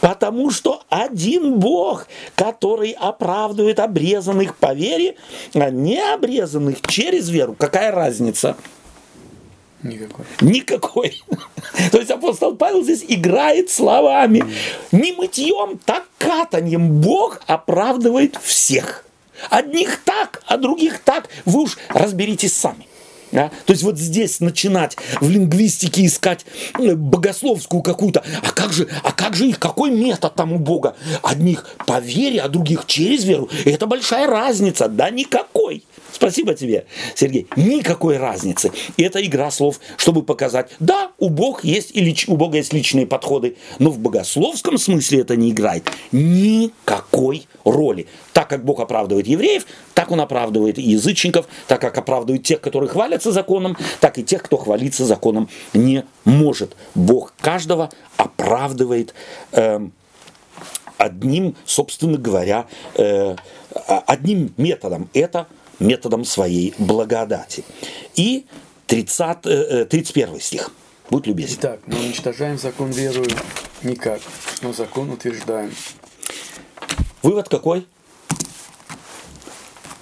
Потому 0.00 0.50
что 0.50 0.82
один 0.88 1.58
Бог, 1.58 2.06
который 2.34 2.90
оправдывает 2.90 3.80
обрезанных 3.80 4.56
по 4.56 4.74
вере, 4.74 5.16
а 5.54 5.70
не 5.70 5.98
обрезанных 5.98 6.82
через 6.82 7.28
веру. 7.30 7.54
Какая 7.58 7.90
разница? 7.90 8.56
Никакой. 9.82 10.24
Никакой. 10.40 11.22
То 11.92 11.98
есть 11.98 12.10
апостол 12.10 12.56
Павел 12.56 12.82
здесь 12.82 13.04
играет 13.06 13.70
словами. 13.70 14.44
Не 14.92 15.12
мытьем, 15.12 15.78
так 15.84 16.04
катаньем 16.18 17.00
Бог 17.00 17.40
оправдывает 17.46 18.36
всех. 18.42 19.04
Одних 19.50 20.00
так, 20.04 20.42
а 20.46 20.56
других 20.56 21.00
так. 21.00 21.28
Вы 21.44 21.62
уж 21.62 21.76
разберитесь 21.88 22.56
сами. 22.56 22.86
Да? 23.32 23.50
То 23.64 23.72
есть 23.72 23.82
вот 23.82 23.98
здесь 23.98 24.40
начинать 24.40 24.96
в 25.20 25.28
лингвистике 25.28 26.06
искать 26.06 26.46
э, 26.78 26.94
богословскую 26.94 27.82
какую-то, 27.82 28.22
а 28.42 28.52
как 28.52 28.72
же, 28.72 28.88
а 29.02 29.12
как 29.12 29.34
же 29.34 29.48
их, 29.48 29.58
какой 29.58 29.90
метод 29.90 30.34
там 30.34 30.52
у 30.52 30.58
Бога? 30.58 30.96
Одних 31.22 31.66
по 31.86 31.98
вере, 31.98 32.40
а 32.40 32.48
других 32.48 32.86
через 32.86 33.24
веру. 33.24 33.48
Это 33.64 33.86
большая 33.86 34.26
разница, 34.26 34.88
да 34.88 35.10
никакой. 35.10 35.84
Спасибо 36.16 36.54
тебе, 36.54 36.86
Сергей. 37.14 37.46
Никакой 37.56 38.16
разницы. 38.16 38.72
И 38.96 39.02
это 39.02 39.22
игра 39.22 39.50
слов, 39.50 39.80
чтобы 39.98 40.22
показать, 40.22 40.70
да, 40.80 41.10
у 41.18 41.28
Бога 41.28 41.60
есть, 41.62 41.90
и 41.94 42.00
лич, 42.00 42.26
у 42.26 42.38
Бога 42.38 42.56
есть 42.56 42.72
личные 42.72 43.06
подходы, 43.06 43.56
но 43.78 43.90
в 43.90 43.98
богословском 43.98 44.78
смысле 44.78 45.20
это 45.20 45.36
не 45.36 45.50
играет 45.50 45.90
никакой 46.12 47.46
роли. 47.66 48.06
Так 48.32 48.48
как 48.48 48.64
Бог 48.64 48.80
оправдывает 48.80 49.26
евреев, 49.26 49.66
так 49.92 50.10
Он 50.10 50.22
оправдывает 50.22 50.78
и 50.78 50.82
язычников, 50.82 51.48
так 51.68 51.82
как 51.82 51.98
оправдывает 51.98 52.44
тех, 52.44 52.62
которые 52.62 52.88
хвалятся 52.88 53.30
законом, 53.30 53.76
так 54.00 54.16
и 54.16 54.24
тех, 54.24 54.42
кто 54.42 54.56
хвалиться 54.56 55.04
законом 55.04 55.50
не 55.74 56.06
может. 56.24 56.76
Бог 56.94 57.34
каждого 57.38 57.90
оправдывает 58.16 59.12
э, 59.52 59.86
одним, 60.96 61.56
собственно 61.66 62.16
говоря, 62.16 62.64
э, 62.94 63.36
одним 64.06 64.54
методом. 64.56 65.10
Это 65.12 65.46
методом 65.78 66.24
своей 66.24 66.74
благодати. 66.78 67.64
И 68.14 68.46
30, 68.86 69.88
31 69.88 70.34
э, 70.34 70.40
стих. 70.40 70.70
Будь 71.10 71.26
любезен. 71.26 71.56
Итак, 71.60 71.80
мы 71.86 71.98
уничтожаем 71.98 72.58
закон 72.58 72.90
верою 72.90 73.30
никак, 73.82 74.20
но 74.62 74.72
закон 74.72 75.10
утверждаем. 75.10 75.72
Вывод 77.22 77.48
какой? 77.48 77.86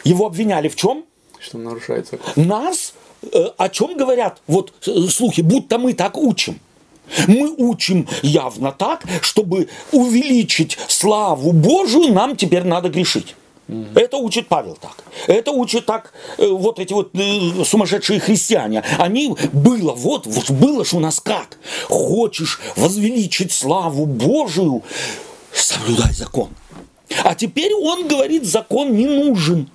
Его 0.05 0.27
обвиняли 0.27 0.69
в 0.69 0.77
чем? 0.77 1.05
Что 1.39 1.59
нарушает 1.59 2.09
закон. 2.11 2.47
Нас 2.47 2.95
э, 3.23 3.45
о 3.57 3.69
чем 3.69 3.97
говорят 3.97 4.41
вот 4.47 4.73
э, 4.87 5.09
слухи, 5.09 5.41
будто 5.41 5.79
мы 5.79 5.95
так 5.95 6.17
учим. 6.17 6.59
Мы 7.29 7.51
учим 7.51 8.09
явно 8.23 8.73
так, 8.73 9.05
чтобы 9.21 9.69
увеличить 9.93 10.79
славу 10.89 11.53
Божию, 11.53 12.13
нам 12.13 12.35
теперь 12.35 12.65
надо 12.65 12.89
грешить. 12.89 13.35
Mm-hmm. 13.69 13.99
Это 13.99 14.17
учит 14.19 14.49
Павел 14.49 14.77
так. 14.81 15.05
Это 15.27 15.51
учат 15.53 15.87
так 15.87 16.13
э, 16.39 16.47
вот 16.47 16.79
эти 16.79 16.93
вот 16.93 17.11
э, 17.15 17.65
сумасшедшие 17.65 18.21
христиане. 18.21 18.83
Они 18.99 19.35
было, 19.53 19.93
вот, 19.93 20.27
вот 20.27 20.51
было 20.51 20.85
ж 20.85 20.95
у 20.95 21.01
нас 21.01 21.21
как. 21.21 21.59
Хочешь 21.89 22.61
возвеличить 22.77 23.53
славу 23.53 24.07
Божию, 24.07 24.83
соблюдай 25.53 26.13
закон. 26.13 26.51
А 27.23 27.35
теперь 27.35 27.73
он 27.75 28.07
говорит, 28.09 28.45
закон 28.45 28.95
не 28.95 29.07
нужен. 29.07 29.69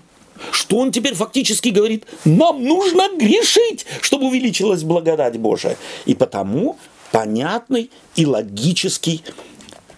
Что 0.52 0.78
он 0.78 0.92
теперь 0.92 1.16
фактически 1.16 1.70
говорит? 1.70 2.06
Нам 2.26 2.64
нужно 2.64 3.10
грешить, 3.18 3.86
чтобы 4.02 4.28
увеличилась 4.28 4.84
благодать 4.84 5.38
Божия. 5.38 5.78
И 6.06 6.16
потому 6.16 6.78
понятный 7.12 7.90
и 8.16 8.26
логический 8.26 9.24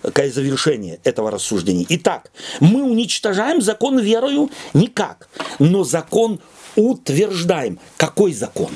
завершение 0.03 0.99
этого 1.03 1.31
рассуждения. 1.31 1.85
Итак, 1.89 2.31
мы 2.59 2.83
уничтожаем 2.83 3.61
закон 3.61 3.99
верою 3.99 4.49
никак, 4.73 5.29
но 5.59 5.83
закон 5.83 6.39
утверждаем. 6.75 7.79
Какой 7.97 8.33
закон? 8.33 8.71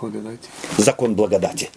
Благодати. 0.00 0.48
Закон 0.76 1.14
благодати. 1.14 1.70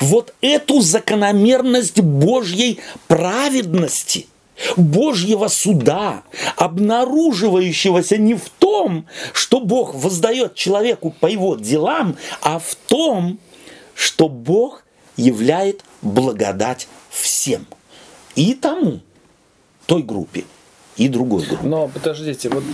Вот 0.00 0.34
эту 0.40 0.80
закономерность 0.80 2.00
Божьей 2.00 2.80
праведности– 3.08 4.26
Божьего 4.76 5.48
суда, 5.48 6.22
обнаруживающегося 6.56 8.16
не 8.16 8.34
в 8.34 8.48
том, 8.58 9.06
что 9.32 9.60
Бог 9.60 9.94
воздает 9.94 10.54
человеку 10.54 11.14
по 11.18 11.26
его 11.26 11.56
делам, 11.56 12.16
а 12.40 12.58
в 12.58 12.74
том, 12.74 13.38
что 13.94 14.28
Бог 14.28 14.84
являет 15.16 15.84
благодать 16.02 16.88
всем. 17.14 17.66
И 18.34 18.54
тому, 18.54 19.00
той 19.86 20.02
группе, 20.02 20.44
и 20.96 21.08
другой 21.08 21.44
группе. 21.46 21.66
Но 21.66 21.88
подождите, 21.88 22.48
вот 22.48 22.64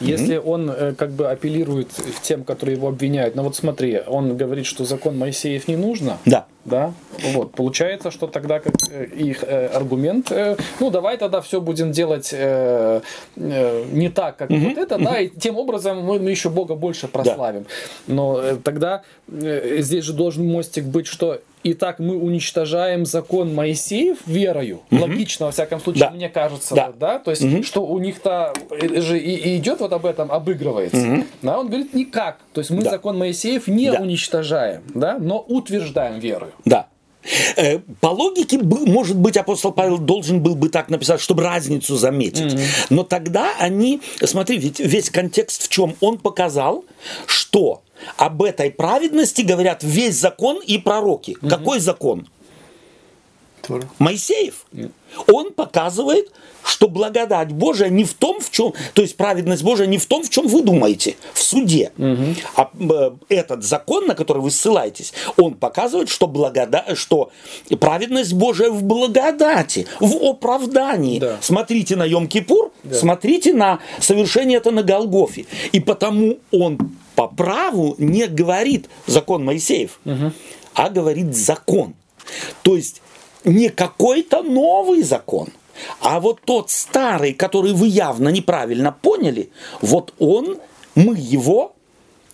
если 0.00 0.36
mm-hmm. 0.36 0.44
он 0.44 0.70
э, 0.70 0.94
как 0.94 1.10
бы 1.10 1.28
апеллирует 1.28 1.88
тем, 2.22 2.44
которые 2.44 2.76
его 2.76 2.88
обвиняют, 2.88 3.34
ну 3.34 3.42
вот 3.42 3.56
смотри, 3.56 4.00
он 4.06 4.36
говорит, 4.36 4.66
что 4.66 4.84
закон 4.84 5.18
Моисеев 5.18 5.66
не 5.68 5.76
нужно. 5.76 6.18
Да. 6.24 6.46
Да. 6.64 6.92
Вот. 7.32 7.52
Получается, 7.52 8.10
что 8.10 8.26
тогда 8.26 8.60
как 8.60 8.74
э, 8.90 9.06
их 9.06 9.42
э, 9.42 9.66
аргумент, 9.68 10.32
ну 10.80 10.90
давай 10.90 11.16
тогда 11.18 11.40
все 11.40 11.60
будем 11.60 11.92
делать 11.92 12.32
не 12.32 14.08
так, 14.10 14.36
как 14.36 14.50
mm-hmm. 14.50 14.68
вот 14.68 14.78
это, 14.78 14.98
да, 14.98 15.20
и 15.20 15.28
тем 15.28 15.56
образом 15.56 16.04
мы, 16.04 16.18
мы 16.20 16.30
еще 16.30 16.50
Бога 16.50 16.74
больше 16.74 17.08
прославим. 17.08 17.64
Да. 18.06 18.14
Но 18.14 18.42
тогда 18.62 19.02
здесь 19.26 20.04
же 20.04 20.12
должен 20.12 20.46
мостик 20.46 20.84
быть, 20.84 21.06
что 21.06 21.40
Итак, 21.64 21.98
мы 21.98 22.16
уничтожаем 22.16 23.04
закон 23.04 23.54
Моисеев 23.54 24.18
верою. 24.26 24.80
Угу. 24.90 25.00
Логично, 25.00 25.46
во 25.46 25.52
всяком 25.52 25.80
случае, 25.80 26.00
да. 26.06 26.10
мне 26.10 26.28
кажется, 26.28 26.74
да. 26.74 26.86
Вот, 26.86 26.98
да? 26.98 27.18
То 27.18 27.30
есть, 27.30 27.42
угу. 27.42 27.62
что 27.62 27.84
у 27.84 27.98
них-то 27.98 28.52
э, 28.70 29.00
же 29.00 29.18
и, 29.18 29.34
и 29.34 29.56
идет 29.56 29.80
вот 29.80 29.92
об 29.92 30.06
этом, 30.06 30.30
обыгрывается. 30.30 30.96
Угу. 30.96 31.24
Да, 31.42 31.58
он 31.58 31.68
говорит, 31.68 31.94
никак. 31.94 32.38
То 32.52 32.60
есть 32.60 32.70
мы 32.70 32.82
да. 32.82 32.90
закон 32.90 33.18
Моисеев 33.18 33.66
не 33.66 33.90
да. 33.90 34.00
уничтожаем, 34.00 34.82
да, 34.94 35.18
но 35.18 35.40
утверждаем 35.40 36.18
верою. 36.18 36.52
Да. 36.64 36.88
Э, 37.56 37.78
по 38.00 38.08
логике, 38.08 38.58
может 38.58 39.16
быть, 39.16 39.36
апостол 39.36 39.72
Павел 39.72 39.98
должен 39.98 40.40
был 40.42 40.54
бы 40.54 40.68
так 40.68 40.88
написать, 40.88 41.20
чтобы 41.20 41.42
разницу 41.42 41.96
заметить. 41.96 42.54
Mm-hmm. 42.54 42.86
Но 42.90 43.02
тогда 43.02 43.50
они, 43.58 44.00
смотри, 44.22 44.58
ведь 44.58 44.80
весь 44.80 45.10
контекст 45.10 45.64
в 45.64 45.68
чем? 45.68 45.96
Он 46.00 46.18
показал, 46.18 46.84
что 47.26 47.82
об 48.16 48.42
этой 48.42 48.70
праведности 48.70 49.42
говорят 49.42 49.82
весь 49.82 50.16
закон 50.16 50.60
и 50.64 50.78
пророки. 50.78 51.36
Mm-hmm. 51.40 51.48
Какой 51.48 51.80
закон? 51.80 52.28
Тора. 53.62 53.88
Моисеев. 53.98 54.66
Mm-hmm. 54.72 54.90
Он 55.26 55.52
показывает, 55.52 56.30
что 56.68 56.88
благодать 56.88 57.50
Божия 57.50 57.88
не 57.88 58.04
в 58.04 58.14
том, 58.14 58.40
в 58.40 58.50
чем, 58.50 58.74
то 58.92 59.02
есть 59.02 59.16
праведность 59.16 59.62
Божия 59.62 59.86
не 59.86 59.98
в 59.98 60.06
том, 60.06 60.22
в 60.22 60.30
чем 60.30 60.46
вы 60.46 60.62
думаете, 60.62 61.16
в 61.32 61.42
суде. 61.42 61.92
Угу. 61.96 62.24
А 62.56 62.70
э, 62.78 63.10
этот 63.30 63.64
закон, 63.64 64.06
на 64.06 64.14
который 64.14 64.42
вы 64.42 64.50
ссылаетесь, 64.50 65.14
он 65.36 65.54
показывает, 65.54 66.10
что, 66.10 66.26
благода... 66.26 66.84
что 66.94 67.30
праведность 67.80 68.34
Божия 68.34 68.70
в 68.70 68.82
благодати, 68.82 69.86
в 69.98 70.16
оправдании. 70.28 71.18
Да. 71.18 71.38
Смотрите 71.40 71.96
на 71.96 72.06
Йом-Кипур, 72.06 72.70
да. 72.84 72.94
смотрите 72.94 73.54
на 73.54 73.78
совершение 73.98 74.58
это 74.58 74.70
на 74.70 74.82
Голгофе. 74.82 75.46
И 75.72 75.80
потому 75.80 76.38
он 76.52 76.78
по 77.18 77.26
праву 77.26 77.96
не 77.98 78.28
говорит 78.28 78.88
закон 79.08 79.44
Моисеев, 79.44 79.98
угу. 80.04 80.30
а 80.74 80.88
говорит 80.88 81.34
закон. 81.34 81.96
То 82.62 82.76
есть 82.76 83.02
не 83.42 83.70
какой-то 83.70 84.44
новый 84.44 85.02
закон, 85.02 85.48
а 86.00 86.20
вот 86.20 86.40
тот 86.44 86.70
старый, 86.70 87.34
который 87.34 87.72
вы 87.72 87.88
явно 87.88 88.28
неправильно 88.28 88.92
поняли, 88.92 89.50
вот 89.80 90.14
он, 90.20 90.58
мы 90.94 91.16
его, 91.18 91.74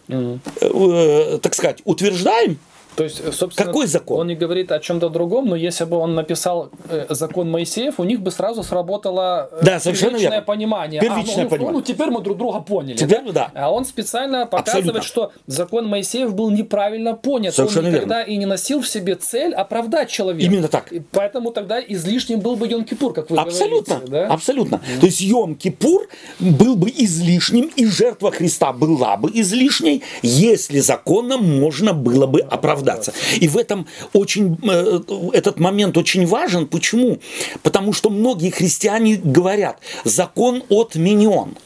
mm. 0.09 0.41
э, 0.61 1.39
так 1.39 1.55
сказать, 1.55 1.81
утверждаем 1.87 2.59
то 2.97 3.05
есть, 3.05 3.35
собственно, 3.35 3.67
Какой 3.67 3.87
закон? 3.87 4.21
Он 4.21 4.27
не 4.29 4.37
говорит 4.37 4.71
о 4.71 4.79
чем-то 4.79 5.09
другом, 5.09 5.49
но 5.49 5.57
если 5.57 5.85
бы 5.85 5.97
он 5.97 6.15
написал 6.15 6.71
э, 6.89 7.07
закон 7.11 7.51
Моисеев, 7.51 7.99
у 7.99 8.05
них 8.05 8.21
бы 8.21 8.31
сразу 8.31 8.63
сработало 8.63 9.49
э, 9.53 9.65
да, 9.65 9.81
первичное 9.81 10.19
верно. 10.19 10.43
понимание. 10.43 11.01
Первичное 11.01 11.43
а, 11.43 11.45
ну, 11.45 11.51
понимание. 11.51 11.73
Ну, 11.73 11.83
теперь 11.83 12.11
мы 12.11 12.23
друг 12.23 12.39
друга 12.39 12.61
поняли. 12.61 12.97
Теперь, 12.97 13.33
да? 13.33 13.51
А 13.55 13.73
он 13.73 13.85
специально 13.85 14.47
показывает, 14.47 14.97
Абсолютно. 14.97 15.03
что 15.03 15.33
закон 15.47 15.89
Моисеев 15.89 16.35
был 16.35 16.51
неправильно 16.51 17.15
понят. 17.15 17.55
Совершенно 17.55 17.89
он 17.89 17.95
никогда 17.95 18.19
верно. 18.19 18.31
и 18.31 18.37
не 18.37 18.47
носил 18.47 18.81
в 18.81 18.89
себе 18.89 19.17
цель 19.17 19.55
оправдать 19.55 20.09
человека. 20.11 20.45
Именно 20.45 20.69
так. 20.69 20.93
И 20.93 21.01
поэтому 21.01 21.51
тогда 21.51 21.81
излишним 21.81 22.41
был 22.41 22.57
бы 22.57 22.69
Йом-Кипур, 22.69 23.13
как 23.13 23.31
вы 23.31 23.39
Абсолютно. 23.39 23.97
говорите. 23.97 24.13
Да? 24.13 24.27
Абсолютно. 24.29 24.77
Mm-hmm. 24.77 25.01
То 25.01 25.07
есть 25.07 25.21
Йом-Кипур 25.21 26.03
был 26.39 26.77
бы 26.77 26.91
излишним, 26.91 27.71
и 27.75 27.87
жертва 27.87 28.31
Христа 28.31 28.73
была 28.73 29.17
бы 29.17 29.31
излишней, 29.35 30.03
если 30.23 30.79
законом 30.79 31.43
можно 31.61 31.93
было 31.93 32.27
бы 32.27 32.41
оправдаться. 32.85 33.13
И 33.41 33.49
в 33.49 33.57
этом 33.57 33.87
очень, 34.13 34.59
э, 34.63 35.01
этот 35.33 35.59
момент 35.59 35.97
очень 35.97 36.27
важен. 36.27 36.67
Почему? 36.67 37.19
Потому 37.63 37.93
что 37.93 38.11
многие 38.11 38.51
христиане 38.51 39.17
говорят, 39.17 39.79
закон 40.05 40.63
отменен. 40.69 41.57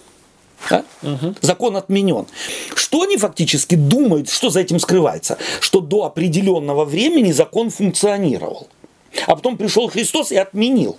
Да? 0.70 0.84
Угу. 1.02 1.34
Закон 1.40 1.76
отменен. 1.76 2.26
Что 2.74 3.02
они 3.02 3.16
фактически 3.16 3.76
думают, 3.76 4.28
что 4.30 4.50
за 4.50 4.60
этим 4.60 4.80
скрывается? 4.80 5.38
Что 5.60 5.80
до 5.80 6.04
определенного 6.04 6.84
времени 6.84 7.32
закон 7.32 7.70
функционировал. 7.70 8.68
А 9.26 9.36
потом 9.36 9.56
пришел 9.56 9.88
Христос 9.88 10.32
и 10.32 10.36
отменил. 10.36 10.96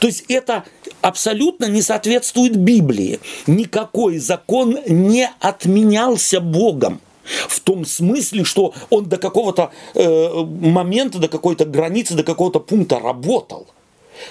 То 0.00 0.06
есть 0.06 0.24
это 0.28 0.64
абсолютно 1.02 1.66
не 1.66 1.82
соответствует 1.82 2.56
Библии. 2.56 3.20
Никакой 3.46 4.18
закон 4.18 4.78
не 4.88 5.30
отменялся 5.40 6.40
Богом. 6.40 7.00
В 7.48 7.60
том 7.60 7.84
смысле, 7.84 8.44
что 8.44 8.74
он 8.90 9.06
до 9.06 9.16
какого-то 9.16 9.70
э, 9.94 10.28
момента, 10.44 11.18
до 11.18 11.28
какой-то 11.28 11.64
границы, 11.64 12.14
до 12.14 12.24
какого-то 12.24 12.60
пункта 12.60 12.98
работал. 12.98 13.66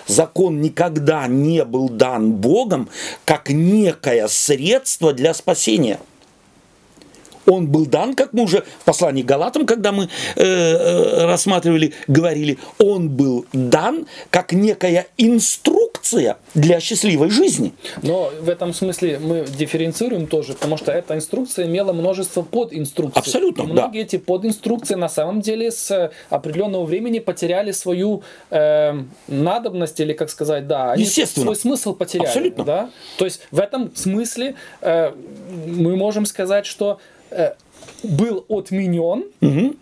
Закон 0.06 0.62
никогда 0.62 1.28
не 1.28 1.64
был 1.64 1.90
дан 1.90 2.34
Богом 2.34 2.90
как 3.26 3.50
некое 3.50 4.28
средство 4.28 5.14
для 5.14 5.34
спасения. 5.34 6.00
Он 7.48 7.68
был 7.68 7.86
дан, 7.86 8.14
как 8.14 8.34
мы 8.34 8.44
уже 8.44 8.64
в 8.80 8.86
послании 8.86 9.24
Галатам, 9.24 9.66
когда 9.66 9.92
мы 9.92 10.10
э, 10.36 10.44
э, 10.44 11.26
рассматривали, 11.26 11.94
говорили, 12.08 12.60
он 12.78 13.10
был 13.10 13.46
дан 13.54 14.06
как 14.30 14.52
некая 14.52 15.08
инструкция 15.18 16.38
для 16.54 16.80
счастливой 16.80 17.30
жизни. 17.30 17.74
Но 18.04 18.32
в 18.42 18.50
этом 18.50 18.74
смысле 18.74 19.20
мы 19.20 19.46
дифференцируем 19.46 20.28
тоже, 20.28 20.54
потому 20.54 20.78
что 20.78 20.92
эта 20.92 21.16
инструкция 21.16 21.66
имела 21.66 21.94
множество 21.94 22.42
подинструкций. 22.42 23.20
Абсолютно, 23.20 23.64
И 23.64 23.68
да. 23.68 23.74
многие 23.74 24.02
эти 24.02 24.18
подинструкции 24.18 24.96
на 24.96 25.10
самом 25.10 25.42
деле 25.42 25.72
с 25.72 26.12
определенного 26.30 26.86
времени 26.86 27.20
потеряли 27.20 27.72
свою 27.72 28.24
э, 28.50 28.94
надобность 29.28 30.00
или, 30.00 30.14
как 30.14 30.30
сказать, 30.30 30.68
да, 30.68 30.92
они 30.92 31.04
Естественно. 31.04 31.46
свой 31.46 31.56
смысл 31.56 31.94
потеряли. 31.94 32.28
Абсолютно. 32.28 32.64
Да? 32.64 32.90
То 33.18 33.26
есть 33.26 33.42
в 33.52 33.60
этом 33.60 33.96
смысле 33.96 34.56
э, 34.82 35.14
мы 35.66 35.96
можем 35.96 36.26
сказать, 36.26 36.66
что 36.66 37.00
э, 37.00 37.17
был 38.04 38.46
отменен, 38.50 39.26
н- 39.42 39.76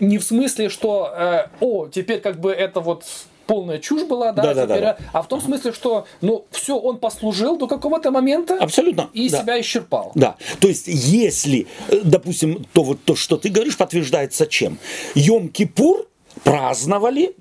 не 0.00 0.18
в 0.18 0.24
смысле, 0.24 0.68
что 0.68 1.12
э, 1.16 1.46
о, 1.60 1.88
теперь 1.88 2.20
как 2.20 2.40
бы 2.40 2.50
это 2.52 2.80
вот 2.80 3.04
полная 3.46 3.78
чушь 3.78 4.04
была, 4.04 4.30
да, 4.32 4.42
Да-да-да. 4.42 4.76
теперь, 4.76 5.06
а 5.12 5.22
в 5.22 5.28
том 5.28 5.40
смысле, 5.40 5.72
что 5.72 6.06
ну 6.20 6.44
все, 6.50 6.78
он 6.78 6.98
послужил 6.98 7.56
до 7.58 7.66
какого-то 7.66 8.10
момента 8.12 8.56
Абсолютно. 8.60 9.10
и 9.12 9.28
да. 9.28 9.40
себя 9.42 9.60
исчерпал. 9.60 10.12
Да, 10.14 10.36
то 10.60 10.68
есть 10.68 10.84
если, 10.86 11.66
э, 11.88 12.00
допустим, 12.04 12.64
то 12.72 12.82
вот 12.84 12.98
то, 13.04 13.16
что 13.16 13.36
ты 13.36 13.48
говоришь, 13.48 13.76
подтверждается 13.76 14.46
чем? 14.46 14.78
Йом-Кипур 15.14 16.06
праздновали, 16.44 17.34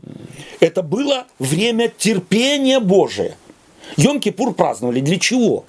это 0.60 0.82
было 0.82 1.26
время 1.38 1.90
терпения 1.96 2.80
Божия. 2.80 3.36
Йом-Кипур 3.98 4.54
праздновали 4.54 5.02
для 5.02 5.20
чего? 5.20 5.66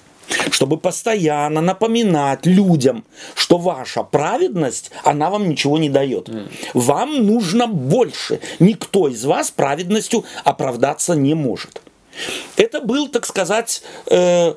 Чтобы 0.51 0.77
постоянно 0.77 1.61
напоминать 1.61 2.45
людям, 2.45 3.03
что 3.35 3.57
ваша 3.57 4.03
праведность, 4.03 4.91
она 5.03 5.29
вам 5.29 5.49
ничего 5.49 5.77
не 5.77 5.89
дает. 5.89 6.29
Вам 6.73 7.25
нужно 7.25 7.67
больше. 7.67 8.39
Никто 8.59 9.07
из 9.07 9.25
вас 9.25 9.51
праведностью 9.51 10.23
оправдаться 10.43 11.13
не 11.15 11.33
может. 11.33 11.81
Это 12.57 12.81
был, 12.81 13.07
так 13.07 13.25
сказать, 13.25 13.83
э, 14.07 14.53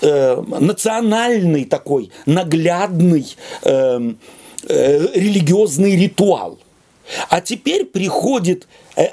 э, 0.00 0.42
национальный 0.60 1.64
такой 1.64 2.10
наглядный 2.26 3.36
эм, 3.62 4.18
э, 4.68 5.06
религиозный 5.14 5.96
ритуал. 5.96 6.58
А 7.28 7.40
теперь 7.40 7.84
приходит 7.84 8.62
э, 8.62 8.66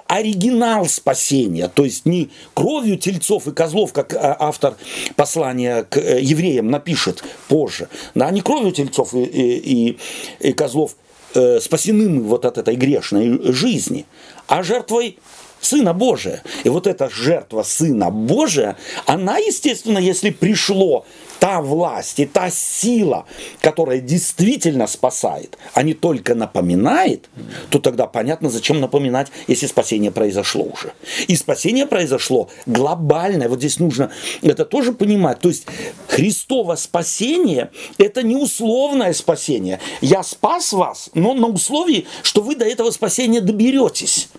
оригинал 0.07 0.85
спасения, 0.85 1.67
то 1.67 1.83
есть 1.83 2.05
не 2.05 2.29
кровью 2.53 2.97
тельцов 2.97 3.47
и 3.47 3.51
козлов, 3.51 3.93
как 3.93 4.13
э, 4.13 4.17
автор 4.39 4.75
послания 5.15 5.83
к 5.83 5.97
э, 5.97 6.19
евреям 6.21 6.69
напишет 6.69 7.23
позже, 7.47 7.87
да, 8.15 8.29
не 8.31 8.41
кровью 8.41 8.71
тельцов 8.71 9.13
и, 9.13 9.23
и- 9.23 9.97
и- 10.39 10.53
козлов 10.53 10.95
э, 11.33 11.59
спасены 11.59 12.09
мы 12.09 12.21
вот 12.23 12.45
от 12.45 12.57
этой 12.57 12.75
грешной 12.75 13.39
жизни, 13.53 14.05
а 14.47 14.63
жертвой 14.63 15.17
Сына 15.61 15.93
Божия. 15.93 16.43
И 16.63 16.69
вот 16.69 16.87
эта 16.87 17.09
жертва 17.09 17.63
Сына 17.63 18.09
Божия, 18.09 18.77
она, 19.05 19.37
естественно, 19.37 19.99
если 19.99 20.31
пришло 20.31 21.05
та 21.39 21.59
власть 21.59 22.19
и 22.19 22.25
та 22.27 22.51
сила, 22.51 23.25
которая 23.61 23.99
действительно 23.99 24.85
спасает, 24.85 25.57
а 25.73 25.81
не 25.81 25.95
только 25.95 26.35
напоминает, 26.35 27.29
то 27.71 27.79
тогда 27.79 28.05
понятно, 28.05 28.51
зачем 28.51 28.79
напоминать, 28.79 29.29
если 29.47 29.65
спасение 29.65 30.11
произошло 30.11 30.65
уже. 30.65 30.93
И 31.27 31.35
спасение 31.35 31.87
произошло 31.87 32.49
глобальное. 32.67 33.49
Вот 33.49 33.57
здесь 33.57 33.79
нужно 33.79 34.11
это 34.43 34.65
тоже 34.65 34.93
понимать. 34.93 35.39
То 35.39 35.49
есть 35.49 35.65
Христово 36.07 36.75
спасение– 36.75 37.71
это 37.97 38.21
не 38.21 38.35
условное 38.35 39.13
спасение. 39.13 39.79
Я 40.01 40.21
спас 40.21 40.73
вас, 40.73 41.09
но 41.15 41.33
на 41.33 41.47
условии, 41.47 42.05
что 42.21 42.41
вы 42.41 42.55
до 42.55 42.65
этого 42.65 42.91
спасения 42.91 43.41
доберетесь. 43.41 44.29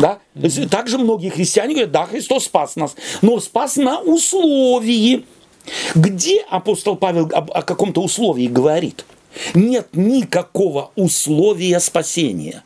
Да? 0.00 0.18
Есть 0.34 0.70
Также 0.70 0.98
многие 0.98 1.30
христиане 1.30 1.74
говорят, 1.74 1.92
да, 1.92 2.06
Христос 2.06 2.44
спас 2.44 2.76
нас, 2.76 2.94
но 3.22 3.40
спас 3.40 3.76
на 3.76 4.00
условии. 4.00 5.24
Где 5.94 6.40
апостол 6.50 6.96
Павел 6.96 7.30
об- 7.32 7.50
о 7.52 7.62
каком-то 7.62 8.02
условии 8.02 8.46
говорит? 8.46 9.04
Нет 9.54 9.88
никакого 9.92 10.90
условия 10.94 11.80
спасения. 11.80 12.62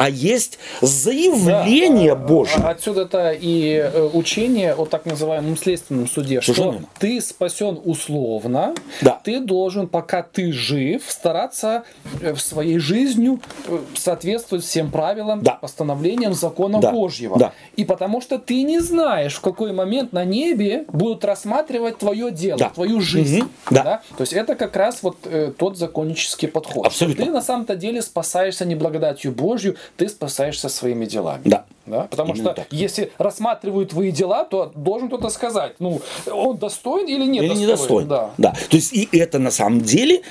А 0.00 0.08
есть 0.08 0.58
заявление 0.80 2.14
Божье. 2.14 2.62
А 2.64 2.70
Отсюда-то 2.70 3.32
и 3.32 3.74
э, 3.74 4.08
учение 4.14 4.72
о 4.74 4.86
так 4.86 5.04
называемом 5.04 5.56
следственном 5.58 6.08
суде, 6.08 6.40
Совершенно 6.40 6.72
что 6.78 6.88
ты 6.98 7.20
спасен 7.20 7.78
условно, 7.84 8.74
Да. 9.02 9.20
ты 9.22 9.40
должен, 9.40 9.86
пока 9.88 10.22
ты 10.22 10.52
жив, 10.52 11.02
стараться 11.06 11.82
э, 12.22 12.32
в 12.32 12.40
своей 12.40 12.78
жизнью 12.78 13.40
э, 13.66 13.78
соответствовать 13.94 14.64
всем 14.64 14.90
правилам, 14.90 15.42
Да. 15.42 15.52
постановлениям 15.56 16.32
закона 16.32 16.80
Да. 16.80 16.90
Божьего. 16.92 17.38
Да. 17.38 17.52
И 17.76 17.84
потому 17.84 18.22
что 18.22 18.38
ты 18.38 18.62
не 18.62 18.80
знаешь, 18.80 19.34
в 19.34 19.40
какой 19.42 19.72
момент 19.72 20.14
на 20.14 20.24
небе 20.24 20.86
будут 20.88 21.24
рассматривать 21.26 21.98
твое 21.98 22.30
дело, 22.30 22.58
Да. 22.58 22.70
твою 22.70 23.02
жизнь. 23.02 23.40
Мгм. 23.40 23.50
Да. 23.70 24.00
То 24.16 24.22
есть 24.22 24.32
это 24.32 24.54
как 24.54 24.76
раз 24.76 25.02
вот 25.02 25.18
э, 25.24 25.52
тот 25.56 25.76
законнический 25.76 26.48
подход. 26.48 26.86
Абсолютно. 26.86 27.26
Ты 27.26 27.30
на 27.30 27.42
самом-то 27.42 27.76
деле 27.76 28.00
спасаешься 28.00 28.64
не 28.64 28.74
благодатью 28.74 29.32
Божью, 29.32 29.76
ты 29.96 30.08
спасаешься 30.08 30.68
своими 30.68 31.06
делами. 31.06 31.42
Да. 31.44 31.64
Да? 31.86 32.02
Потому 32.10 32.34
Именно 32.34 32.50
что 32.52 32.54
так. 32.54 32.66
если 32.72 33.10
рассматривают 33.18 33.90
твои 33.90 34.12
дела, 34.12 34.44
то 34.44 34.70
должен 34.74 35.08
кто-то 35.08 35.28
сказать, 35.28 35.74
ну, 35.80 36.00
он 36.30 36.56
достоин 36.56 37.06
или 37.08 37.24
не 37.26 37.38
Или 37.38 37.48
достоин. 37.48 37.68
недостоин. 37.68 38.08
Да. 38.08 38.30
Да. 38.38 38.50
То 38.52 38.76
есть 38.76 38.92
и 38.92 39.08
это 39.12 39.38
на 39.38 39.50
самом 39.50 39.80
деле 39.80 40.22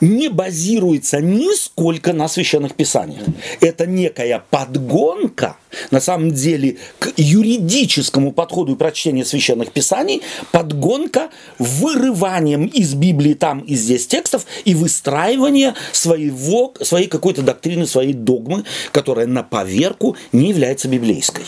не 0.00 0.28
базируется 0.28 1.20
нисколько 1.20 2.12
на 2.12 2.28
священных 2.28 2.74
писаниях. 2.74 3.22
Это 3.60 3.86
некая 3.86 4.42
подгонка, 4.50 5.56
на 5.90 6.00
самом 6.00 6.32
деле, 6.32 6.76
к 6.98 7.12
юридическому 7.16 8.32
подходу 8.32 8.74
и 8.74 8.76
прочтению 8.76 9.24
священных 9.24 9.72
писаний, 9.72 10.22
подгонка 10.52 11.30
вырыванием 11.58 12.66
из 12.66 12.94
Библии 12.94 13.34
там 13.34 13.60
и 13.60 13.74
здесь 13.74 14.06
текстов 14.06 14.46
и 14.64 14.74
выстраивание 14.74 15.74
своего, 15.92 16.74
своей 16.80 17.08
какой-то 17.08 17.42
доктрины, 17.42 17.86
своей 17.86 18.12
догмы, 18.12 18.64
которая 18.92 19.26
на 19.26 19.42
поверку 19.42 20.16
не 20.32 20.48
является 20.50 20.88
библейской. 20.88 21.44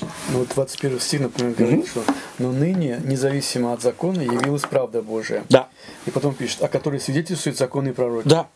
Ну, 0.00 0.38
вот 0.40 0.48
21 0.54 1.00
стих, 1.00 1.20
например, 1.20 1.54
говорит, 1.54 1.88
что 1.88 2.02
«Но 2.38 2.52
ныне, 2.52 3.00
независимо 3.04 3.72
от 3.72 3.82
закона, 3.82 4.20
явилась 4.20 4.62
правда 4.62 5.02
Божия». 5.02 5.44
Да. 5.48 5.68
И 6.06 6.10
потом 6.10 6.34
пишет, 6.34 6.62
о 6.62 6.68
которой 6.68 7.00
свидетельствуют 7.00 7.56
законы 7.58 7.88
и 7.88 7.92
пророки. 7.92 8.28
Да. 8.28 8.46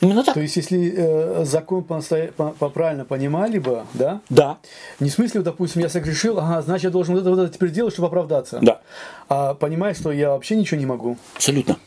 Именно 0.00 0.24
так. 0.24 0.34
То 0.34 0.40
есть, 0.40 0.56
если 0.56 0.92
э, 0.94 1.44
закон 1.46 1.82
по, 1.82 2.02
по- 2.36 2.50
по- 2.50 2.68
правильно 2.68 3.06
понимали 3.06 3.58
бы, 3.58 3.84
да, 3.94 4.20
Да. 4.28 4.58
не 5.00 5.08
в 5.08 5.12
смысле, 5.14 5.40
допустим, 5.40 5.80
я 5.80 5.88
согрешил, 5.88 6.38
ага, 6.38 6.60
значит, 6.60 6.84
я 6.84 6.90
должен 6.90 7.14
вот 7.14 7.22
это, 7.22 7.30
вот 7.30 7.38
это 7.38 7.52
теперь 7.54 7.70
делать, 7.70 7.94
чтобы 7.94 8.08
оправдаться. 8.08 8.58
Да. 8.60 8.82
А 9.30 9.54
понимаешь, 9.54 9.96
что 9.96 10.12
я 10.12 10.30
вообще 10.30 10.56
ничего 10.56 10.78
не 10.78 10.84
могу. 10.86 11.16
Абсолютно. 11.34 11.78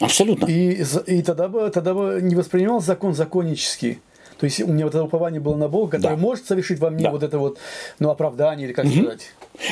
Абсолютно. 0.00 0.46
И, 0.46 0.84
и 1.06 1.22
тогда, 1.22 1.46
бы, 1.46 1.70
тогда 1.70 1.94
бы 1.94 2.18
не 2.20 2.34
воспринимал 2.34 2.80
закон 2.80 3.14
законнический. 3.14 4.00
То 4.38 4.44
есть 4.44 4.60
у 4.60 4.66
меня 4.66 4.84
вот 4.84 4.94
это 4.94 5.04
упование 5.04 5.40
было 5.40 5.56
на 5.56 5.68
Бога, 5.68 5.92
который 5.96 6.16
Да. 6.16 6.20
может 6.20 6.46
совершить 6.46 6.78
во 6.78 6.90
мне 6.90 7.04
Да. 7.04 7.10
вот 7.10 7.22
это 7.22 7.38
вот, 7.38 7.58
ну, 7.98 8.10
оправдание 8.10 8.66
или 8.66 8.72
как 8.74 8.86
сказать. 8.86 9.22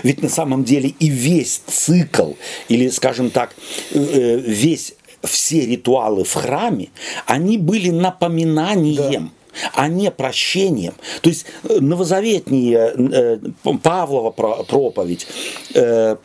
Ведь 0.03 0.23
на 0.23 0.29
самом 0.29 0.65
деле 0.65 0.89
и 0.99 1.09
весь 1.09 1.59
цикл, 1.67 2.33
или, 2.69 2.89
скажем 2.89 3.31
так, 3.31 3.55
э, 3.93 4.37
весь, 4.39 4.95
все 5.23 5.67
ритуалы 5.67 6.25
в 6.25 6.33
храме, 6.35 6.89
они 7.27 7.59
были 7.59 7.91
напоминанием. 7.91 9.33
а 9.75 9.87
не 9.87 10.11
прощением. 10.11 10.95
То 11.23 11.29
есть 11.31 11.47
э, 11.63 11.79
новозаветние 11.79 12.93
э, 12.97 13.39
Павлова 13.85 14.31
про- 14.33 14.65
проповедь, 14.65 15.29
э, 15.75 16.17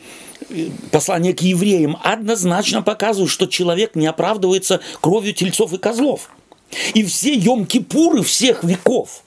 послание 0.92 1.34
к 1.34 1.42
евреям 1.42 1.96
однозначно 2.04 2.82
показывают, 2.82 3.30
что 3.30 3.46
человек 3.46 3.94
не 3.96 4.08
оправдывается 4.08 4.80
кровью 5.00 5.34
тельцов 5.36 5.74
и 5.74 5.78
козлов. 5.78 6.32
И 6.94 7.04
все 7.04 7.36
Йом-Кипуры 7.36 8.24
всех 8.24 8.64
веков, 8.64 9.24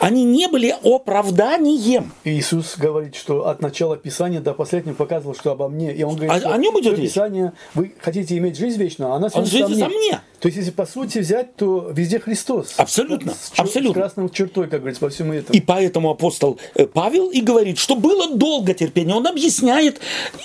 они 0.00 0.24
не 0.24 0.48
были 0.48 0.74
оправданием. 0.84 2.12
Иисус 2.24 2.76
говорит, 2.76 3.16
что 3.16 3.48
от 3.48 3.60
начала 3.60 3.96
Писания 3.96 4.40
до 4.40 4.54
последнего 4.54 4.94
показывал, 4.94 5.34
что 5.34 5.50
обо 5.50 5.68
мне. 5.68 5.92
И 5.94 6.02
он 6.02 6.14
говорит, 6.14 6.32
О- 6.32 6.38
что 6.38 6.52
о 6.52 6.58
нем 6.58 6.78
идет? 6.80 6.96
Писание, 6.96 7.52
вы 7.74 7.92
хотите 8.00 8.36
иметь 8.38 8.56
жизнь 8.56 8.78
вечную, 8.80 9.12
а 9.12 9.16
она 9.16 9.26
Он 9.32 9.46
свидетельствует 9.46 9.78
свидетельствует 9.78 10.14
о 10.14 10.16
мне. 10.16 10.20
То 10.42 10.48
есть, 10.48 10.58
если 10.58 10.72
по 10.72 10.86
сути 10.86 11.18
взять, 11.18 11.54
то 11.54 11.92
везде 11.94 12.18
Христос. 12.18 12.74
Абсолютно, 12.76 13.32
С, 13.32 13.52
чер- 13.52 13.62
абсолютно. 13.62 13.92
С 13.92 13.94
красной 13.94 14.28
чертой, 14.28 14.66
как 14.66 14.80
говорится, 14.80 15.00
по 15.00 15.08
всему 15.08 15.32
этому. 15.34 15.56
И 15.56 15.60
поэтому 15.60 16.10
апостол 16.10 16.58
э, 16.74 16.84
Павел 16.86 17.30
и 17.30 17.40
говорит, 17.40 17.78
что 17.78 17.94
было 17.94 18.34
долго 18.34 18.74
терпение. 18.74 19.14
Он 19.14 19.24
объясняет 19.24 20.00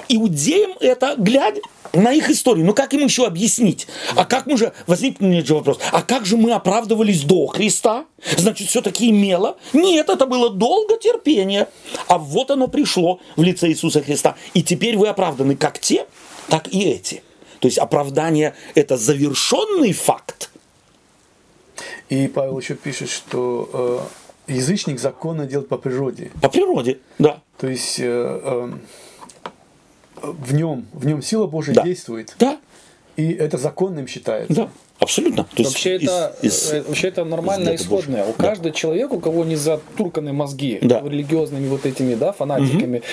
иудеям 0.08 0.74
это, 0.82 1.16
глядя 1.18 1.62
на 1.94 2.14
их 2.14 2.30
историю. 2.30 2.64
Ну 2.64 2.76
как 2.76 2.94
им 2.94 3.06
еще 3.06 3.26
объяснить? 3.26 3.88
А 4.16 4.26
как 4.26 4.46
мы 4.46 4.56
же, 4.56 4.72
возникнет 4.86 5.48
же 5.48 5.56
вопрос, 5.56 5.80
а 5.92 6.04
как 6.04 6.28
же 6.28 6.38
мы 6.38 6.52
оправдывались 6.52 7.24
до 7.24 7.48
Христа? 7.48 8.06
Значит, 8.38 8.68
все-таки 8.70 9.10
имело? 9.10 9.58
Нет, 9.74 10.10
это 10.10 10.28
было 10.28 10.52
долго 10.52 10.98
терпение. 10.98 11.70
А 12.08 12.20
вот 12.20 12.52
оно 12.52 12.68
пришло 12.68 13.20
в 13.36 13.42
лице 13.42 13.70
Иисуса 13.70 14.04
Христа. 14.04 14.36
И 14.54 14.62
теперь 14.62 14.96
вы 14.96 15.08
оправданы 15.08 15.56
как 15.56 15.80
те, 15.80 16.06
так 16.50 16.72
и 16.72 16.84
эти. 16.84 17.24
То 17.60 17.68
есть 17.68 17.78
оправдание– 17.78 18.54
это 18.76 18.98
завершенный 18.98 19.94
факт. 19.94 20.50
И 22.10 22.28
Павел 22.28 22.60
еще 22.60 22.76
пишет, 22.76 23.10
что 23.10 24.10
э, 24.48 24.54
язычник 24.54 25.00
законно 25.00 25.46
делает 25.46 25.68
по 25.70 25.78
природе. 25.78 26.32
По 26.42 26.50
природе, 26.50 27.00
да. 27.20 27.42
То 27.58 27.68
есть 27.68 28.00
э, 28.00 28.04
э, 28.06 28.72
в 30.22 30.54
нем, 30.54 30.86
в 30.94 31.06
нем 31.06 31.22
сила 31.22 31.48
Божья 31.48 31.74
Да. 31.74 31.84
действует, 31.84 32.36
Да, 32.40 32.60
и 33.16 33.32
это 33.32 33.58
законным 33.58 34.08
считается. 34.08 34.54
да, 34.54 34.70
абсолютно. 35.00 35.44
То 35.44 35.50
есть 35.58 35.72
Вообще, 35.72 35.98
из- 35.98 36.04
это, 36.04 36.36
из- 36.42 36.72
э, 36.72 36.82
вообще 36.84 37.08
это 37.10 37.26
нормальное 37.26 37.74
из 37.74 37.82
этого 37.82 38.00
исходное. 38.00 38.24
У 38.26 38.34
Да. 38.38 38.44
каждого 38.44 38.74
человека, 38.74 39.14
у 39.14 39.20
кого 39.20 39.44
не 39.44 39.56
затурканы 39.56 40.34
мозги 40.34 40.80
Да. 40.82 41.02
религиозными 41.02 41.68
вот 41.68 41.86
этими 41.86 42.16
да, 42.16 42.32
фанатиками, 42.32 43.04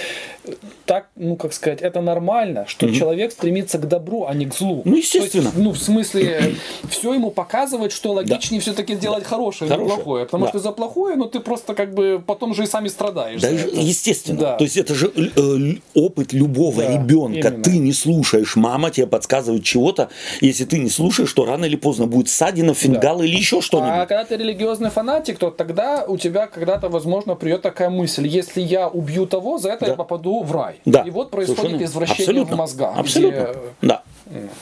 так, 0.86 1.08
ну 1.24 1.36
как 1.36 1.52
сказать, 1.52 1.80
это 1.82 2.00
нормально, 2.00 2.64
что 2.68 2.88
человек 2.90 3.32
стремится 3.32 3.78
к 3.78 3.88
добру, 3.88 4.26
а 4.26 4.34
не 4.34 4.46
к 4.46 4.54
злу. 4.54 4.82
Ну, 4.84 4.96
естественно. 4.96 5.44
Есть, 5.46 5.56
ну, 5.56 5.70
в 5.72 5.78
смысле, 5.78 6.54
все 6.88 7.14
ему 7.14 7.30
показывает, 7.30 7.92
что 7.92 8.12
логичнее 8.12 8.60
все-таки 8.60 8.94
делать 8.94 9.24
хорошее, 9.24 9.70
а 9.70 9.74
не 9.74 9.78
Хорошее. 9.78 9.96
плохое. 9.96 10.24
Потому 10.26 10.44
Да. 10.44 10.50
что 10.50 10.58
за 10.60 10.70
плохое, 10.72 11.16
ну 11.16 11.24
ты 11.26 11.40
просто 11.40 11.74
как 11.74 11.94
бы 11.94 12.22
потом 12.24 12.54
же 12.54 12.64
и 12.64 12.66
сами 12.66 12.88
страдаешь. 12.88 13.40
Да, 13.40 13.48
естественно. 13.48 14.38
Да. 14.38 14.56
То 14.56 14.64
есть 14.64 14.76
это 14.76 14.94
же 14.94 15.10
э, 15.14 15.74
опыт 15.94 16.32
любого 16.32 16.82
Да, 16.82 16.92
ребенка. 16.92 17.48
именно. 17.48 17.62
Ты 17.64 17.78
не 17.78 17.92
слушаешь, 17.92 18.56
мама 18.56 18.90
тебе 18.90 19.06
подсказывает 19.06 19.64
чего-то. 19.64 20.08
Если 20.40 20.64
ты 20.64 20.78
не 20.78 20.90
слушаешь, 20.90 21.32
то 21.32 21.44
рано 21.44 21.64
или 21.64 21.76
поздно 21.76 22.06
будет 22.06 22.28
ссадина, 22.28 22.74
фингал 22.74 23.22
или 23.22 23.34
еще 23.36 23.58
А 23.58 23.62
что-нибудь. 23.62 24.08
когда 24.08 24.24
ты 24.24 24.36
религиозный 24.36 24.90
фанатик, 24.90 25.38
то 25.38 25.50
тогда 25.50 26.04
у 26.06 26.16
тебя 26.16 26.46
когда-то, 26.46 26.88
возможно, 26.88 27.34
придет 27.34 27.62
такая 27.62 27.90
мысль, 27.90 28.26
если 28.26 28.60
я 28.60 28.88
убью 28.88 29.26
того, 29.26 29.58
за 29.58 29.70
это 29.70 29.84
Да. 29.86 29.90
я 29.92 29.96
попаду 29.96 30.42
в 30.42 30.52
рай. 30.52 30.76
Да. 30.84 31.00
И 31.00 31.10
вот 31.14 31.30
происходит 31.30 31.60
Совершенно- 31.62 31.84
извращение 31.84 32.22
абсолютно, 32.24 32.54
в 32.54 32.58
мозгах. 32.58 32.98
Абсолютно. 32.98 33.40
где- 33.40 33.58
Да. 33.82 34.02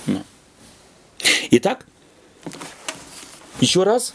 Да. 0.07 0.23
Итак, 1.51 1.87
еще 3.61 3.83
раз. 3.83 4.15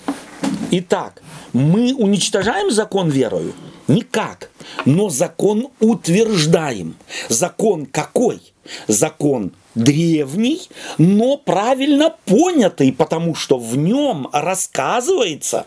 Итак, 0.71 1.21
мы 1.53 1.93
уничтожаем 1.95 2.71
закон 2.71 3.09
верою? 3.09 3.53
Никак. 3.87 4.49
Но 4.85 5.09
закон 5.09 5.69
утверждаем. 5.79 6.97
Закон 7.29 7.85
какой? 7.85 8.41
Закон 8.87 9.53
древний, 9.75 10.67
но 10.97 11.37
правильно 11.37 12.13
понятый, 12.25 12.91
потому 12.91 13.33
что 13.33 13.57
в 13.57 13.77
нем 13.77 14.27
рассказывается, 14.33 15.65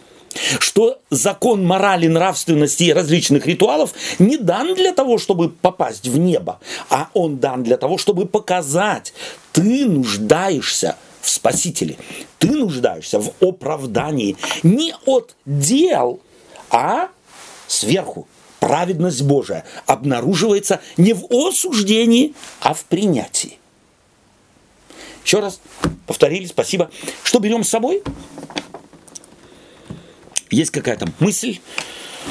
что 0.58 1.00
закон 1.10 1.64
морали, 1.64 2.06
нравственности 2.06 2.84
и 2.84 2.92
различных 2.92 3.46
ритуалов 3.46 3.92
не 4.18 4.36
дан 4.36 4.74
для 4.74 4.92
того, 4.92 5.18
чтобы 5.18 5.48
попасть 5.48 6.06
в 6.06 6.18
небо, 6.18 6.60
а 6.88 7.08
он 7.14 7.38
дан 7.38 7.62
для 7.62 7.76
того, 7.76 7.98
чтобы 7.98 8.26
показать, 8.26 9.12
ты 9.52 9.86
нуждаешься 9.86 10.96
в 11.20 11.28
Спасителе, 11.28 11.96
ты 12.38 12.50
нуждаешься 12.52 13.20
в 13.20 13.32
оправдании 13.40 14.36
не 14.62 14.94
от 15.06 15.34
дел, 15.44 16.20
а 16.70 17.08
сверху. 17.66 18.26
Праведность 18.58 19.22
Божия 19.22 19.64
обнаруживается 19.86 20.80
не 20.98 21.14
в 21.14 21.24
осуждении, 21.30 22.34
а 22.60 22.74
в 22.74 22.84
принятии. 22.84 23.56
Еще 25.24 25.40
раз 25.40 25.60
повторили, 26.06 26.44
спасибо. 26.44 26.90
Что 27.22 27.38
берем 27.38 27.64
с 27.64 27.70
собой? 27.70 28.02
Есть 30.50 30.70
какая-то 30.72 31.06
мысль, 31.20 31.58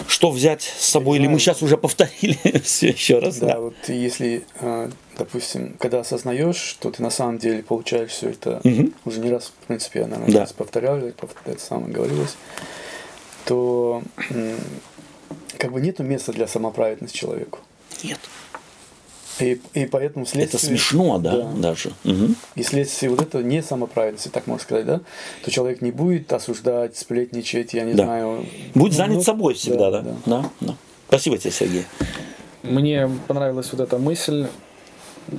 что 0.08 0.30
взять 0.32 0.62
с 0.62 0.86
собой, 0.86 1.18
или 1.20 1.28
мы 1.28 1.40
сейчас 1.40 1.62
уже 1.62 1.78
повторили 1.78 2.38
все 2.64 2.90
еще 2.90 3.20
раз? 3.20 3.38
Да, 3.38 3.60
вот 3.60 3.76
если, 3.88 4.44
э, 4.60 4.90
допустим, 5.18 5.76
когда 5.80 6.02
осознаешь, 6.02 6.58
что 6.58 6.92
ты 6.92 7.02
на 7.02 7.10
самом 7.10 7.38
деле 7.40 7.64
получаешь 7.64 8.12
все 8.12 8.30
это, 8.30 8.62
уже 9.06 9.20
не 9.20 9.32
раз, 9.32 9.48
в 9.64 9.68
принципе, 9.68 10.00
я, 10.02 10.08
наверное, 10.08 10.34
Да. 10.34 10.40
раз 10.42 10.54
повторял, 10.54 10.98
это 10.98 11.28
самое 11.60 11.92
говорилось, 11.94 12.36
то 13.46 14.04
как 15.58 15.72
бы 15.72 15.82
нету 15.82 16.04
места 16.04 16.32
для 16.34 16.48
самоправедности 16.48 17.18
человеку. 17.18 17.60
Нет. 18.04 18.20
И, 19.40 19.62
и 19.74 19.86
поэтому 19.86 20.24
Это 20.26 20.34
следствие... 20.34 20.60
смешно, 20.78 21.18
да, 21.20 21.48
даже. 21.56 21.92
Мгм. 22.04 22.36
И 22.56 22.64
следствие 22.64 23.10
вот 23.10 23.22
это 23.22 23.42
не 23.42 23.62
самоправедности, 23.64 24.28
так 24.28 24.48
можно 24.48 24.64
сказать, 24.64 24.86
да? 24.86 25.02
То 25.46 25.52
человек 25.52 25.82
не 25.82 25.92
будет 25.92 26.32
осуждать, 26.34 26.98
сплетничать, 26.98 27.74
я 27.74 27.84
не 27.84 27.94
Да. 27.94 28.04
знаю. 28.04 28.46
Будь 28.76 28.92
Ну, 28.92 28.98
занят 28.98 29.16
ну, 29.18 29.22
собой 29.24 29.54
всегда, 29.54 29.92
да? 29.92 30.02
да. 30.02 30.16
Да, 30.26 30.50
да. 30.62 30.76
Спасибо 31.08 31.38
тебе, 31.38 31.52
Сергей. 31.52 31.86
Мне 32.64 33.10
понравилась 33.28 33.70
вот 33.72 33.80
эта 33.82 33.98
мысль, 33.98 34.48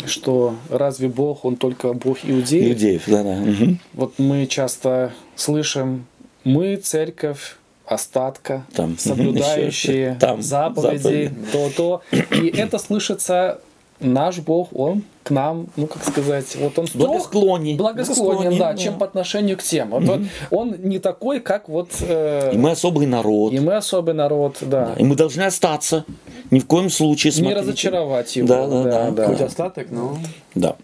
что 0.07 0.55
разве 0.71 1.09
Бог, 1.09 1.45
он 1.45 1.57
только 1.57 1.93
Бог 1.93 2.19
иудеев? 2.23 2.73
Иудеев, 2.75 3.03
да, 3.07 3.23
да. 3.23 3.35
Мгм. 3.35 3.81
Вот 3.93 4.19
мы 4.19 4.47
часто 4.47 5.13
слышим, 5.37 6.07
мы 6.45 6.77
церковь 6.77 7.57
остатка, 7.85 8.65
Там, 8.73 8.97
соблюдающие 8.99 10.17
там, 10.21 10.43
заповеди. 10.43 11.33
то-то. 11.53 12.03
И 12.33 12.47
это 12.49 12.79
слышится 12.79 13.61
наш 14.01 14.39
Бог, 14.39 14.69
Он 14.73 15.03
к 15.23 15.31
нам, 15.31 15.67
ну 15.77 15.87
как 15.87 16.03
сказать, 16.05 16.57
вот 16.57 16.79
Он 16.79 16.87
строг, 16.87 17.07
Благосклонней. 17.09 17.77
благосклонен, 17.77 18.59
да, 18.59 18.73
да. 18.73 18.79
чем 18.79 18.99
по 18.99 19.05
отношению 19.07 19.57
к 19.57 19.63
тем. 19.63 19.91
Вот, 19.91 20.03
вот 20.05 20.21
он 20.51 20.77
не 20.83 20.99
такой, 20.99 21.41
как 21.41 21.69
вот... 21.69 21.91
э, 22.01 22.51
И 22.55 22.59
мы 22.59 22.71
особый 22.73 23.07
народ. 23.07 23.53
и 23.53 23.61
мы 23.61 23.75
особый 23.77 24.15
народ, 24.15 24.57
да. 24.63 24.95
И 24.99 25.05
мы 25.05 25.15
должны 25.15 25.43
остаться. 25.43 26.05
Ни 26.51 26.59
в 26.61 26.67
коем 26.67 26.91
случае 26.91 27.31
Не 27.33 27.37
смотрите. 27.39 27.61
разочаровать 27.61 28.35
его. 28.37 28.49
Да, 28.49 28.67
да, 28.67 29.11
да. 29.11 29.27
Хоть 29.27 29.41
остаток, 29.41 29.91
но 29.91 30.19
Да. 30.55 30.77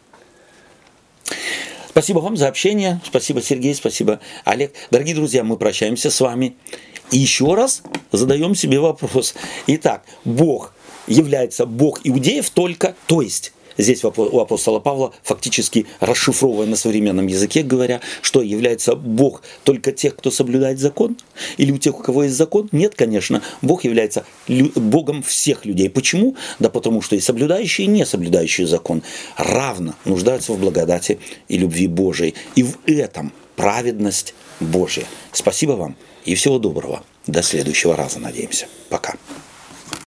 Спасибо 1.89 2.19
вам 2.19 2.37
за 2.37 2.49
общение. 2.49 3.01
Спасибо, 3.05 3.41
Сергей. 3.41 3.75
Спасибо, 3.75 4.21
Олег. 4.45 4.73
Дорогие 4.91 5.15
друзья, 5.15 5.43
мы 5.43 5.57
прощаемся 5.57 6.11
с 6.11 6.21
вами. 6.21 6.55
И 7.11 7.19
еще 7.19 7.55
раз 7.55 7.83
задаем 8.13 8.55
себе 8.55 8.81
вопрос. 8.81 9.35
Итак, 9.67 10.03
Бог 10.25 10.75
является 11.07 11.67
Бог 11.67 12.01
иудеев 12.05 12.51
только, 12.51 12.95
то 13.07 13.23
есть 13.23 13.53
Здесь 13.79 14.05
у 14.05 14.09
апо- 14.09 14.29
у 14.31 14.41
апостола 14.41 14.81
Павла 14.81 15.13
фактически 15.23 15.87
расшифровывая 16.01 16.67
на 16.67 16.77
современном 16.77 17.27
языке, 17.27 17.63
говоря, 17.63 18.01
что 18.23 18.41
является 18.43 18.95
Бог 18.95 19.43
только 19.65 19.93
тех, 19.93 20.17
кто 20.17 20.31
соблюдает 20.31 20.79
закон? 20.79 21.17
Или 21.59 21.73
у 21.73 21.79
тех, 21.79 21.99
у 21.99 22.03
кого 22.03 22.25
есть 22.25 22.37
закон? 22.37 22.69
Нет, 22.73 22.95
конечно. 22.95 23.43
Бог 23.63 23.85
является 23.85 24.25
Богом 24.49 25.23
всех 25.23 25.65
людей. 25.67 25.91
Почему? 25.91 26.37
Да 26.59 26.71
потому 26.71 27.03
что 27.03 27.17
и 27.17 27.21
соблюдающие, 27.21 27.87
и 27.87 27.91
не 27.91 28.07
соблюдающие 28.07 28.67
закон 28.67 29.03
равно 29.37 29.95
нуждаются 30.05 30.53
в 30.53 30.59
благодати 30.59 31.19
и 31.49 31.59
любви 31.59 31.87
Божией. 31.87 32.35
И 32.55 32.63
в 32.63 32.79
этом 32.87 33.33
праведность 33.57 34.35
Божья. 34.61 35.05
Спасибо 35.33 35.73
вам 35.73 35.97
и 36.25 36.35
всего 36.35 36.59
доброго. 36.59 37.03
До 37.27 37.43
следующего 37.43 37.97
раза, 37.97 38.21
надеемся. 38.21 38.67
Пока. 38.89 39.17